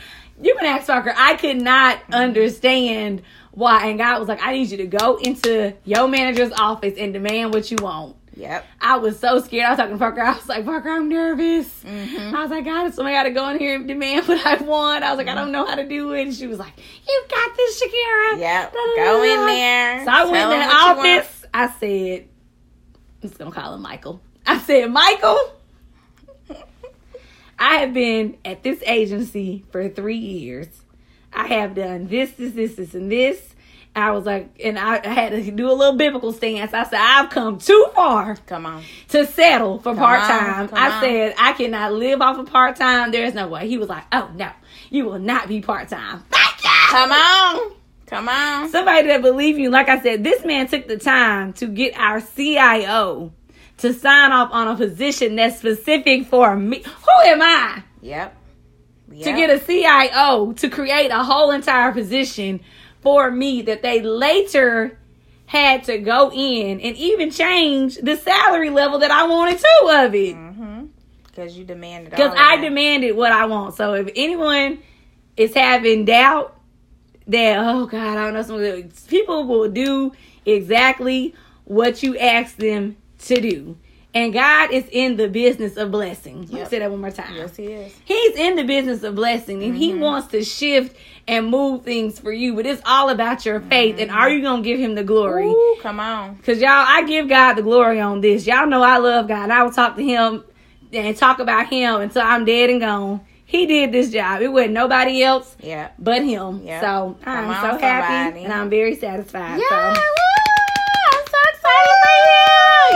you 0.41 0.55
can 0.55 0.65
ask 0.65 0.87
Parker. 0.87 1.13
I 1.15 1.35
could 1.35 1.61
not 1.61 1.99
understand 2.11 3.21
why. 3.51 3.87
And 3.87 3.97
God 3.97 4.19
was 4.19 4.27
like, 4.27 4.41
I 4.41 4.53
need 4.53 4.69
you 4.69 4.77
to 4.77 4.87
go 4.87 5.15
into 5.17 5.73
your 5.85 6.07
manager's 6.07 6.51
office 6.51 6.95
and 6.97 7.13
demand 7.13 7.53
what 7.53 7.71
you 7.71 7.77
want. 7.81 8.17
Yep. 8.35 8.65
I 8.81 8.97
was 8.97 9.17
so 9.17 9.39
scared. 9.39 9.65
I 9.65 9.69
was 9.69 9.77
talking 9.77 9.93
to 9.93 9.97
Parker. 9.97 10.21
I 10.21 10.35
was 10.35 10.47
like, 10.49 10.65
Parker, 10.65 10.89
I'm 10.89 11.07
nervous. 11.07 11.67
Mm-hmm. 11.83 12.35
I 12.35 12.41
was 12.41 12.51
like, 12.51 12.65
God, 12.65 12.93
so 12.93 13.05
I 13.05 13.13
got 13.13 13.23
to 13.23 13.31
go 13.31 13.47
in 13.49 13.59
here 13.59 13.75
and 13.75 13.87
demand 13.87 14.27
what 14.27 14.45
I 14.45 14.61
want. 14.61 15.03
I 15.05 15.11
was 15.11 15.17
like, 15.17 15.29
I 15.29 15.35
don't 15.35 15.53
know 15.53 15.65
how 15.65 15.75
to 15.75 15.87
do 15.87 16.11
it. 16.13 16.23
And 16.23 16.35
she 16.35 16.47
was 16.47 16.59
like, 16.59 16.73
You 17.07 17.23
got 17.29 17.55
this, 17.55 17.81
Shakira. 17.81 18.39
Yep. 18.39 18.73
Go 18.73 19.23
in 19.23 19.45
there. 19.45 20.03
So 20.03 20.11
I 20.11 20.23
went 20.25 20.35
in 20.35 20.49
the 20.49 20.65
what 20.65 20.71
you 20.73 20.95
want. 20.95 20.99
office. 20.99 21.45
I 21.53 21.69
said, 21.79 22.27
I'm 23.23 23.29
just 23.29 23.39
going 23.39 23.51
to 23.51 23.57
call 23.57 23.73
him 23.73 23.81
Michael. 23.81 24.19
I 24.45 24.59
said, 24.59 24.91
Michael, 24.91 25.39
I 27.57 27.77
have 27.77 27.93
been 27.93 28.37
at 28.43 28.63
this 28.63 28.81
agency 28.85 29.65
for 29.71 29.87
three 29.89 30.17
years. 30.17 30.67
I 31.33 31.47
have 31.47 31.75
done 31.75 32.07
this, 32.07 32.31
this, 32.31 32.53
this, 32.53 32.75
this, 32.75 32.93
and 32.93 33.11
this. 33.11 33.41
I 33.97 34.11
was 34.11 34.25
like, 34.25 34.49
and 34.61 34.77
I 34.77 35.05
had 35.07 35.31
to 35.31 35.51
do 35.51 35.69
a 35.69 35.73
little 35.73 35.95
biblical 35.95 36.33
stance. 36.33 36.73
I 36.73 36.83
said, 36.83 36.99
I've 36.99 37.29
come 37.29 37.59
too 37.59 37.87
far 37.95 38.35
Come 38.45 38.65
on. 38.65 38.83
to 39.09 39.25
settle 39.25 39.79
for 39.79 39.95
part 39.95 40.19
time. 40.21 40.69
I 40.73 40.91
on. 40.91 41.01
said, 41.01 41.35
I 41.37 41.53
cannot 41.53 41.93
live 41.93 42.21
off 42.21 42.37
of 42.37 42.47
part 42.47 42.75
time. 42.75 43.11
There's 43.11 43.33
no 43.33 43.47
way. 43.47 43.69
He 43.69 43.77
was 43.77 43.87
like, 43.87 44.03
Oh, 44.11 44.29
no, 44.35 44.51
you 44.89 45.05
will 45.05 45.19
not 45.19 45.47
be 45.47 45.61
part 45.61 45.87
time. 45.87 46.23
Thank 46.29 46.63
you. 46.63 46.69
Come 46.89 47.11
on. 47.13 47.71
Come 48.07 48.27
on. 48.29 48.69
Somebody 48.69 49.07
that 49.07 49.21
believe 49.21 49.57
you. 49.57 49.69
Like 49.69 49.87
I 49.87 50.01
said, 50.01 50.25
this 50.25 50.43
man 50.43 50.67
took 50.67 50.87
the 50.89 50.97
time 50.97 51.53
to 51.53 51.67
get 51.67 51.97
our 51.97 52.19
CIO 52.19 53.31
to 53.77 53.93
sign 53.93 54.31
off 54.31 54.49
on 54.51 54.67
a 54.67 54.75
position 54.75 55.35
that's 55.35 55.57
specific 55.57 56.27
for 56.27 56.55
me. 56.55 56.81
Who 56.83 57.29
am 57.29 57.41
I? 57.41 57.83
Yep. 58.01 58.37
to 59.09 59.23
get 59.23 59.49
a 59.49 59.59
CIO 59.59 60.53
to 60.53 60.69
create 60.69 61.09
a 61.09 61.23
whole 61.23 61.51
entire 61.51 61.91
position 61.91 62.59
for 63.01 63.31
me 63.31 63.63
that 63.63 63.81
they 63.81 64.01
later 64.01 64.97
had 65.47 65.83
to 65.85 65.97
go 65.99 66.31
in 66.33 66.81
and 66.81 66.95
even 66.97 67.31
change 67.31 67.97
the 67.97 68.15
salary 68.15 68.69
level 68.69 68.99
that 68.99 69.11
I 69.11 69.27
wanted 69.27 69.59
too 69.59 69.89
of 69.89 70.15
it. 70.15 70.35
Mm-hmm. 70.35 70.85
Because 71.27 71.57
you 71.57 71.65
demanded. 71.65 72.11
Because 72.11 72.31
I 72.31 72.57
that. 72.57 72.61
demanded 72.61 73.15
what 73.15 73.31
I 73.31 73.45
want. 73.45 73.75
So 73.75 73.93
if 73.93 74.09
anyone 74.15 74.79
is 75.37 75.53
having 75.53 76.05
doubt 76.05 76.57
that, 77.27 77.59
oh 77.59 77.85
God, 77.85 78.17
I 78.17 78.31
don't 78.31 78.33
know, 78.33 78.41
some 78.41 79.07
people 79.07 79.45
will 79.45 79.69
do 79.69 80.13
exactly 80.45 81.35
what 81.65 82.03
you 82.03 82.17
ask 82.17 82.55
them 82.55 82.97
to 83.27 83.41
do. 83.41 83.77
And 84.15 84.31
God 84.31 84.71
is 84.71 84.85
in 84.93 85.17
the 85.17 85.27
business 85.27 85.75
of 85.75 85.91
blessing. 85.91 86.43
Let 86.43 86.51
me 86.53 86.65
say 86.65 86.79
that 86.79 86.89
one 86.89 87.01
more 87.01 87.11
time. 87.11 87.35
Yes, 87.35 87.57
he 87.57 87.65
is. 87.65 87.93
He's 88.05 88.35
in 88.35 88.55
the 88.55 88.63
business 88.63 89.03
of 89.03 89.13
blessing 89.15 89.61
and 89.61 89.75
he 89.75 89.91
mm-hmm. 89.91 89.99
wants 89.99 90.29
to 90.29 90.41
shift 90.41 90.95
and 91.27 91.47
move 91.47 91.83
things 91.83 92.17
for 92.17 92.31
you, 92.31 92.55
but 92.55 92.65
it's 92.65 92.81
all 92.85 93.09
about 93.09 93.45
your 93.45 93.59
faith. 93.59 93.99
And 93.99 94.09
are 94.09 94.27
mm-hmm. 94.27 94.37
you 94.37 94.41
going 94.41 94.63
to 94.63 94.69
give 94.69 94.79
him 94.79 94.95
the 94.95 95.03
glory? 95.03 95.49
Ooh, 95.49 95.77
come 95.81 95.99
on. 95.99 96.35
Because 96.35 96.61
y'all, 96.61 96.69
I 96.69 97.03
give 97.03 97.27
God 97.27 97.55
the 97.55 97.61
glory 97.61 97.99
on 97.99 98.21
this. 98.21 98.47
Y'all 98.47 98.67
know 98.67 98.83
I 98.83 98.99
love 98.99 99.27
God. 99.27 99.43
And 99.43 99.53
I 99.53 99.63
will 99.63 99.71
talk 99.71 99.97
to 99.97 100.03
him 100.03 100.45
and 100.93 101.17
talk 101.17 101.39
about 101.39 101.67
him 101.67 101.99
until 101.99 102.21
I'm 102.21 102.45
dead 102.45 102.69
and 102.69 102.79
gone. 102.79 103.19
He 103.43 103.65
did 103.65 103.91
this 103.91 104.11
job. 104.11 104.41
It 104.41 104.47
wasn't 104.47 104.73
nobody 104.73 105.23
else 105.23 105.57
Yeah. 105.59 105.89
but 105.99 106.23
him. 106.23 106.61
Yeah. 106.63 106.79
So 106.79 107.17
I'm 107.25 107.47
so 107.47 107.77
happy 107.79 108.29
somebody. 108.29 108.45
and 108.45 108.53
I'm 108.53 108.69
very 108.69 108.95
satisfied. 108.95 109.59
Yeah. 109.59 109.93
So. 109.93 110.01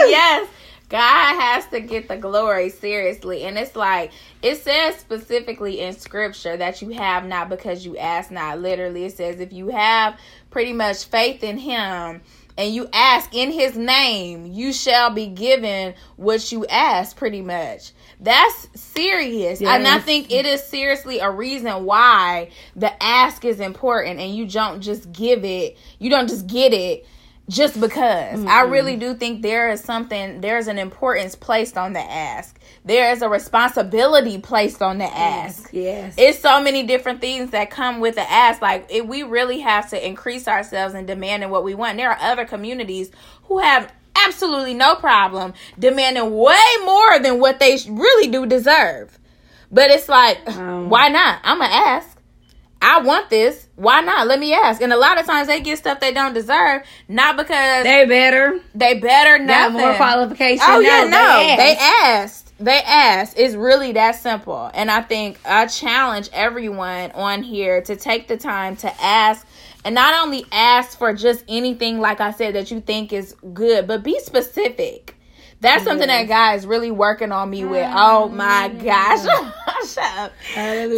Yes. 0.07 0.49
God 0.89 1.39
has 1.39 1.67
to 1.67 1.79
get 1.79 2.07
the 2.07 2.17
glory 2.17 2.69
seriously. 2.69 3.43
And 3.43 3.57
it's 3.57 3.75
like, 3.75 4.12
it 4.41 4.55
says 4.55 4.95
specifically 4.97 5.81
in 5.81 5.93
scripture 5.93 6.57
that 6.57 6.81
you 6.81 6.89
have 6.89 7.25
not 7.25 7.47
because 7.49 7.85
you 7.85 7.95
ask 7.97 8.31
not. 8.31 8.59
Literally, 8.59 9.05
it 9.05 9.15
says 9.15 9.39
if 9.39 9.53
you 9.53 9.69
have 9.69 10.19
pretty 10.49 10.73
much 10.73 11.05
faith 11.05 11.43
in 11.43 11.59
Him 11.59 12.21
and 12.57 12.73
you 12.73 12.89
ask 12.91 13.35
in 13.35 13.51
His 13.51 13.77
name, 13.77 14.47
you 14.47 14.73
shall 14.73 15.12
be 15.12 15.27
given 15.27 15.93
what 16.15 16.51
you 16.51 16.65
ask, 16.65 17.15
pretty 17.15 17.43
much. 17.43 17.91
That's 18.19 18.67
serious. 18.73 19.62
And 19.62 19.88
I 19.88 19.99
think 19.99 20.31
it 20.31 20.47
is 20.47 20.63
seriously 20.63 21.19
a 21.19 21.29
reason 21.29 21.85
why 21.85 22.49
the 22.75 22.91
ask 23.01 23.45
is 23.45 23.59
important 23.59 24.19
and 24.19 24.35
you 24.35 24.47
don't 24.47 24.81
just 24.81 25.12
give 25.12 25.45
it, 25.45 25.77
you 25.99 26.09
don't 26.09 26.27
just 26.27 26.47
get 26.47 26.73
it 26.73 27.05
just 27.49 27.81
because. 27.81 28.45
I 28.45 28.62
really 28.62 28.95
do 28.95 29.13
think 29.15 29.41
there 29.41 29.69
is 29.69 29.81
something, 29.81 30.39
there's 30.39 30.67
an 30.67 30.79
importance 30.79 31.35
placed 31.35 31.77
on 31.77 31.93
the 31.93 31.99
ask. 31.99 32.57
There 32.85 33.12
is 33.12 33.21
a 33.21 33.27
responsibility 33.27 34.38
placed 34.38 34.81
on 34.81 34.99
the 34.99 35.05
ask. 35.05 35.69
Yes. 35.73 36.15
It's 36.17 36.39
so 36.39 36.62
many 36.62 36.83
different 36.83 37.19
things 37.19 37.51
that 37.51 37.71
come 37.71 37.99
with 37.99 38.15
the 38.15 38.31
ask. 38.31 38.62
Like, 38.62 38.88
if 38.89 39.05
we 39.05 39.23
really 39.23 39.59
have 39.59 39.89
to 39.89 40.07
increase 40.07 40.47
ourselves 40.47 40.93
in 40.95 41.05
demanding 41.05 41.49
what 41.49 41.63
we 41.63 41.75
want. 41.75 41.97
There 41.97 42.09
are 42.09 42.19
other 42.21 42.45
communities 42.45 43.12
who 43.43 43.59
have 43.59 43.91
absolutely 44.15 44.73
no 44.75 44.95
problem 44.95 45.53
demanding 45.77 46.31
way 46.31 46.65
more 46.85 47.19
than 47.19 47.39
what 47.39 47.59
they 47.59 47.77
really 47.89 48.31
do 48.31 48.45
deserve. 48.45 49.17
But 49.71 49.91
it's 49.91 50.07
like, 50.09 50.39
Um. 50.47 50.89
why 50.89 51.09
not? 51.09 51.39
I'm 51.43 51.59
to 51.59 51.65
ask. 51.65 52.18
I 52.81 53.01
want 53.01 53.29
this. 53.29 53.67
Why 53.75 54.01
not? 54.01 54.27
Let 54.27 54.39
me 54.39 54.53
ask. 54.53 54.81
And 54.81 54.93
a 54.93 54.97
lot 54.97 55.19
of 55.19 55.25
times 55.25 55.47
they 55.47 55.59
get 55.59 55.77
stuff 55.77 55.99
they 55.99 56.13
don't 56.13 56.33
deserve, 56.33 56.83
not 57.07 57.35
because 57.35 57.83
they, 57.83 58.05
better. 58.05 58.59
they 58.73 58.99
better. 58.99 59.43
not 59.43 59.73
more 59.73 59.95
qualifications. 59.95 60.61
Oh 60.63 60.79
yeah, 60.79 61.03
no, 61.03 61.55
they 61.57 61.75
asked. 61.75 61.81
asked. 61.81 62.53
They 62.59 62.81
asked. 62.85 63.37
It's 63.37 63.55
really 63.55 63.93
that 63.93 64.15
simple. 64.15 64.69
And 64.73 64.89
I 64.89 65.01
think 65.01 65.39
I 65.45 65.67
challenge 65.67 66.29
everyone 66.33 67.11
on 67.11 67.43
here 67.43 67.81
to 67.83 67.95
take 67.95 68.27
the 68.27 68.37
time 68.37 68.75
to 68.77 69.01
ask 69.01 69.45
and 69.85 69.95
not 69.95 70.25
only 70.25 70.45
ask 70.51 70.97
for 70.97 71.13
just 71.13 71.43
anything 71.47 71.99
like 71.99 72.19
I 72.19 72.31
said 72.31 72.55
that 72.55 72.69
you 72.71 72.81
think 72.81 73.13
is 73.13 73.35
good, 73.53 73.87
but 73.87 74.03
be 74.03 74.19
specific. 74.19 75.15
That's 75.61 75.83
something 75.83 76.07
Yes. 76.07 76.27
that 76.27 76.33
God 76.33 76.57
is 76.57 76.65
really 76.65 76.91
working 76.91 77.31
on 77.31 77.49
me 77.49 77.65
with. 77.65 77.89
Oh 77.93 78.29
my 78.29 78.69
mm. 78.73 78.83
gosh. 78.83 79.25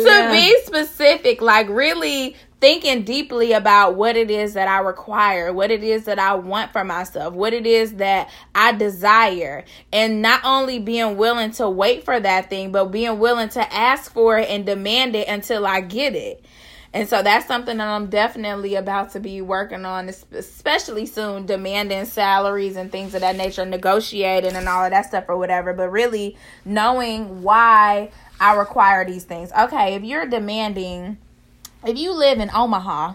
To 0.04 0.32
be 0.32 0.56
specific, 0.66 1.42
like 1.42 1.70
really 1.70 2.36
thinking 2.60 3.04
deeply 3.04 3.54
about 3.54 3.96
what 3.96 4.16
it 4.16 4.30
is 4.30 4.54
that 4.54 4.68
I 4.68 4.80
require, 4.80 5.52
what 5.52 5.72
it 5.72 5.84
is 5.84 6.06
that 6.06 6.20
I 6.20 6.36
want 6.36 6.72
for 6.72 6.84
myself, 6.84 7.34
what 7.34 7.54
it 7.54 7.66
is 7.66 7.96
that 7.96 8.30
I 8.54 8.74
desire, 8.74 9.66
and 9.92 10.22
not 10.22 10.42
only 10.44 10.78
being 10.78 11.18
willing 11.18 11.52
to 11.54 11.68
wait 11.68 12.06
for 12.06 12.20
that 12.20 12.52
thing, 12.52 12.72
but 12.72 12.86
being 12.86 13.18
willing 13.18 13.50
to 13.50 13.74
ask 13.74 14.14
for 14.14 14.38
it 14.38 14.48
and 14.48 14.64
demand 14.66 15.16
it 15.16 15.28
until 15.28 15.66
I 15.66 15.82
get 15.82 16.16
it. 16.16 16.46
And 16.94 17.08
so 17.08 17.24
that's 17.24 17.48
something 17.48 17.78
that 17.78 17.88
I'm 17.88 18.08
definitely 18.08 18.76
about 18.76 19.12
to 19.12 19.22
be 19.22 19.42
working 19.42 19.86
on, 19.86 20.10
especially 20.10 21.06
soon, 21.06 21.46
demanding 21.46 22.04
salaries 22.06 22.76
and 22.76 22.92
things 22.92 23.16
of 23.16 23.22
that 23.22 23.38
nature, 23.38 23.66
negotiating 23.66 24.56
and 24.56 24.68
all 24.68 24.84
of 24.84 24.92
that 24.92 25.06
stuff 25.06 25.26
or 25.30 25.38
whatever, 25.38 25.74
but 25.74 25.90
really 25.90 26.38
knowing 26.66 27.42
why 27.44 28.12
I 28.42 28.56
require 28.56 29.06
these 29.06 29.24
things. 29.24 29.52
Okay, 29.52 29.94
if 29.94 30.04
you're 30.04 30.26
demanding, 30.26 31.18
if 31.86 31.98
you 31.98 32.12
live 32.14 32.40
in 32.40 32.50
Omaha 32.54 33.14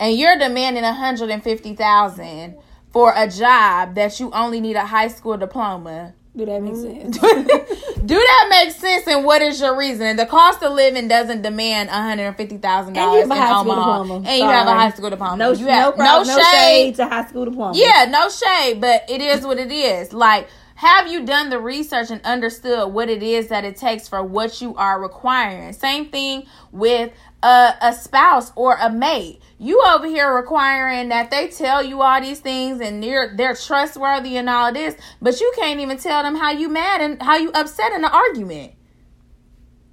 and 0.00 0.16
you're 0.16 0.38
demanding 0.38 0.82
150,000 0.82 2.56
for 2.92 3.12
a 3.14 3.28
job 3.28 3.94
that 3.94 4.18
you 4.18 4.30
only 4.32 4.60
need 4.60 4.74
a 4.74 4.86
high 4.86 5.08
school 5.08 5.36
diploma, 5.36 6.14
Do 6.34 6.46
that 6.46 6.62
make 6.62 6.72
mm-hmm. 6.72 7.12
sense? 7.12 7.96
do 8.06 8.14
that 8.14 8.46
make 8.48 8.70
sense? 8.74 9.06
And 9.06 9.24
what 9.24 9.42
is 9.42 9.60
your 9.60 9.76
reason? 9.76 10.16
The 10.16 10.24
cost 10.26 10.62
of 10.62 10.72
living 10.72 11.08
doesn't 11.08 11.42
demand 11.42 11.90
one 11.90 12.02
hundred 12.02 12.24
and 12.24 12.36
fifty 12.38 12.56
thousand 12.56 12.94
dollars 12.94 13.22
have 13.22 13.30
in 13.30 13.36
a 13.36 13.40
high 13.40 13.60
school 13.60 13.72
Omaha, 13.72 14.02
diploma. 14.02 14.28
and 14.28 14.38
you 14.38 14.44
have 14.44 14.66
a 14.66 14.74
high 14.74 14.90
school 14.92 15.10
diploma. 15.10 15.36
No, 15.36 15.52
you 15.52 15.66
no, 15.66 15.70
have, 15.72 15.94
problem, 15.96 16.26
no 16.26 16.42
shade 16.42 16.94
to 16.96 17.06
high 17.06 17.26
school 17.26 17.44
diploma. 17.44 17.76
Yeah, 17.76 18.06
no 18.08 18.30
shade, 18.30 18.80
but 18.80 19.04
it 19.10 19.20
is 19.20 19.44
what 19.44 19.58
it 19.58 19.70
is. 19.70 20.14
Like, 20.14 20.48
have 20.76 21.10
you 21.10 21.24
done 21.24 21.48
the 21.48 21.58
research 21.58 22.10
and 22.10 22.20
understood 22.22 22.92
what 22.92 23.08
it 23.08 23.22
is 23.22 23.48
that 23.48 23.64
it 23.64 23.76
takes 23.76 24.08
for 24.08 24.22
what 24.22 24.60
you 24.60 24.74
are 24.76 25.00
requiring? 25.00 25.72
Same 25.72 26.10
thing 26.10 26.46
with 26.70 27.12
a, 27.42 27.72
a 27.80 27.92
spouse 27.94 28.52
or 28.56 28.76
a 28.76 28.90
mate. 28.90 29.40
You 29.58 29.82
over 29.86 30.06
here 30.06 30.34
requiring 30.34 31.08
that 31.08 31.30
they 31.30 31.48
tell 31.48 31.82
you 31.82 32.02
all 32.02 32.20
these 32.20 32.40
things 32.40 32.82
and 32.82 33.02
they're 33.02 33.34
they're 33.34 33.54
trustworthy 33.54 34.36
and 34.36 34.50
all 34.50 34.70
this, 34.70 34.96
but 35.22 35.40
you 35.40 35.50
can't 35.56 35.80
even 35.80 35.96
tell 35.96 36.22
them 36.22 36.34
how 36.34 36.50
you 36.50 36.68
mad 36.68 37.00
and 37.00 37.22
how 37.22 37.38
you 37.38 37.50
upset 37.52 37.92
in 37.92 38.04
an 38.04 38.10
argument. 38.10 38.74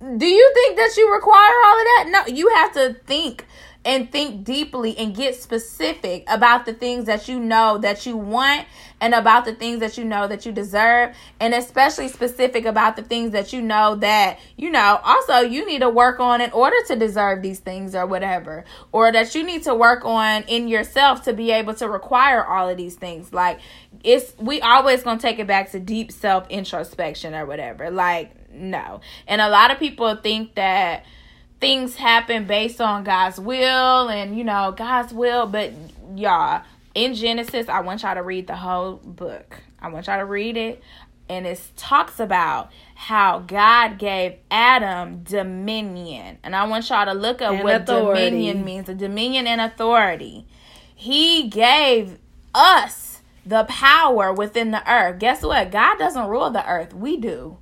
Do 0.02 0.26
you 0.26 0.52
think 0.54 0.76
that 0.76 0.98
you 0.98 1.14
require 1.14 1.54
all 1.66 1.80
of 1.80 1.86
that? 1.86 2.06
No, 2.10 2.34
you 2.34 2.50
have 2.56 2.74
to 2.74 2.96
think 3.06 3.46
and 3.86 4.12
think 4.12 4.44
deeply 4.44 4.98
and 4.98 5.16
get 5.16 5.36
specific 5.36 6.24
about 6.28 6.66
the 6.66 6.74
things 6.74 7.06
that 7.06 7.28
you 7.28 7.40
know 7.40 7.78
that 7.78 8.06
you 8.06 8.16
want 8.16 8.66
and 9.02 9.14
about 9.14 9.46
the 9.46 9.54
things 9.54 9.80
that 9.80 9.98
you 9.98 10.06
know 10.06 10.28
that 10.28 10.46
you 10.46 10.52
deserve 10.52 11.16
and 11.40 11.54
especially 11.54 12.08
specific 12.08 12.66
about 12.66 12.96
the 12.96 13.02
things 13.02 13.32
that 13.32 13.52
you 13.52 13.62
know 13.62 13.96
that 13.96 14.40
you 14.56 14.70
know 14.70 15.00
also 15.04 15.40
you 15.40 15.66
need 15.66 15.80
to 15.80 15.90
work 15.90 16.20
on 16.20 16.40
in 16.40 16.52
order 16.52 16.78
to 16.88 16.96
deserve 16.96 17.42
these 17.42 17.60
things 17.60 17.94
or 17.94 18.06
whatever 18.06 18.64
or 18.92 19.12
that 19.12 19.36
you 19.36 19.44
need 19.44 19.64
to 19.64 19.74
work 19.76 20.06
on 20.06 20.44
in 20.44 20.68
yourself 20.68 21.24
to 21.24 21.34
be 21.34 21.52
able 21.52 21.74
to 21.74 21.90
require 21.90 22.46
all 22.46 22.70
of 22.70 22.78
these 22.78 22.96
things. 22.96 23.34
Like 23.34 23.60
it's 24.04 24.34
we 24.38 24.62
always 24.62 25.04
going 25.04 25.18
to 25.18 25.22
take 25.22 25.40
it 25.40 25.48
back 25.48 25.72
to 25.72 25.80
deep 25.80 26.12
self 26.12 26.50
introspection 26.50 27.34
or 27.34 27.46
whatever. 27.46 27.90
Like 27.90 28.52
no. 28.52 29.02
And 29.28 29.42
a 29.42 29.50
lot 29.50 29.72
of 29.72 29.80
people 29.80 30.16
think 30.16 30.56
that 30.56 31.06
things 31.64 31.96
happen 31.96 32.44
based 32.46 32.82
on 32.82 33.06
God's 33.06 33.40
will 33.40 34.10
and 34.10 34.38
you 34.38 34.44
know 34.44 34.74
God's 34.76 35.14
will. 35.14 35.48
But 35.48 35.72
y'all 36.14 36.62
in 36.94 37.14
Genesis 37.14 37.70
I 37.70 37.80
want 37.80 38.04
y'all 38.04 38.16
to 38.16 38.22
read 38.22 38.48
the 38.48 38.58
whole 38.58 38.98
book. 38.98 39.62
I 39.80 39.88
want 39.88 40.08
y'all 40.08 40.20
to 40.20 40.26
read 40.26 40.58
it. 40.58 40.84
And 41.30 41.48
it 41.48 41.62
talks 41.78 42.20
about 42.20 42.70
how 42.96 43.40
God 43.40 43.98
gave 43.98 44.34
Adam 44.52 45.24
dominion. 45.24 46.38
And 46.44 46.54
I 46.54 46.66
want 46.66 46.90
y'all 46.90 47.06
to 47.06 47.14
look 47.14 47.42
up 47.42 47.54
And 47.54 47.64
what 47.64 47.84
authority. 47.84 48.26
dominion 48.26 48.66
means 48.66 48.88
the 48.88 48.94
dominion 48.94 49.48
and 49.48 49.62
authority. 49.62 50.46
He 50.94 51.48
gave 51.48 52.20
us 52.54 53.22
the 53.46 53.64
power 53.64 54.34
within 54.34 54.72
the 54.72 54.92
earth. 54.92 55.18
Guess 55.20 55.44
what? 55.44 55.72
God 55.72 55.98
doesn't 55.98 56.28
rule 56.28 56.50
the 56.50 56.68
earth. 56.70 56.94
We 56.94 57.16
do 57.16 57.58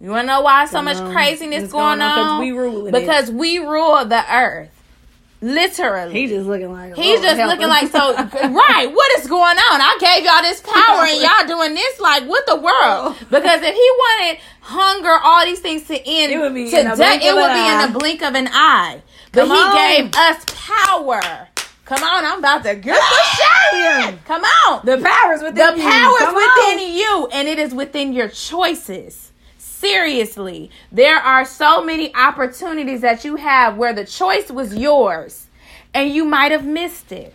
you 0.00 0.10
want 0.10 0.24
to 0.24 0.26
know 0.26 0.40
why 0.42 0.66
so 0.66 0.82
much 0.82 0.98
craziness 1.12 1.64
It's 1.64 1.72
going, 1.72 2.00
on 2.02 2.40
we 2.40 2.52
it. 2.88 2.92
Because 2.92 3.30
we 3.30 3.58
rule 3.58 4.04
the 4.04 4.24
earth. 4.34 4.70
Literally. 5.42 6.12
He 6.12 6.26
just 6.28 6.46
looking 6.46 6.72
like 6.72 6.94
He's 6.94 7.20
just 7.20 7.38
looking 7.38 7.68
like 7.68 7.88
so 7.88 8.14
right. 8.32 8.86
What 8.92 9.18
is 9.20 9.26
going 9.28 9.56
on? 9.58 9.80
I 9.80 9.96
gave 10.00 10.24
y'all 10.24 10.42
this 10.42 10.60
power 10.64 11.04
and 11.04 11.20
y'all 11.20 11.46
doing 11.46 11.74
this 11.74 12.00
like 12.00 12.24
what 12.24 12.46
the 12.46 12.56
world? 12.56 12.64
Oh. 12.72 13.18
Because 13.30 13.60
if 13.62 13.74
he 13.74 13.90
wanted 13.98 14.40
hunger, 14.60 15.12
all 15.22 15.44
these 15.44 15.60
things 15.60 15.86
to 15.88 15.94
end 15.94 16.32
It 16.32 16.38
would 16.40 16.54
be 16.54 16.64
today, 16.66 16.80
in 16.80 16.86
a 16.88 16.96
blink 16.96 17.22
it 17.22 17.34
would 17.34 17.52
be 17.52 17.68
in 17.68 17.92
the 17.92 17.98
blink 17.98 18.22
of 18.22 18.34
an 18.34 18.48
eye. 18.50 19.02
But 19.32 19.46
Come 19.46 19.50
he 19.50 19.62
on. 19.62 19.76
gave 19.76 20.14
us 20.14 20.44
power. 20.48 21.48
Come 21.84 22.02
on, 22.02 22.24
I'm 22.24 22.38
about 22.40 22.64
to 22.64 22.74
get 22.74 22.98
the 22.98 23.24
shame. 24.08 24.18
Come 24.24 24.42
on. 24.42 24.84
the 24.84 24.98
powers 24.98 25.42
within 25.42 25.54
The 25.54 25.76
you. 25.76 25.88
power 25.88 26.14
is 26.16 26.24
Come 26.24 26.34
within 26.34 26.78
on. 26.80 26.92
you, 26.96 27.28
and 27.32 27.46
it 27.46 27.58
is 27.58 27.72
within 27.74 28.12
your 28.12 28.28
choices. 28.28 29.30
Seriously, 29.78 30.70
there 30.90 31.18
are 31.18 31.44
so 31.44 31.84
many 31.84 32.14
opportunities 32.14 33.02
that 33.02 33.26
you 33.26 33.36
have 33.36 33.76
where 33.76 33.92
the 33.92 34.06
choice 34.06 34.50
was 34.50 34.74
yours, 34.74 35.48
and 35.92 36.10
you 36.10 36.24
might 36.24 36.50
have 36.50 36.64
missed 36.64 37.12
it. 37.12 37.34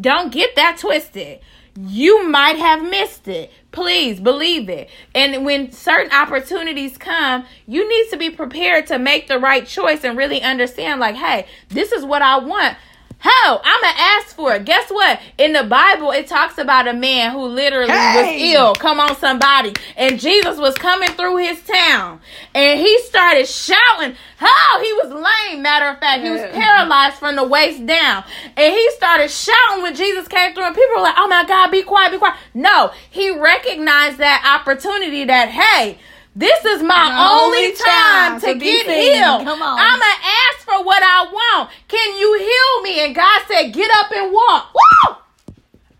Don't 0.00 0.32
get 0.32 0.56
that 0.56 0.78
twisted. 0.78 1.40
You 1.78 2.26
might 2.26 2.56
have 2.56 2.82
missed 2.82 3.28
it. 3.28 3.52
Please 3.70 4.18
believe 4.18 4.70
it. 4.70 4.88
And 5.14 5.44
when 5.44 5.70
certain 5.70 6.10
opportunities 6.10 6.96
come, 6.96 7.44
you 7.66 7.86
need 7.86 8.08
to 8.12 8.16
be 8.16 8.30
prepared 8.30 8.86
to 8.86 8.98
make 8.98 9.28
the 9.28 9.38
right 9.38 9.66
choice 9.66 10.04
and 10.04 10.16
really 10.16 10.40
understand 10.40 11.00
like, 11.00 11.16
hey, 11.16 11.46
this 11.68 11.92
is 11.92 12.02
what 12.02 12.22
I 12.22 12.38
want. 12.38 12.78
Hell, 13.20 13.60
I'm 13.64 13.80
gonna 13.80 13.94
ask 13.98 14.36
for 14.36 14.54
it. 14.54 14.64
Guess 14.64 14.90
what? 14.90 15.20
In 15.38 15.52
the 15.52 15.64
Bible, 15.64 16.12
it 16.12 16.28
talks 16.28 16.56
about 16.56 16.86
a 16.86 16.92
man 16.92 17.32
who 17.32 17.46
literally 17.46 17.90
was 17.90 18.26
ill. 18.40 18.74
Come 18.76 19.00
on, 19.00 19.16
somebody. 19.16 19.74
And 19.96 20.20
Jesus 20.20 20.56
was 20.56 20.74
coming 20.74 21.08
through 21.10 21.38
his 21.38 21.60
town. 21.62 22.20
And 22.54 22.78
he 22.78 22.98
started 23.00 23.48
shouting. 23.48 24.14
How 24.36 24.80
he 24.80 24.92
was 24.92 25.10
lame, 25.10 25.62
matter 25.62 25.86
of 25.86 25.98
fact. 25.98 26.22
He 26.22 26.30
was 26.30 26.42
paralyzed 26.52 27.16
from 27.16 27.34
the 27.34 27.42
waist 27.42 27.84
down. 27.86 28.22
And 28.56 28.72
he 28.72 28.90
started 28.92 29.28
shouting 29.32 29.82
when 29.82 29.96
Jesus 29.96 30.28
came 30.28 30.54
through. 30.54 30.66
And 30.66 30.76
people 30.76 30.94
were 30.94 31.02
like, 31.02 31.16
oh 31.18 31.26
my 31.26 31.44
God, 31.44 31.72
be 31.72 31.82
quiet, 31.82 32.12
be 32.12 32.18
quiet. 32.18 32.36
No, 32.54 32.92
he 33.10 33.36
recognized 33.36 34.18
that 34.18 34.60
opportunity 34.60 35.24
that, 35.24 35.48
hey, 35.48 35.98
this 36.38 36.64
is 36.64 36.82
my, 36.82 36.86
My 37.10 37.28
only 37.42 37.58
only 37.58 37.72
time, 37.74 38.38
time 38.38 38.40
to, 38.40 38.46
to 38.54 38.58
get 38.58 38.86
seen. 38.86 39.14
healed. 39.14 39.42
Come 39.42 39.60
on. 39.60 39.78
I'm 39.80 39.98
going 39.98 40.18
to 40.20 40.26
ask 40.46 40.58
for 40.64 40.84
what 40.84 41.02
I 41.02 41.26
want. 41.32 41.70
Can 41.88 42.16
you 42.16 42.38
heal 42.38 42.82
me? 42.82 43.04
And 43.06 43.14
God 43.14 43.42
said, 43.48 43.72
get 43.72 43.90
up 43.98 44.12
and 44.12 44.32
walk. 44.32 44.72
Woo! 44.72 45.16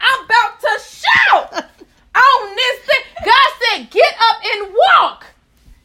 I'm 0.00 0.24
about 0.24 0.60
to 0.60 0.78
shout 0.80 1.52
on 2.14 2.54
this 2.54 2.78
thing. 2.86 3.04
God 3.24 3.48
said, 3.60 3.90
get 3.90 4.14
up 4.30 4.36
and 4.54 4.74
walk. 4.74 5.26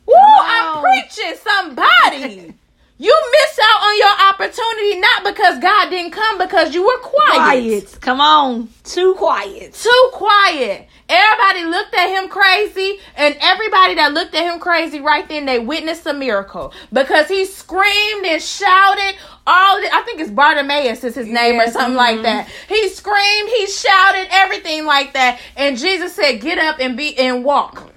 Woo! 0.05 0.13
I'm 0.15 0.83
preaching 0.83 1.33
somebody. 1.41 2.53
You 2.99 3.21
miss 3.31 3.59
out 3.59 3.81
on 3.83 3.97
your 3.97 4.29
opportunity 4.29 4.99
not 5.01 5.23
because 5.25 5.59
God 5.59 5.89
didn't 5.89 6.11
come, 6.11 6.37
because 6.37 6.73
you 6.73 6.85
were 6.85 6.99
quiet. 6.99 7.33
Quiet. 7.33 7.97
Come 7.99 8.21
on. 8.21 8.69
Too 8.85 9.15
quiet. 9.15 9.73
Too 9.73 10.09
quiet. 10.13 10.87
Everybody 11.09 11.65
looked 11.65 11.93
at 11.93 12.09
him 12.09 12.29
crazy, 12.29 12.99
and 13.15 13.35
everybody 13.41 13.95
that 13.95 14.13
looked 14.13 14.33
at 14.35 14.43
him 14.43 14.59
crazy 14.59 14.99
right 14.99 15.27
then, 15.27 15.45
they 15.45 15.59
witnessed 15.59 16.05
a 16.05 16.13
miracle 16.13 16.73
because 16.91 17.27
he 17.27 17.45
screamed 17.45 18.25
and 18.25 18.41
shouted. 18.41 19.15
All 19.45 19.81
the, 19.81 19.93
I 19.93 20.01
think 20.05 20.21
it's 20.21 20.31
Bartimaeus 20.31 21.03
is 21.03 21.15
his 21.15 21.27
name 21.27 21.59
or 21.59 21.67
something 21.67 21.95
like 21.95 22.19
mhm. 22.19 22.23
that. 22.23 22.47
He 22.69 22.87
screamed, 22.87 23.49
he 23.49 23.67
shouted, 23.67 24.27
everything 24.31 24.85
like 24.85 25.13
that, 25.13 25.39
and 25.57 25.77
Jesus 25.77 26.13
said, 26.15 26.39
"Get 26.39 26.57
up 26.57 26.77
and 26.79 26.95
be 26.95 27.17
and 27.17 27.43
walk." 27.43 27.93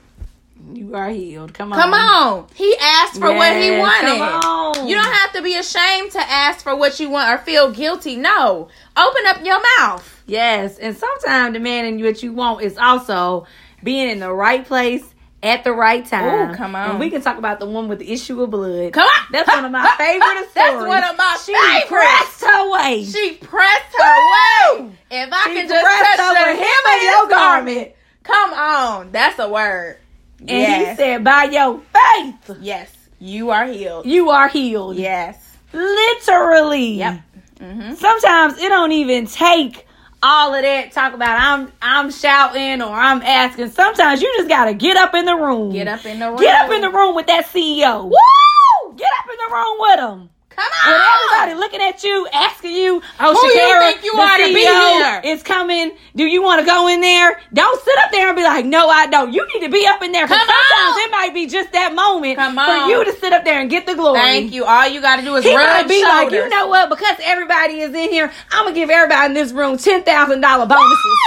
You 0.73 0.95
are 0.95 1.09
healed. 1.09 1.55
Come 1.55 1.73
on. 1.73 1.79
Come 1.79 1.95
on. 1.95 2.47
He 2.55 2.77
asked 2.81 3.21
for 3.21 3.33
what 3.33 3.57
he 3.57 3.71
wanted. 3.79 4.88
You 4.88 4.95
don't 4.95 5.12
have 5.12 5.33
to 5.33 5.42
be 5.42 5.57
ashamed 5.57 6.11
to 6.12 6.21
ask 6.21 6.62
for 6.62 6.75
what 6.77 6.99
you 6.99 7.09
want 7.09 7.33
or 7.33 7.38
feel 7.42 7.71
guilty. 7.71 8.16
No. 8.16 8.69
Open 8.97 9.27
up 9.27 9.45
your 9.45 9.61
mouth. 9.79 10.15
Yes, 10.27 10.79
and 10.79 10.97
sometimes 10.97 11.55
demanding 11.55 11.97
man 11.97 12.05
what 12.05 12.23
you 12.23 12.33
want 12.33 12.62
is 12.62 12.77
also 12.77 13.47
being 13.83 14.09
in 14.09 14.19
the 14.19 14.33
right 14.33 14.65
place 14.65 15.15
at 15.43 15.65
the 15.65 15.73
right 15.73 16.05
time. 16.05 16.51
Ooh, 16.51 16.55
come 16.55 16.75
on. 16.75 16.91
And 16.91 16.99
we 16.99 17.11
can 17.11 17.21
talk 17.21 17.39
about 17.39 17.61
the 17.61 17.67
one 17.67 17.89
with 17.89 18.01
the 18.01 18.11
issue 18.11 18.43
of 18.43 18.51
blood. 18.51 18.93
Come 18.93 19.07
on. 19.07 19.27
That's 19.31 19.49
one 19.49 19.65
of 19.65 19.71
my 19.71 19.95
favorite 19.99 20.51
stories. 20.51 20.55
That's 20.55 20.87
one 20.87 21.05
of 21.05 21.17
my 21.17 21.39
she 21.45 21.55
favorites. 21.55 21.89
pressed 21.89 22.45
her 22.45 22.73
way. 22.73 23.05
She 23.05 23.35
pressed 23.41 23.97
her 23.99 24.83
way. 24.83 24.93
If 25.11 25.33
I 25.33 25.45
She 25.45 25.55
can 25.55 25.69
just 25.69 25.87
touch 25.87 26.21
over 26.21 26.53
the 26.53 26.65
hem 26.65 26.97
of 26.97 27.03
your 27.03 27.29
garment. 27.29 27.93
Come 28.25 28.53
on. 28.55 29.12
That's 29.12 29.39
a 29.39 29.49
word. 29.49 29.99
And 30.41 30.51
yes. 30.51 30.91
he 30.91 30.97
said, 30.97 31.25
by 31.25 31.45
your 31.45 31.81
faith, 31.93 32.59
yes. 32.61 32.93
You 33.19 33.51
are 33.51 33.67
healed. 33.67 34.05
you 34.05 34.29
are 34.29 34.49
healed. 34.49 34.97
Yes. 34.97 35.57
Literally. 35.73 36.95
Yep. 36.95 37.21
Mm-hmm. 37.61 37.95
Sometimes 37.95 38.59
it 38.59 38.69
don't 38.69 38.93
even 38.93 39.27
take 39.27 39.86
all 40.22 40.55
of 40.55 40.62
that 40.62 40.92
talk 40.92 41.12
about 41.14 41.38
I'm 41.40 41.72
I'm 41.83 42.11
shouting 42.11 42.83
or 42.83 42.92
I'm 42.92 43.22
asking. 43.22 43.70
Sometimes 43.70 44.22
you 44.22 44.33
just 44.37 44.48
gotta 44.48 44.74
get 44.74 44.96
up 44.96 45.14
in 45.14 45.24
the 45.24 45.37
room. 45.37 45.72
Get 45.72 45.88
up 45.88 46.05
in 46.07 46.18
the 46.18 46.29
room. 46.29 46.38
Get 46.38 46.64
up 46.64 46.70
in 46.70 46.81
the 46.81 46.90
room 46.90 47.14
with 47.14 47.26
that 47.26 47.46
CEO. 47.46 48.05
Woo! 48.05 48.96
Get 48.96 49.11
up 49.20 49.26
in 49.31 49.37
the 49.48 49.55
room 49.55 49.76
with 49.81 50.00
him. 50.00 50.31
Come 50.57 50.73
With 50.87 50.97
on. 50.97 51.09
everybody 51.12 51.61
looking 51.61 51.83
at 51.83 52.03
you, 52.03 52.27
asking 52.33 52.73
you, 52.73 53.03
oh, 53.21 53.33
Who 53.35 53.47
you 53.53 53.79
think 53.79 54.03
you 54.03 54.14
are 54.14 54.38
to 54.38 54.55
be 54.55 54.64
here? 54.64 55.21
It's 55.23 55.42
coming. 55.42 55.92
Do 56.16 56.25
you 56.25 56.42
want 56.42 56.61
to 56.61 56.66
go 56.66 56.88
in 56.88 57.03
there? 57.03 57.38
Don't 57.53 57.85
sit 57.85 57.95
up 57.99 58.11
there 58.11 58.29
and 58.29 58.37
be 58.37 58.42
like, 58.42 58.64
no, 58.64 58.88
I 58.88 59.07
don't. 59.07 59.35
You 59.35 59.47
need 59.53 59.66
to 59.66 59.71
be 59.71 59.87
up 59.87 60.03
in 60.03 60.12
there. 60.12 60.27
Come 60.27 60.38
sometimes 60.38 60.97
on. 60.97 60.99
it 61.03 61.11
might 61.11 61.35
be 61.35 61.47
just 61.47 61.73
that 61.73 61.95
moment 61.95 62.37
Come 62.37 62.55
for 62.55 62.88
you 62.90 63.05
to 63.05 63.12
sit 63.21 63.35
up 63.35 63.45
there 63.45 63.61
and 63.61 63.69
get 63.69 63.85
the 63.85 63.95
glory. 63.95 64.19
Thank 64.19 64.53
you. 64.53 64.64
All 64.64 64.88
you 64.88 65.03
got 65.03 65.16
to 65.16 65.23
do 65.23 65.35
is 65.37 65.45
He 65.45 65.55
rub 65.55 65.87
be 65.88 66.03
like, 66.03 66.33
you 66.33 66.49
know 66.49 66.69
what? 66.69 66.88
Because 66.88 67.16
everybody 67.23 67.81
is 67.81 67.95
in 67.95 68.11
here, 68.11 68.33
I'm 68.51 68.64
gonna 68.64 68.75
give 68.75 68.88
everybody 68.88 69.27
in 69.27 69.35
this 69.35 69.53
room 69.53 69.77
ten 69.77 70.05
thousand 70.05 70.40
dollar 70.40 70.64
bonuses. 70.64 71.19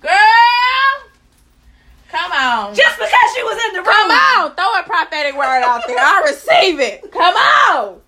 Girl. 0.00 0.10
Come 2.12 2.32
on. 2.32 2.74
Just 2.74 2.98
because 2.98 3.28
she 3.34 3.42
was 3.42 3.64
in 3.68 3.72
the 3.72 3.78
room. 3.78 3.96
Come 3.96 4.10
on. 4.10 4.54
Prophetic 5.08 5.36
word 5.36 5.62
out 5.62 5.82
there. 5.86 5.98
I 5.98 6.22
receive 6.26 6.80
it. 6.80 7.10
Come 7.10 7.34
on. 7.34 8.00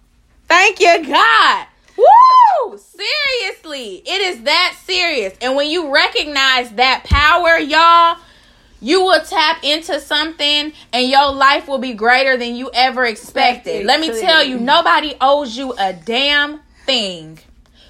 Thank 0.49 0.81
you, 0.81 1.07
God. 1.07 1.67
Woo! 1.97 2.79
Seriously. 2.79 4.03
It 4.07 4.21
is 4.21 4.43
that 4.45 4.77
serious. 4.85 5.35
And 5.41 5.57
when 5.57 5.71
you 5.71 5.93
recognize 5.93 6.71
that 6.73 7.05
power, 7.05 7.59
y'all, 7.59 8.19
you 8.81 9.03
will 9.03 9.21
tap 9.23 9.65
into 9.65 10.01
something 10.01 10.73
and 10.93 11.09
your 11.09 11.33
life 11.33 11.67
will 11.67 11.79
be 11.79 11.95
greater 11.95 12.37
than 12.37 12.55
you 12.55 12.71
ever. 12.73 13.05
Expected, 13.05 13.87
Let 13.87 14.01
me 14.01 14.09
tell 14.21 14.45
you, 14.45 14.59
nobody 14.59 15.15
owes 15.21 15.57
you 15.57 15.75
a 15.79 15.93
damn 15.93 16.61
thing. 16.87 17.39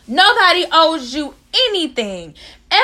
Nobody 0.06 0.64
owes 0.72 1.14
you 1.14 1.34
anything. 1.68 2.34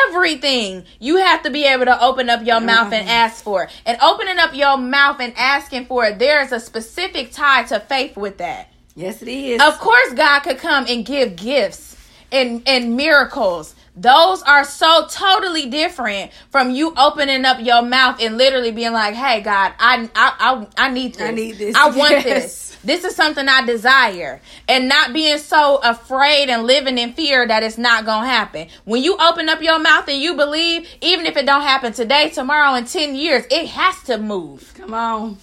Everything 0.09 0.85
you 0.99 1.17
have 1.17 1.43
to 1.43 1.51
be 1.51 1.65
able 1.65 1.87
to 1.87 2.03
open 2.05 2.31
up 2.31 2.45
your 2.45 2.61
mouth 2.61 2.93
and 2.93 3.09
ask 3.09 3.43
for. 3.43 3.69
And 3.87 3.99
opening 4.01 4.39
up 4.39 4.55
your 4.55 4.77
mouth 4.77 5.21
and 5.21 5.33
asking 5.37 5.87
for 5.87 6.05
it, 6.07 6.19
there 6.19 6.43
is 6.43 6.53
a 6.53 6.61
specific 6.61 7.33
tie 7.33 7.65
to 7.65 7.81
faith 7.81 8.17
with 8.17 8.39
that. 8.39 8.69
Yes, 8.95 9.23
it 9.23 9.29
is. 9.29 9.61
Of 9.63 9.79
course, 9.79 10.13
God 10.15 10.41
could 10.41 10.59
come 10.59 10.87
and 10.89 11.05
give 11.05 11.37
gifts 11.37 11.97
and, 12.31 12.63
and 12.67 12.97
miracles. 12.97 13.75
Those 13.97 14.43
are 14.43 14.65
so 14.65 15.07
totally 15.11 15.69
different 15.69 16.31
from 16.51 16.71
you 16.71 16.95
opening 16.97 17.45
up 17.45 17.59
your 17.61 17.83
mouth 17.83 18.19
and 18.23 18.39
literally 18.39 18.71
being 18.71 18.93
like, 18.93 19.15
"Hey, 19.15 19.41
God, 19.41 19.73
I 19.79 20.09
I 20.15 20.67
I, 20.79 20.87
I 20.87 20.91
need 20.91 21.15
this. 21.15 21.23
I 21.23 21.33
need 21.33 21.57
this. 21.57 21.77
I 21.77 21.89
want 21.91 22.13
Yes. 22.25 22.25
this. 22.25 22.70
This 22.85 23.05
is 23.05 23.15
something 23.15 23.49
I 23.49 23.65
desire. 23.65 24.41
And 24.69 24.89
not 24.89 25.13
being 25.13 25.39
so 25.39 25.77
afraid 25.83 26.49
and 26.49 26.65
living 26.65 26.99
in 26.99 27.13
fear 27.13 27.47
that 27.47 27.63
it's 27.63 27.79
not 27.79 28.05
going 28.05 28.23
to 28.23 28.29
happen. 28.29 28.69
When 28.85 29.03
you 29.03 29.17
open 29.19 29.49
up 29.49 29.63
your 29.63 29.79
mouth 29.79 30.09
and 30.09 30.21
you 30.21 30.35
believe, 30.35 30.89
even 31.01 31.27
if 31.27 31.37
it 31.37 31.47
don't 31.47 31.63
happen 31.63 31.93
today, 31.93 32.31
tomorrow, 32.31 32.75
in 32.75 32.85
10 32.85 33.15
years, 33.15 33.45
it 33.51 33.67
has 33.69 34.03
to 34.05 34.19
move. 34.19 34.73
Come 34.77 34.95
on. 34.95 35.39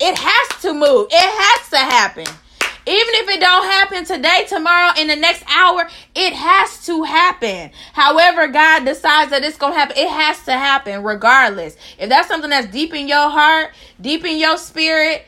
It 0.00 0.16
has 0.18 0.62
to 0.62 0.72
move. 0.72 1.08
It 1.10 1.60
has 1.60 1.70
to 1.70 1.78
happen. 1.78 2.26
Even 2.88 3.14
if 3.14 3.28
it 3.30 3.40
don't 3.40 3.64
happen 3.64 4.04
today, 4.04 4.46
tomorrow, 4.48 4.92
in 4.96 5.08
the 5.08 5.16
next 5.16 5.42
hour, 5.50 5.88
it 6.14 6.32
has 6.32 6.86
to 6.86 7.02
happen. 7.02 7.72
However, 7.94 8.46
God 8.46 8.84
decides 8.84 9.32
that 9.32 9.42
it's 9.42 9.58
to 9.58 9.72
happen, 9.72 9.96
it 9.96 10.08
has 10.08 10.44
to 10.44 10.52
happen 10.52 11.02
regardless. 11.02 11.76
If 11.98 12.08
that's 12.08 12.28
something 12.28 12.50
that's 12.50 12.68
deep 12.68 12.94
in 12.94 13.08
your 13.08 13.28
heart, 13.28 13.72
deep 14.00 14.24
in 14.24 14.38
your 14.38 14.56
spirit, 14.56 15.26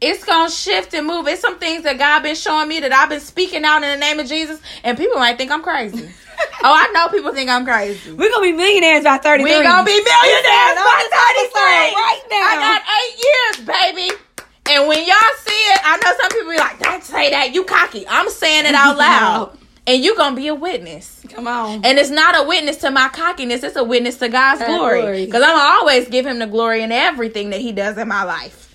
it's 0.00 0.24
gonna 0.24 0.50
shift 0.50 0.94
and 0.94 1.06
move. 1.06 1.26
It's 1.26 1.40
some 1.40 1.58
things 1.58 1.82
that 1.84 1.98
God 1.98 2.22
been 2.22 2.36
showing 2.36 2.68
me 2.68 2.80
that 2.80 2.92
I've 2.92 3.08
been 3.08 3.20
speaking 3.20 3.64
out 3.64 3.82
in 3.82 3.90
the 3.90 3.96
name 3.96 4.18
of 4.20 4.26
Jesus, 4.26 4.60
and 4.84 4.96
people 4.96 5.18
might 5.18 5.36
think 5.38 5.50
I'm 5.50 5.62
crazy. 5.62 6.08
oh, 6.62 6.72
I 6.74 6.90
know 6.92 7.08
people 7.08 7.32
think 7.32 7.50
I'm 7.50 7.64
crazy. 7.64 8.12
We're 8.12 8.30
gonna 8.30 8.42
be 8.42 8.52
millionaires 8.52 9.04
by 9.04 9.18
33. 9.18 9.50
We're 9.50 9.62
gonna 9.62 9.84
be 9.84 9.92
millionaires 9.92 10.78
by 10.78 11.08
33. 11.10 11.60
Right 11.62 12.22
now. 12.30 12.46
I 12.46 12.56
got 12.60 12.82
eight 13.02 13.16
years, 13.24 13.66
baby. 13.66 14.22
And 14.70 14.86
when 14.86 14.98
y'all 14.98 15.16
see 15.38 15.50
it, 15.50 15.80
I 15.82 15.96
know 15.96 16.12
some 16.20 16.30
people 16.30 16.50
be 16.52 16.58
like, 16.58 16.78
don't 16.78 17.02
say 17.02 17.30
that. 17.30 17.54
You 17.54 17.64
cocky. 17.64 18.06
I'm 18.06 18.28
saying 18.28 18.66
it 18.66 18.74
out 18.74 18.96
loud. 18.98 19.58
And 19.86 20.04
you 20.04 20.14
going 20.14 20.34
to 20.34 20.36
be 20.36 20.48
a 20.48 20.54
witness. 20.54 21.24
Come 21.30 21.48
on. 21.48 21.82
And 21.86 21.98
it's 21.98 22.10
not 22.10 22.38
a 22.38 22.46
witness 22.46 22.76
to 22.78 22.90
my 22.90 23.08
cockiness. 23.08 23.62
It's 23.62 23.76
a 23.76 23.84
witness 23.84 24.18
to 24.18 24.28
God's 24.28 24.62
glory. 24.62 25.00
glory. 25.00 25.24
Because 25.24 25.42
I'm 25.42 25.58
always 25.58 26.08
give 26.10 26.26
him 26.26 26.38
the 26.38 26.46
glory 26.46 26.82
in 26.82 26.92
everything 26.92 27.48
that 27.50 27.62
he 27.62 27.72
does 27.72 27.96
in 27.96 28.06
my 28.08 28.24
life. 28.24 28.67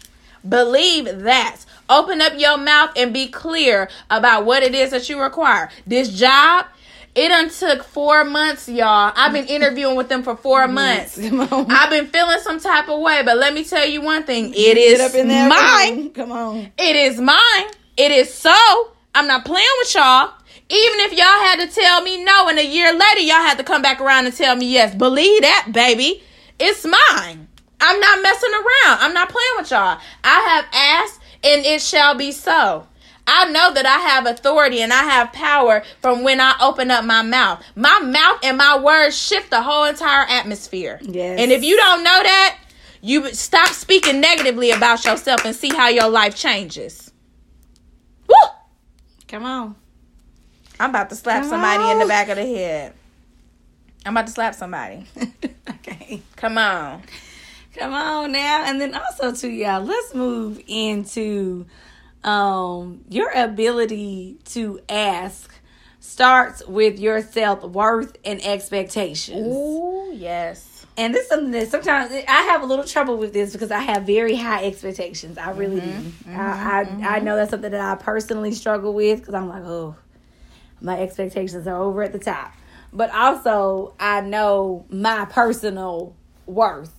Believe 0.48 1.06
that. 1.24 1.58
Open 1.90 2.22
up 2.22 2.34
your 2.38 2.58
mouth 2.58 2.92
and 2.96 3.14
be 3.14 3.28
clear 3.28 3.90
about 4.10 4.46
what 4.46 4.64
it 4.64 4.74
is 4.74 4.92
that 4.92 5.10
you 5.10 5.22
require. 5.22 5.70
This 5.86 6.10
job, 6.10 6.66
it 7.16 7.30
done 7.30 7.50
took 7.50 7.84
four 7.84 8.24
months, 8.24 8.68
y'all. 8.68 9.14
I've 9.16 9.34
been 9.34 9.46
interviewing 9.46 9.96
with 9.96 10.10
them 10.10 10.24
for 10.24 10.36
four 10.36 10.68
months. 10.70 11.18
I've 11.20 11.90
been 11.90 12.08
feeling 12.08 12.40
some 12.40 12.60
type 12.60 12.90
of 12.90 13.00
way, 13.02 13.22
but 13.24 13.38
let 13.38 13.54
me 13.54 13.64
tell 13.64 13.88
you 13.88 14.02
one 14.02 14.24
thing. 14.24 14.54
It 14.54 14.78
is 14.78 14.98
Get 15.00 15.10
up 15.12 15.16
in 15.16 15.28
there. 15.28 15.50
mine. 15.50 16.10
Come 16.12 16.32
on. 16.32 16.72
It 16.78 16.96
is 16.96 17.20
mine. 17.20 17.68
It 17.98 18.12
is 18.12 18.34
so. 18.34 18.56
I'm 19.14 19.28
not 19.28 19.46
playing 19.46 19.68
with 19.80 19.94
y'all. 19.94 20.34
Even 20.70 21.00
if 21.02 21.12
y'all 21.12 21.20
had 21.20 21.58
to 21.58 21.68
tell 21.68 22.02
me 22.02 22.24
no 22.24 22.48
and 22.48 22.58
a 22.58 22.66
year 22.66 22.92
later 22.92 23.20
y'all 23.20 23.36
had 23.44 23.58
to 23.60 23.64
come 23.64 23.82
back 23.84 24.02
around 24.02 24.26
and 24.26 24.36
tell 24.36 24.56
me 24.56 24.72
yes. 24.74 24.96
Believe 24.96 25.42
that, 25.42 25.68
baby. 25.72 26.24
It's 26.60 26.86
mine. 26.86 27.48
I'm 27.84 28.00
not 28.00 28.22
messing 28.22 28.54
around. 28.54 29.00
I'm 29.02 29.14
not 29.14 29.30
playing 29.30 29.54
with 29.58 29.70
y'all. 29.70 30.00
I 30.24 30.40
have 30.40 30.66
asked 30.74 31.20
and 31.44 31.66
it 31.66 31.82
shall 31.82 32.16
be 32.16 32.32
so. 32.32 32.88
I 33.28 33.52
know 33.52 33.74
that 33.74 33.86
I 33.86 34.00
have 34.10 34.26
authority 34.26 34.82
and 34.82 34.94
I 34.94 35.04
have 35.04 35.34
power 35.34 35.84
from 36.02 36.24
when 36.24 36.40
I 36.40 36.56
open 36.62 36.92
up 36.92 37.04
my 37.04 37.22
mouth. 37.24 37.62
My 37.76 38.00
mouth 38.00 38.40
and 38.42 38.58
my 38.58 38.80
words 38.80 39.18
shift 39.18 39.50
the 39.50 39.62
whole 39.62 39.84
entire 39.84 40.26
atmosphere. 40.30 41.00
Yes. 41.02 41.40
And 41.40 41.52
if 41.52 41.62
you 41.62 41.76
don't 41.76 42.04
know 42.04 42.24
that, 42.24 42.58
you 43.02 43.34
stop 43.34 43.70
speaking 43.70 44.22
negatively 44.22 44.72
about 44.72 45.04
yourself 45.04 45.44
and 45.44 45.54
see 45.54 45.70
how 45.70 45.90
your 45.90 46.10
life 46.10 46.36
changes. 46.36 47.12
Woo! 48.28 48.36
Come 49.28 49.44
on. 49.44 49.76
I'm 50.80 50.90
about 50.90 51.10
to 51.10 51.16
slap 51.16 51.42
Come 51.42 51.50
somebody 51.50 51.92
in 51.92 52.00
the 52.00 52.06
back 52.06 52.30
of 52.30 52.38
the 52.38 52.46
head. 52.46 52.94
I'm 54.06 54.14
about 54.14 54.28
to 54.28 54.34
slap 54.34 54.56
somebody. 54.56 55.06
okay. 55.70 56.22
Come 56.38 56.58
on. 56.58 57.04
Come 57.74 57.94
on 57.94 58.32
now. 58.32 58.64
And 58.66 58.80
then 58.80 58.96
also 58.96 59.34
to 59.34 59.50
y'all, 59.50 59.84
let's 59.84 60.14
move 60.14 60.62
into 60.68 61.66
um 62.24 63.04
your 63.10 63.30
ability 63.32 64.38
to 64.46 64.80
ask 64.88 65.54
starts 66.00 66.66
with 66.68 67.00
your 67.00 67.22
self 67.22 67.64
worth 67.64 68.18
and 68.24 68.44
expectations. 68.44 69.48
Ooh, 69.48 70.12
yes. 70.14 70.86
And 70.96 71.14
this 71.14 71.24
is 71.24 71.30
something 71.30 71.52
that 71.52 71.70
sometimes 71.70 72.12
I 72.12 72.42
have 72.52 72.62
a 72.62 72.66
little 72.66 72.86
trouble 72.86 73.18
with 73.18 73.34
this 73.34 73.54
because 73.54 73.72
I 73.72 73.80
have 73.80 74.04
very 74.04 74.36
high 74.36 74.66
expectations. 74.66 75.40
I 75.40 75.52
really 75.52 75.82
mm-hmm, 75.82 76.32
do. 76.32 76.38
I, 76.38 76.44
mm-hmm, 76.44 76.68
I 76.68 76.84
mm-hmm. 76.84 77.06
I 77.06 77.20
know 77.20 77.36
that's 77.36 77.50
something 77.50 77.72
that 77.72 77.82
I 77.82 77.96
personally 77.96 78.52
struggle 78.52 78.94
with 78.94 79.20
because 79.20 79.34
I'm 79.34 79.50
like, 79.50 79.64
oh, 79.64 79.96
my 80.82 81.00
expectations 81.00 81.66
are 81.66 81.82
over 81.82 82.04
at 82.04 82.14
the 82.14 82.20
top. 82.20 82.54
But 82.92 83.10
also, 83.12 83.96
I 84.00 84.22
know 84.22 84.86
my 84.90 85.26
personal 85.26 86.16
worth. 86.46 86.94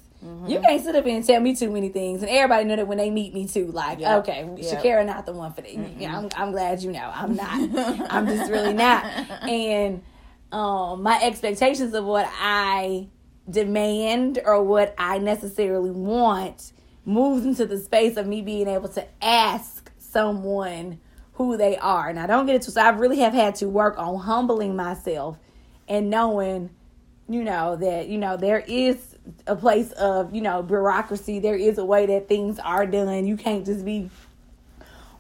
You 0.47 0.61
can't 0.61 0.83
sit 0.83 0.97
up 0.97 1.05
here 1.05 1.17
and 1.17 1.27
tell 1.27 1.41
me 1.41 1.55
too 1.55 1.71
many 1.71 1.91
things, 1.91 2.23
and 2.23 2.31
everybody 2.31 2.65
know 2.65 2.77
that 2.77 2.89
when 2.89 2.97
they 2.99 3.11
meet 3.11 3.35
me 3.35 3.47
too. 3.47 3.67
Like, 3.67 4.01
Yep. 4.01 4.19
okay, 4.21 4.49
Yep. 4.57 4.83
Shakira 4.83 5.05
not 5.07 5.27
the 5.27 5.33
one 5.33 5.53
for 5.53 5.61
that. 5.61 5.75
Yeah, 5.99 6.17
I'm, 6.17 6.29
I'm 6.37 6.53
glad 6.53 6.83
you 6.83 6.93
know. 6.93 7.11
I'm 7.15 7.37
not. 7.37 7.53
I'm 8.11 8.27
just 8.27 8.51
really 8.51 8.73
not. 8.73 9.05
And 9.43 10.03
um, 10.51 11.03
my 11.03 11.21
expectations 11.23 11.93
of 11.95 12.05
what 12.05 12.27
I 12.41 13.09
demand 13.51 14.41
or 14.45 14.63
what 14.63 14.95
I 14.97 15.19
necessarily 15.19 15.91
want 15.91 16.73
moves 17.05 17.45
into 17.45 17.67
the 17.67 17.79
space 17.79 18.17
of 18.17 18.27
me 18.27 18.41
being 18.41 18.67
able 18.67 18.89
to 18.91 19.07
ask 19.23 19.91
someone 19.99 21.01
who 21.35 21.57
they 21.57 21.77
are. 21.77 22.09
And 22.09 22.19
I 22.19 22.27
don't 22.27 22.47
get 22.47 22.55
it 22.57 22.63
to 22.63 22.71
so 22.71 22.81
I 22.81 22.91
really 22.91 23.19
have 23.19 23.35
had 23.35 23.57
to 23.57 23.69
work 23.69 23.99
on 23.99 24.21
humbling 24.21 24.75
myself 24.77 25.39
and 25.87 26.09
knowing, 26.09 26.71
you 27.29 27.45
know, 27.45 27.77
that, 27.77 28.09
you 28.09 28.17
know, 28.17 28.37
there 28.39 28.61
is 28.61 29.14
a 29.47 29.57
place 29.57 29.93
of, 29.93 30.35
you 30.35 30.41
know, 30.41 30.63
bureaucracy. 30.63 31.39
There 31.39 31.57
is 31.57 31.79
a 31.79 31.85
way 31.85 32.07
that 32.07 32.29
things 32.29 32.59
are 32.59 32.87
done. 32.87 33.27
You 33.27 33.37
can't 33.37 33.65
just 33.65 33.85
be 33.85 34.11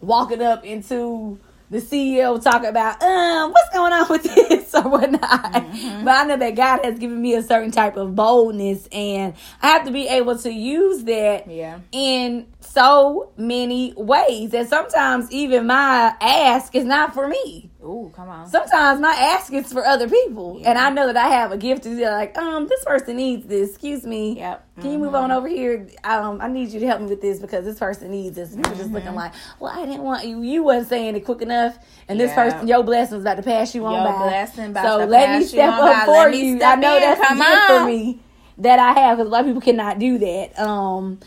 walking 0.00 0.42
up 0.42 0.64
into 0.64 1.38
the 1.70 1.78
CEO 1.80 2.40
talking 2.42 2.68
about 2.68 3.02
um 3.02 3.50
what's 3.50 3.70
going 3.74 3.92
on 3.92 4.06
with 4.08 4.22
this 4.48 4.74
or 4.74 4.82
whatnot. 4.82 5.20
But 5.52 6.08
I 6.10 6.24
know 6.24 6.36
that 6.36 6.54
God 6.54 6.84
has 6.84 6.98
given 6.98 7.20
me 7.20 7.34
a 7.34 7.42
certain 7.42 7.70
type 7.70 7.96
of 7.96 8.14
boldness 8.14 8.86
and 8.92 9.34
I 9.62 9.68
have 9.68 9.84
to 9.86 9.90
be 9.90 10.06
able 10.06 10.38
to 10.38 10.52
use 10.52 11.04
that 11.04 11.50
Yeah. 11.50 11.80
in 11.90 12.46
so 12.60 13.30
many 13.36 13.94
ways. 13.96 14.52
And 14.54 14.68
sometimes 14.68 15.30
even 15.32 15.66
my 15.66 16.14
ask 16.20 16.74
is 16.76 16.84
not 16.84 17.14
for 17.14 17.26
me. 17.26 17.70
Ooh, 17.84 18.10
come 18.16 18.28
on. 18.28 18.48
Sometimes 18.48 19.00
my 19.00 19.10
ask 19.12 19.52
is 19.52 19.72
for 19.72 19.84
other 19.84 20.08
people. 20.08 20.60
And 20.64 20.78
I 20.78 20.88
know 20.90 21.06
that 21.06 21.16
I 21.16 21.28
have 21.28 21.52
a 21.52 21.58
gift 21.58 21.82
to 21.82 21.90
be 21.94 22.04
like, 22.04 22.36
um, 22.38 22.66
this 22.66 22.82
person 22.84 23.16
needs 23.16 23.46
this. 23.46 23.70
Excuse 23.70 24.04
me. 24.06 24.38
Yep. 24.38 24.66
Can 24.80 24.92
you 24.92 24.98
move 24.98 25.14
on 25.14 25.30
over 25.30 25.46
here? 25.46 25.86
Um, 26.02 26.40
I 26.40 26.48
need 26.48 26.70
you 26.70 26.80
to 26.80 26.86
help 26.86 27.00
me 27.02 27.06
with 27.08 27.20
this 27.20 27.38
because 27.40 27.64
this 27.64 27.78
person 27.78 28.10
needs 28.10 28.36
this. 28.36 28.54
And 28.54 28.64
you're 28.66 28.74
just 28.74 28.90
looking 28.90 29.14
like, 29.14 29.32
well, 29.60 29.70
I 29.78 29.84
didn't 29.84 30.02
want 30.02 30.26
you. 30.26 30.42
You 30.42 30.62
wasn't 30.62 30.88
saying 30.88 31.14
it 31.16 31.24
quick 31.24 31.42
enough, 31.42 31.78
and 32.08 32.18
this 32.18 32.32
person, 32.32 32.66
your 32.66 32.82
blessing's 32.82 33.22
about 33.22 33.36
to 33.36 33.42
pass 33.42 33.74
you 33.74 33.84
on 33.86 33.92
Your 33.92 34.04
by. 34.12 34.18
blessing 34.28 34.70
about 34.70 34.84
so 34.86 35.04
let 35.04 35.38
me 35.38 35.44
step 35.46 35.74
up 35.74 36.06
for 36.06 36.30
you. 36.30 36.60
I 36.62 36.76
know 36.76 36.96
in. 36.96 37.02
that's 37.02 37.20
Come 37.20 37.40
a 37.40 37.44
gift 37.44 37.70
on. 37.70 37.80
for 37.80 37.86
me 37.86 38.20
that 38.58 38.78
I 38.78 38.92
have 39.00 39.18
because 39.18 39.28
a 39.28 39.30
lot 39.30 39.40
of 39.42 39.46
people 39.46 39.60
cannot 39.60 39.98
do 39.98 40.18
that. 40.18 40.58
Um, 40.58 41.20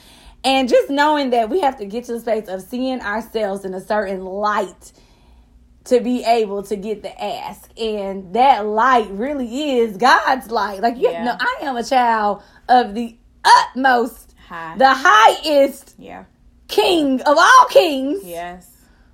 and 0.44 0.70
just 0.70 0.90
knowing 0.90 1.32
that 1.32 1.50
we 1.50 1.60
have 1.62 1.78
to 1.80 1.86
get 1.86 2.06
to 2.06 2.14
the 2.14 2.20
space 2.20 2.48
of 2.48 2.62
seeing 2.62 3.02
ourselves 3.02 3.66
in 3.66 3.74
a 3.74 3.82
certain 3.82 4.24
light 4.26 4.94
to 5.88 6.00
be 6.00 6.24
able 6.24 6.64
to 6.64 6.76
get 6.76 7.02
the 7.04 7.24
ask. 7.24 7.70
And 7.80 8.34
that 8.34 8.66
light 8.66 9.10
really 9.12 9.78
is 9.80 9.98
God's 9.98 10.50
light. 10.52 10.82
Like 10.82 10.98
you 10.98 11.10
Yeah. 11.10 11.24
know, 11.26 11.38
I 11.40 11.58
am 11.66 11.76
a 11.78 11.84
child 11.84 12.42
of 12.70 12.94
the 12.94 13.16
utmost, 13.44 14.34
Hi. 14.50 14.76
the 14.78 14.94
highest 14.94 15.96
yeah. 15.98 16.26
king 16.68 17.22
of 17.22 17.38
all 17.38 17.66
kings, 17.70 18.24
Yes. 18.24 18.70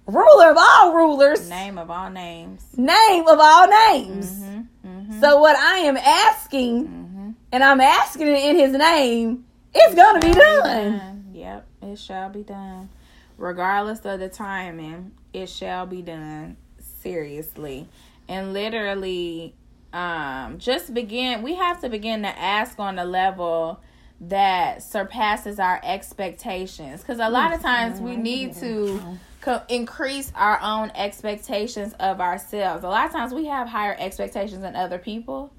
ruler 0.07 0.49
of 0.51 0.57
all 0.59 0.93
rulers, 0.93 1.49
Name 1.49 1.77
of 1.77 1.89
all 1.91 2.09
names. 2.09 2.63
name 2.77 3.27
of 3.27 3.39
all 3.39 3.67
names. 3.67 4.31
Mm-hmm. 4.31 4.61
Mm-hmm. 4.87 5.19
So 5.21 5.39
what 5.39 5.55
I 5.55 5.77
am 5.79 5.97
asking, 5.97 6.87
Mm-hmm. 6.87 7.29
and 7.51 7.63
I'm 7.63 7.81
asking 7.81 8.27
it 8.27 8.43
in 8.43 8.55
his 8.57 8.71
name, 8.73 9.45
it's 9.73 9.95
gonna 9.95 10.19
be 10.19 10.31
done. 10.33 11.25
Yep, 11.33 11.65
it 11.83 11.99
shall 11.99 12.29
be 12.29 12.43
done. 12.43 12.89
Regardless 13.37 13.99
of 14.05 14.19
the 14.19 14.29
timing, 14.29 15.11
it 15.33 15.49
shall 15.49 15.85
be 15.87 16.01
done. 16.03 16.57
Seriously. 17.03 17.87
And 18.27 18.53
literally, 18.53 19.53
um, 19.91 20.57
just 20.57 20.93
begin 20.93 21.43
we 21.43 21.55
have 21.55 21.81
to 21.81 21.89
begin 21.89 22.23
to 22.23 22.39
ask 22.39 22.79
on 22.79 22.97
a 22.97 23.05
level 23.05 23.79
that 24.21 24.81
surpasses 24.81 25.59
our 25.59 25.79
expectations. 25.83 27.01
Because 27.01 27.19
a 27.19 27.29
lot 27.29 27.53
of 27.53 27.61
times 27.61 27.99
we 27.99 28.15
need 28.15 28.55
to 28.55 29.01
co- 29.41 29.61
increase 29.69 30.31
our 30.33 30.59
own 30.61 30.91
expectations 30.95 31.93
of 31.99 32.21
ourselves. 32.21 32.83
A 32.83 32.87
lot 32.87 33.05
of 33.05 33.11
times 33.11 33.33
we 33.33 33.45
have 33.45 33.67
higher 33.67 33.95
expectations 33.99 34.61
than 34.61 34.75
other 34.75 34.97
people 34.97 35.53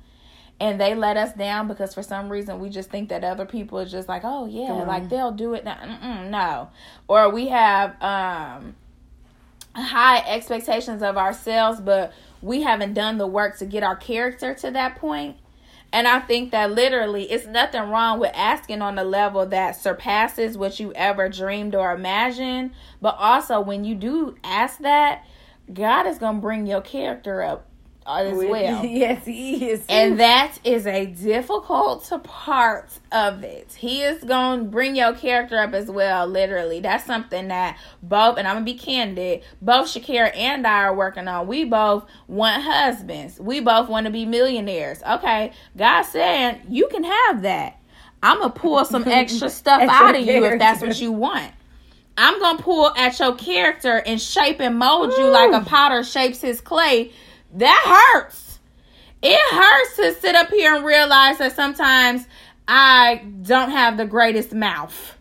and 0.61 0.81
they 0.81 0.95
let 0.95 1.17
us 1.17 1.33
down 1.35 1.69
because 1.69 1.95
for 1.95 2.03
some 2.03 2.31
reason 2.31 2.61
we 2.61 2.69
just 2.69 2.91
think 2.91 3.09
that 3.09 3.25
other 3.25 3.45
people 3.45 3.79
are 3.79 3.85
just 3.85 4.09
like, 4.09 4.23
oh 4.25 4.47
yeah, 4.47 4.73
on. 4.73 4.87
like 4.87 5.09
they'll 5.09 5.33
do 5.33 5.55
it 5.55 5.65
now. 5.65 5.77
Mm-mm, 5.77 6.31
no, 6.31 6.71
or 7.09 7.31
we 7.31 7.49
have 7.49 8.01
um 8.03 8.75
high 9.75 10.19
expectations 10.19 11.03
of 11.03 11.17
ourselves, 11.17 11.81
but 11.81 12.13
we 12.43 12.63
haven't 12.63 12.95
done 12.95 13.19
the 13.19 13.27
work 13.27 13.59
to 13.59 13.67
get 13.67 13.83
our 13.83 13.97
character 13.97 14.55
to 14.55 14.71
that 14.71 14.97
point. 14.97 15.37
And 15.93 16.09
I 16.09 16.19
think 16.19 16.51
that 16.51 16.73
literally 16.73 17.31
it's 17.31 17.47
nothing 17.47 17.83
wrong 17.83 18.19
with 18.19 18.33
asking 18.35 18.83
on 18.83 18.97
the 18.97 19.05
level 19.05 19.47
that 19.47 19.77
surpasses 19.77 20.59
what 20.59 20.81
you 20.81 20.93
ever 20.95 21.29
dreamed 21.29 21.75
or 21.75 21.93
imagined. 21.93 22.73
But 23.01 23.17
also, 23.17 23.61
when 23.61 23.85
you 23.85 23.95
do 23.95 24.37
ask 24.43 24.81
that, 24.81 25.25
God 25.73 26.07
is 26.07 26.19
going 26.19 26.37
to 26.37 26.41
bring 26.41 26.67
your 26.67 26.81
character 26.81 27.43
up 27.43 27.69
as 28.07 28.37
well. 28.37 28.85
yes, 28.85 29.25
he 29.25 29.71
is. 29.71 29.85
And 29.89 30.21
that 30.21 30.59
is 30.65 30.87
a 30.87 31.07
difficult 31.07 32.11
part 32.25 32.91
of 33.13 33.43
it. 33.43 33.73
He 33.73 34.03
is 34.03 34.23
going 34.23 34.61
to 34.61 34.65
bring 34.65 34.97
your 34.97 35.15
character 35.15 35.59
up 35.59 35.73
as 35.73 35.91
well, 35.91 36.27
literally. 36.27 36.81
That's 36.81 37.05
something 37.05 37.49
that 37.49 37.79
both, 38.03 38.39
and 38.39 38.47
I'm 38.47 38.55
going 38.55 38.67
to 38.67 38.73
be 38.73 38.79
candid, 38.79 39.43
both 39.63 39.89
Shakira 39.89 40.37
and 40.37 40.67
I 40.67 40.85
are 40.85 40.95
working 40.95 41.29
on. 41.29 41.47
We 41.47 41.65
both 41.65 42.07
want 42.29 42.63
husbands. 42.63 43.41
We 43.41 43.61
both 43.61 43.89
want 43.89 44.07
to 44.07 44.13
be 44.13 44.27
millionaires. 44.27 45.03
Okay, 45.03 45.53
God 45.77 46.03
said 46.03 46.63
you 46.69 46.89
can 46.89 47.05
have 47.05 47.43
that. 47.43 47.81
I'm 48.23 48.39
going 48.39 48.53
to 48.53 48.59
pull 48.59 48.85
some 48.85 49.05
extra 49.07 49.51
stuff 49.51 49.83
out 49.83 50.15
of 50.15 50.23
you 50.23 50.45
if 50.45 50.59
that's 50.59 50.81
what 50.81 51.01
you 51.01 51.13
want. 51.13 51.53
I'm 52.17 52.39
going 52.39 52.59
to 52.59 52.63
pull 52.63 52.95
at 52.97 53.19
your 53.19 53.35
character 53.35 54.03
and 54.07 54.21
shape 54.21 54.61
and 54.61 54.79
mold 54.79 55.13
Ooh. 55.13 55.21
you 55.21 55.29
like 55.31 55.53
a 55.53 55.65
potter 55.65 56.05
shapes 56.05 56.41
his 56.41 56.61
clay 56.61 57.13
that 57.55 58.13
hurts. 58.15 58.59
It 59.23 59.41
hurts 59.55 59.97
to 59.97 60.21
sit 60.21 60.35
up 60.35 60.51
here 60.51 60.75
and 60.75 60.85
realize 60.85 61.39
that 61.39 61.55
sometimes 61.55 62.27
I 62.69 63.25
don't 63.43 63.71
have 63.71 63.97
the 63.97 64.07
greatest 64.07 64.53
mouth. 64.53 65.17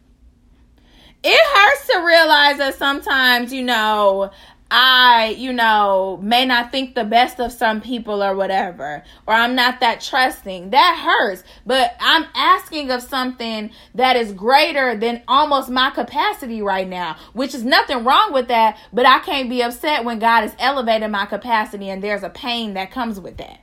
It 1.23 1.57
hurts 1.57 1.87
to 1.87 2.05
realize 2.05 2.57
that 2.57 2.75
sometimes, 2.75 3.53
you 3.53 3.63
know, 3.63 4.31
I, 4.75 5.35
you 5.37 5.53
know, 5.53 6.17
may 6.23 6.45
not 6.47 6.71
think 6.71 6.95
the 6.95 7.03
best 7.03 7.39
of 7.39 7.51
some 7.51 7.79
people 7.79 8.23
or 8.23 8.35
whatever, 8.35 9.03
or 9.27 9.33
I'm 9.35 9.53
not 9.53 9.81
that 9.81 10.01
trusting. 10.01 10.71
That 10.71 10.99
hurts. 10.99 11.43
But 11.63 11.95
I'm 11.99 12.25
asking 12.33 12.89
of 12.89 13.03
something 13.03 13.69
that 13.93 14.15
is 14.15 14.31
greater 14.31 14.95
than 14.95 15.21
almost 15.27 15.69
my 15.69 15.91
capacity 15.91 16.63
right 16.63 16.87
now, 16.87 17.17
which 17.33 17.53
is 17.53 17.63
nothing 17.63 18.03
wrong 18.03 18.33
with 18.33 18.47
that. 18.47 18.79
But 18.91 19.05
I 19.05 19.19
can't 19.19 19.47
be 19.47 19.61
upset 19.61 20.05
when 20.05 20.17
God 20.17 20.43
is 20.43 20.55
elevating 20.57 21.11
my 21.11 21.27
capacity 21.27 21.91
and 21.91 22.03
there's 22.03 22.23
a 22.23 22.31
pain 22.31 22.73
that 22.73 22.89
comes 22.89 23.19
with 23.19 23.37
that. 23.37 23.59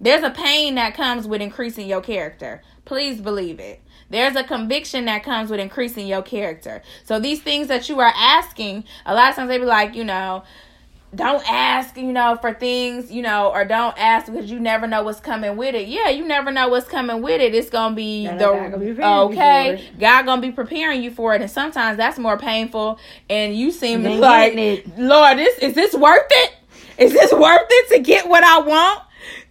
There's 0.00 0.24
a 0.24 0.30
pain 0.30 0.74
that 0.74 0.94
comes 0.94 1.28
with 1.28 1.40
increasing 1.40 1.86
your 1.86 2.00
character. 2.00 2.62
Please 2.84 3.20
believe 3.20 3.60
it. 3.60 3.80
There's 4.10 4.36
a 4.36 4.44
conviction 4.44 5.06
that 5.06 5.22
comes 5.22 5.50
with 5.50 5.60
increasing 5.60 6.06
your 6.06 6.22
character. 6.22 6.82
So 7.04 7.18
these 7.18 7.40
things 7.40 7.68
that 7.68 7.88
you 7.88 8.00
are 8.00 8.12
asking, 8.14 8.84
a 9.06 9.14
lot 9.14 9.30
of 9.30 9.36
times 9.36 9.48
they 9.48 9.58
be 9.58 9.64
like, 9.64 9.94
you 9.94 10.04
know, 10.04 10.42
don't 11.14 11.42
ask, 11.50 11.96
you 11.96 12.12
know, 12.12 12.38
for 12.40 12.54
things, 12.54 13.10
you 13.10 13.22
know, 13.22 13.50
or 13.50 13.64
don't 13.64 13.98
ask 13.98 14.26
because 14.30 14.50
you 14.50 14.60
never 14.60 14.86
know 14.86 15.02
what's 15.02 15.18
coming 15.18 15.56
with 15.56 15.74
it. 15.74 15.88
Yeah, 15.88 16.08
you 16.08 16.24
never 16.24 16.52
know 16.52 16.68
what's 16.68 16.86
coming 16.86 17.20
with 17.20 17.40
it. 17.40 17.52
It's 17.54 17.70
gonna 17.70 17.96
be 17.96 18.26
the 18.26 18.36
gonna 18.38 18.78
be 18.78 19.38
okay. 19.38 19.84
God 19.98 20.26
gonna 20.26 20.42
be 20.42 20.52
preparing 20.52 21.02
you 21.02 21.10
for 21.10 21.34
it, 21.34 21.42
and 21.42 21.50
sometimes 21.50 21.96
that's 21.96 22.18
more 22.18 22.38
painful. 22.38 23.00
And 23.28 23.56
you 23.56 23.72
seem 23.72 24.04
like, 24.20 24.54
Lord, 24.96 25.38
this 25.38 25.58
is 25.58 25.74
this 25.74 25.94
worth 25.94 26.26
it? 26.30 26.54
Is 26.98 27.12
this 27.12 27.32
worth 27.32 27.66
it 27.68 27.96
to 27.96 28.02
get 28.02 28.28
what 28.28 28.44
I 28.44 28.60
want? 28.60 29.02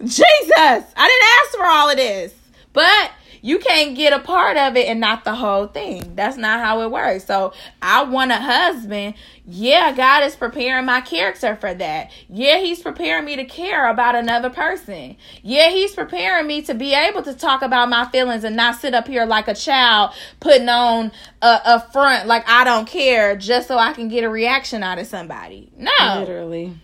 Jesus, 0.02 0.24
I 0.52 1.08
didn't 1.08 1.30
ask 1.42 1.58
for 1.58 1.66
all 1.66 1.90
of 1.90 1.98
this, 1.98 2.34
but 2.72 3.12
you 3.42 3.60
can't 3.60 3.96
get 3.96 4.14
a 4.14 4.20
part 4.20 4.58
of 4.58 4.76
it 4.76 4.88
and 4.88 5.00
not 5.00 5.24
the 5.24 5.36
whole 5.36 5.68
thing. 5.68 6.16
That's 6.16 6.38
not 6.38 6.60
how 6.60 6.82
it 6.82 6.92
works. 6.92 7.26
So 7.26 7.54
I 7.82 8.04
want 8.04 8.32
a 8.32 8.38
husband. 8.38 9.16
Yeah, 9.46 9.92
God 9.94 10.24
is 10.24 10.36
preparing 10.36 10.86
my 10.86 11.02
character 11.02 11.56
for 11.56 11.74
that. 11.74 12.12
Yeah, 12.30 12.60
He's 12.60 12.82
preparing 12.82 13.26
me 13.26 13.36
to 13.36 13.46
care 13.46 13.90
about 13.90 14.16
another 14.16 14.50
person. 14.50 15.18
Yeah, 15.42 15.70
He's 15.70 15.94
preparing 15.94 16.48
me 16.48 16.62
to 16.64 16.74
be 16.74 16.94
able 16.94 17.24
to 17.24 17.34
talk 17.34 17.62
about 17.62 17.90
my 17.90 18.08
feelings 18.10 18.44
and 18.44 18.56
not 18.56 18.76
sit 18.76 18.94
up 18.94 19.08
here 19.08 19.26
like 19.26 19.48
a 19.48 19.56
child 19.56 20.14
putting 20.40 20.70
on 20.70 21.12
a, 21.42 21.62
a 21.66 21.80
front 21.92 22.28
like 22.28 22.48
I 22.48 22.64
don't 22.64 22.88
care 22.88 23.36
just 23.36 23.68
so 23.68 23.78
I 23.78 23.94
can 23.94 24.08
get 24.08 24.24
a 24.24 24.30
reaction 24.30 24.84
out 24.84 25.00
of 25.00 25.08
somebody. 25.08 25.72
No. 25.78 26.20
Literally 26.20 26.76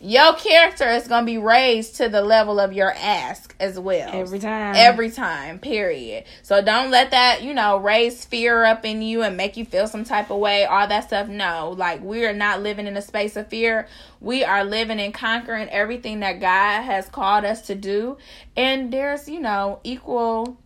your 0.00 0.34
character 0.34 0.88
is 0.88 1.08
going 1.08 1.22
to 1.22 1.26
be 1.26 1.38
raised 1.38 1.96
to 1.96 2.08
the 2.08 2.22
level 2.22 2.60
of 2.60 2.72
your 2.72 2.92
ask 2.92 3.54
as 3.58 3.78
well. 3.78 4.10
Every 4.12 4.38
time. 4.38 4.74
Every 4.76 5.10
time, 5.10 5.58
period. 5.58 6.24
So 6.42 6.62
don't 6.62 6.90
let 6.90 7.10
that, 7.10 7.42
you 7.42 7.52
know, 7.52 7.78
raise 7.78 8.24
fear 8.24 8.64
up 8.64 8.84
in 8.84 9.02
you 9.02 9.22
and 9.22 9.36
make 9.36 9.56
you 9.56 9.64
feel 9.64 9.88
some 9.88 10.04
type 10.04 10.30
of 10.30 10.38
way, 10.38 10.64
all 10.64 10.86
that 10.86 11.04
stuff. 11.08 11.26
No, 11.28 11.74
like 11.76 12.00
we 12.02 12.24
are 12.26 12.32
not 12.32 12.62
living 12.62 12.86
in 12.86 12.96
a 12.96 13.02
space 13.02 13.36
of 13.36 13.48
fear. 13.48 13.88
We 14.20 14.44
are 14.44 14.64
living 14.64 15.00
and 15.00 15.12
conquering 15.12 15.68
everything 15.68 16.20
that 16.20 16.40
God 16.40 16.82
has 16.82 17.08
called 17.08 17.44
us 17.44 17.62
to 17.62 17.74
do. 17.74 18.18
And 18.56 18.92
there's, 18.92 19.28
you 19.28 19.40
know, 19.40 19.80
equal 19.82 20.58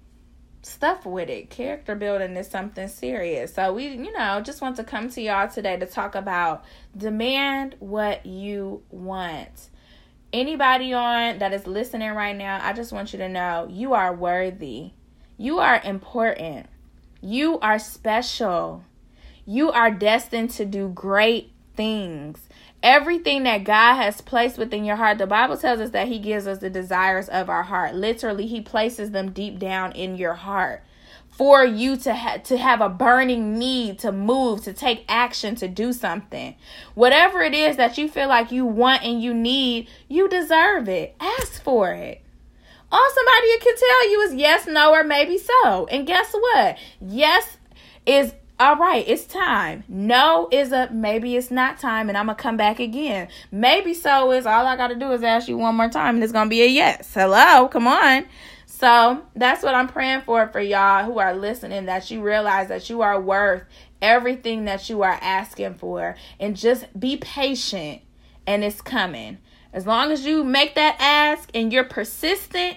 stuff 0.62 1.04
with 1.04 1.28
it. 1.28 1.50
Character 1.50 1.94
building 1.94 2.36
is 2.36 2.48
something 2.48 2.88
serious. 2.88 3.54
So 3.54 3.72
we, 3.72 3.88
you 3.88 4.12
know, 4.12 4.40
just 4.40 4.62
want 4.62 4.76
to 4.76 4.84
come 4.84 5.10
to 5.10 5.20
y'all 5.20 5.48
today 5.48 5.76
to 5.76 5.86
talk 5.86 6.14
about 6.14 6.64
demand 6.96 7.76
what 7.80 8.24
you 8.24 8.82
want. 8.90 9.70
Anybody 10.32 10.94
on 10.94 11.38
that 11.40 11.52
is 11.52 11.66
listening 11.66 12.12
right 12.12 12.36
now, 12.36 12.60
I 12.62 12.72
just 12.72 12.92
want 12.92 13.12
you 13.12 13.18
to 13.18 13.28
know 13.28 13.68
you 13.70 13.92
are 13.92 14.14
worthy. 14.14 14.92
You 15.36 15.58
are 15.58 15.80
important. 15.82 16.66
You 17.20 17.58
are 17.58 17.78
special. 17.78 18.84
You 19.44 19.70
are 19.72 19.90
destined 19.90 20.50
to 20.52 20.64
do 20.64 20.88
great 20.88 21.52
things 21.74 22.48
everything 22.82 23.44
that 23.44 23.64
God 23.64 23.94
has 23.94 24.20
placed 24.20 24.58
within 24.58 24.84
your 24.84 24.96
heart. 24.96 25.18
The 25.18 25.26
Bible 25.26 25.56
tells 25.56 25.80
us 25.80 25.90
that 25.90 26.08
He 26.08 26.18
gives 26.18 26.46
us 26.46 26.58
the 26.58 26.70
desires 26.70 27.28
of 27.28 27.48
our 27.48 27.64
heart. 27.64 27.94
Literally, 27.94 28.46
He 28.46 28.60
places 28.60 29.10
them 29.10 29.32
deep 29.32 29.58
down 29.58 29.92
in 29.92 30.16
your 30.16 30.34
heart 30.34 30.82
for 31.32 31.64
you 31.64 31.96
to 31.96 32.14
ha- 32.14 32.38
to 32.44 32.58
have 32.58 32.80
a 32.80 32.88
burning 32.88 33.58
need 33.58 33.98
to 34.00 34.12
move, 34.12 34.62
to 34.62 34.72
take 34.72 35.04
action, 35.08 35.54
to 35.56 35.66
do 35.66 35.92
something. 35.92 36.54
Whatever 36.94 37.40
it 37.42 37.54
is 37.54 37.76
that 37.76 37.96
you 37.96 38.08
feel 38.08 38.28
like 38.28 38.52
you 38.52 38.66
want 38.66 39.02
and 39.02 39.22
you 39.22 39.32
need, 39.32 39.88
you 40.08 40.28
deserve 40.28 40.88
it. 40.88 41.14
Ask 41.18 41.62
for 41.62 41.92
it. 41.92 42.20
All 42.90 43.08
somebody 43.14 43.58
can 43.58 43.76
tell 43.76 44.10
you 44.10 44.20
is 44.20 44.34
yes, 44.34 44.66
no, 44.66 44.92
or 44.92 45.02
maybe 45.02 45.38
so. 45.38 45.86
And 45.86 46.06
guess 46.06 46.32
what? 46.32 46.76
Yes 47.00 47.56
is 48.04 48.34
all 48.62 48.76
right, 48.76 49.04
it's 49.08 49.24
time. 49.24 49.82
No 49.88 50.48
is 50.52 50.70
a 50.70 50.88
maybe 50.92 51.34
it's 51.34 51.50
not 51.50 51.80
time 51.80 52.08
and 52.08 52.16
I'm 52.16 52.26
going 52.26 52.36
to 52.36 52.42
come 52.42 52.56
back 52.56 52.78
again. 52.78 53.26
Maybe 53.50 53.92
so 53.92 54.30
is 54.30 54.46
all 54.46 54.64
I 54.64 54.76
got 54.76 54.88
to 54.88 54.94
do 54.94 55.10
is 55.10 55.24
ask 55.24 55.48
you 55.48 55.58
one 55.58 55.74
more 55.74 55.88
time 55.88 56.14
and 56.14 56.22
it's 56.22 56.32
going 56.32 56.46
to 56.46 56.50
be 56.50 56.62
a 56.62 56.68
yes. 56.68 57.12
Hello, 57.12 57.66
come 57.66 57.88
on. 57.88 58.24
So 58.66 59.20
that's 59.34 59.64
what 59.64 59.74
I'm 59.74 59.88
praying 59.88 60.20
for 60.20 60.46
for 60.46 60.60
y'all 60.60 61.04
who 61.04 61.18
are 61.18 61.34
listening 61.34 61.86
that 61.86 62.08
you 62.12 62.22
realize 62.22 62.68
that 62.68 62.88
you 62.88 63.02
are 63.02 63.20
worth 63.20 63.64
everything 64.00 64.66
that 64.66 64.88
you 64.88 65.02
are 65.02 65.18
asking 65.20 65.74
for 65.74 66.14
and 66.38 66.56
just 66.56 66.86
be 66.98 67.16
patient 67.16 68.02
and 68.46 68.62
it's 68.62 68.80
coming. 68.80 69.38
As 69.72 69.88
long 69.88 70.12
as 70.12 70.24
you 70.24 70.44
make 70.44 70.76
that 70.76 70.94
ask 71.00 71.50
and 71.52 71.72
you're 71.72 71.82
persistent 71.82 72.76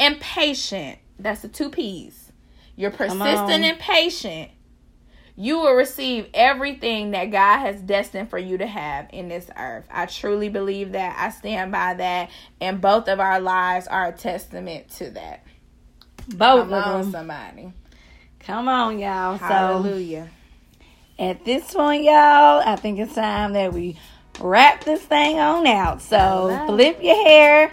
and 0.00 0.18
patient, 0.18 0.98
that's 1.16 1.42
the 1.42 1.48
two 1.48 1.70
P's. 1.70 2.32
You're 2.74 2.90
persistent 2.90 3.62
and 3.62 3.78
patient 3.78 4.50
you 5.36 5.58
will 5.58 5.74
receive 5.74 6.26
everything 6.34 7.12
that 7.12 7.26
God 7.26 7.60
has 7.60 7.80
destined 7.80 8.28
for 8.28 8.38
you 8.38 8.58
to 8.58 8.66
have 8.66 9.08
in 9.12 9.28
this 9.28 9.48
earth. 9.56 9.86
I 9.90 10.06
truly 10.06 10.48
believe 10.48 10.92
that. 10.92 11.16
I 11.18 11.30
stand 11.30 11.72
by 11.72 11.94
that. 11.94 12.30
And 12.60 12.80
both 12.80 13.08
of 13.08 13.18
our 13.18 13.40
lives 13.40 13.86
are 13.86 14.08
a 14.08 14.12
testament 14.12 14.90
to 14.96 15.10
that. 15.10 15.44
Both 16.28 16.68
Come 16.68 16.72
of 16.74 16.84
on, 16.84 17.02
them. 17.02 17.12
somebody. 17.12 17.72
Come 18.40 18.68
on, 18.68 18.98
y'all. 18.98 19.38
Hallelujah. 19.38 20.28
So, 21.18 21.24
at 21.24 21.44
this 21.44 21.72
point, 21.72 22.04
y'all, 22.04 22.62
I 22.64 22.76
think 22.76 22.98
it's 22.98 23.14
time 23.14 23.52
that 23.54 23.72
we 23.72 23.98
wrap 24.40 24.84
this 24.84 25.02
thing 25.02 25.38
on 25.38 25.66
out. 25.66 26.02
So, 26.02 26.64
flip 26.66 26.98
your 27.02 27.24
hair, 27.24 27.70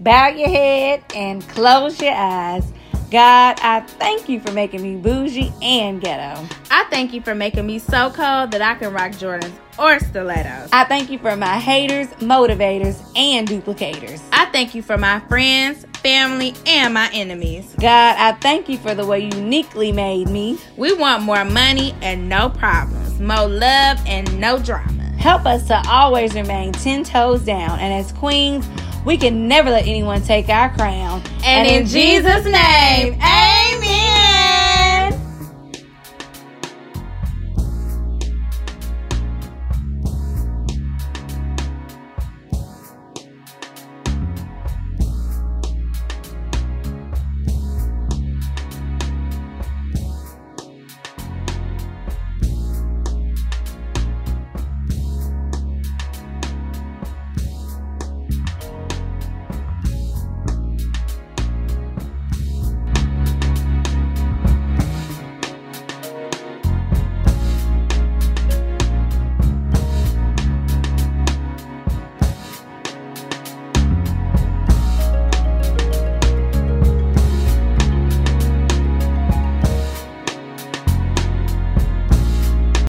bow 0.00 0.28
your 0.28 0.48
head, 0.48 1.04
and 1.14 1.46
close 1.48 2.00
your 2.00 2.14
eyes. 2.14 2.72
God, 3.12 3.60
I 3.60 3.80
thank 3.80 4.30
you 4.30 4.40
for 4.40 4.52
making 4.52 4.80
me 4.80 4.96
bougie 4.96 5.52
and 5.60 6.00
ghetto. 6.00 6.48
I 6.70 6.84
thank 6.88 7.12
you 7.12 7.20
for 7.20 7.34
making 7.34 7.66
me 7.66 7.78
so 7.78 8.08
cold 8.08 8.52
that 8.52 8.62
I 8.62 8.74
can 8.76 8.90
rock 8.90 9.12
Jordans 9.12 9.52
or 9.78 9.98
stilettos. 9.98 10.70
I 10.72 10.84
thank 10.84 11.10
you 11.10 11.18
for 11.18 11.36
my 11.36 11.58
haters, 11.58 12.08
motivators, 12.20 13.02
and 13.14 13.46
duplicators. 13.46 14.22
I 14.32 14.46
thank 14.46 14.74
you 14.74 14.80
for 14.80 14.96
my 14.96 15.20
friends, 15.28 15.84
family, 15.96 16.54
and 16.64 16.94
my 16.94 17.10
enemies. 17.12 17.74
God, 17.78 18.16
I 18.16 18.32
thank 18.40 18.70
you 18.70 18.78
for 18.78 18.94
the 18.94 19.04
way 19.04 19.20
you 19.26 19.36
uniquely 19.36 19.92
made 19.92 20.30
me. 20.30 20.58
We 20.78 20.94
want 20.94 21.22
more 21.22 21.44
money 21.44 21.94
and 22.00 22.30
no 22.30 22.48
problems, 22.48 23.20
more 23.20 23.46
love 23.46 24.00
and 24.06 24.40
no 24.40 24.58
drama. 24.58 25.02
Help 25.18 25.44
us 25.44 25.66
to 25.66 25.82
always 25.86 26.32
remain 26.32 26.72
10 26.72 27.04
toes 27.04 27.42
down, 27.42 27.78
and 27.78 27.92
as 27.92 28.10
queens, 28.12 28.66
we 29.04 29.16
can 29.16 29.48
never 29.48 29.70
let 29.70 29.86
anyone 29.86 30.22
take 30.22 30.48
our 30.48 30.70
crown. 30.74 31.22
And, 31.44 31.68
in 31.68 31.86
Jesus' 31.86 32.44
name, 32.44 33.14
amen. 33.14 34.51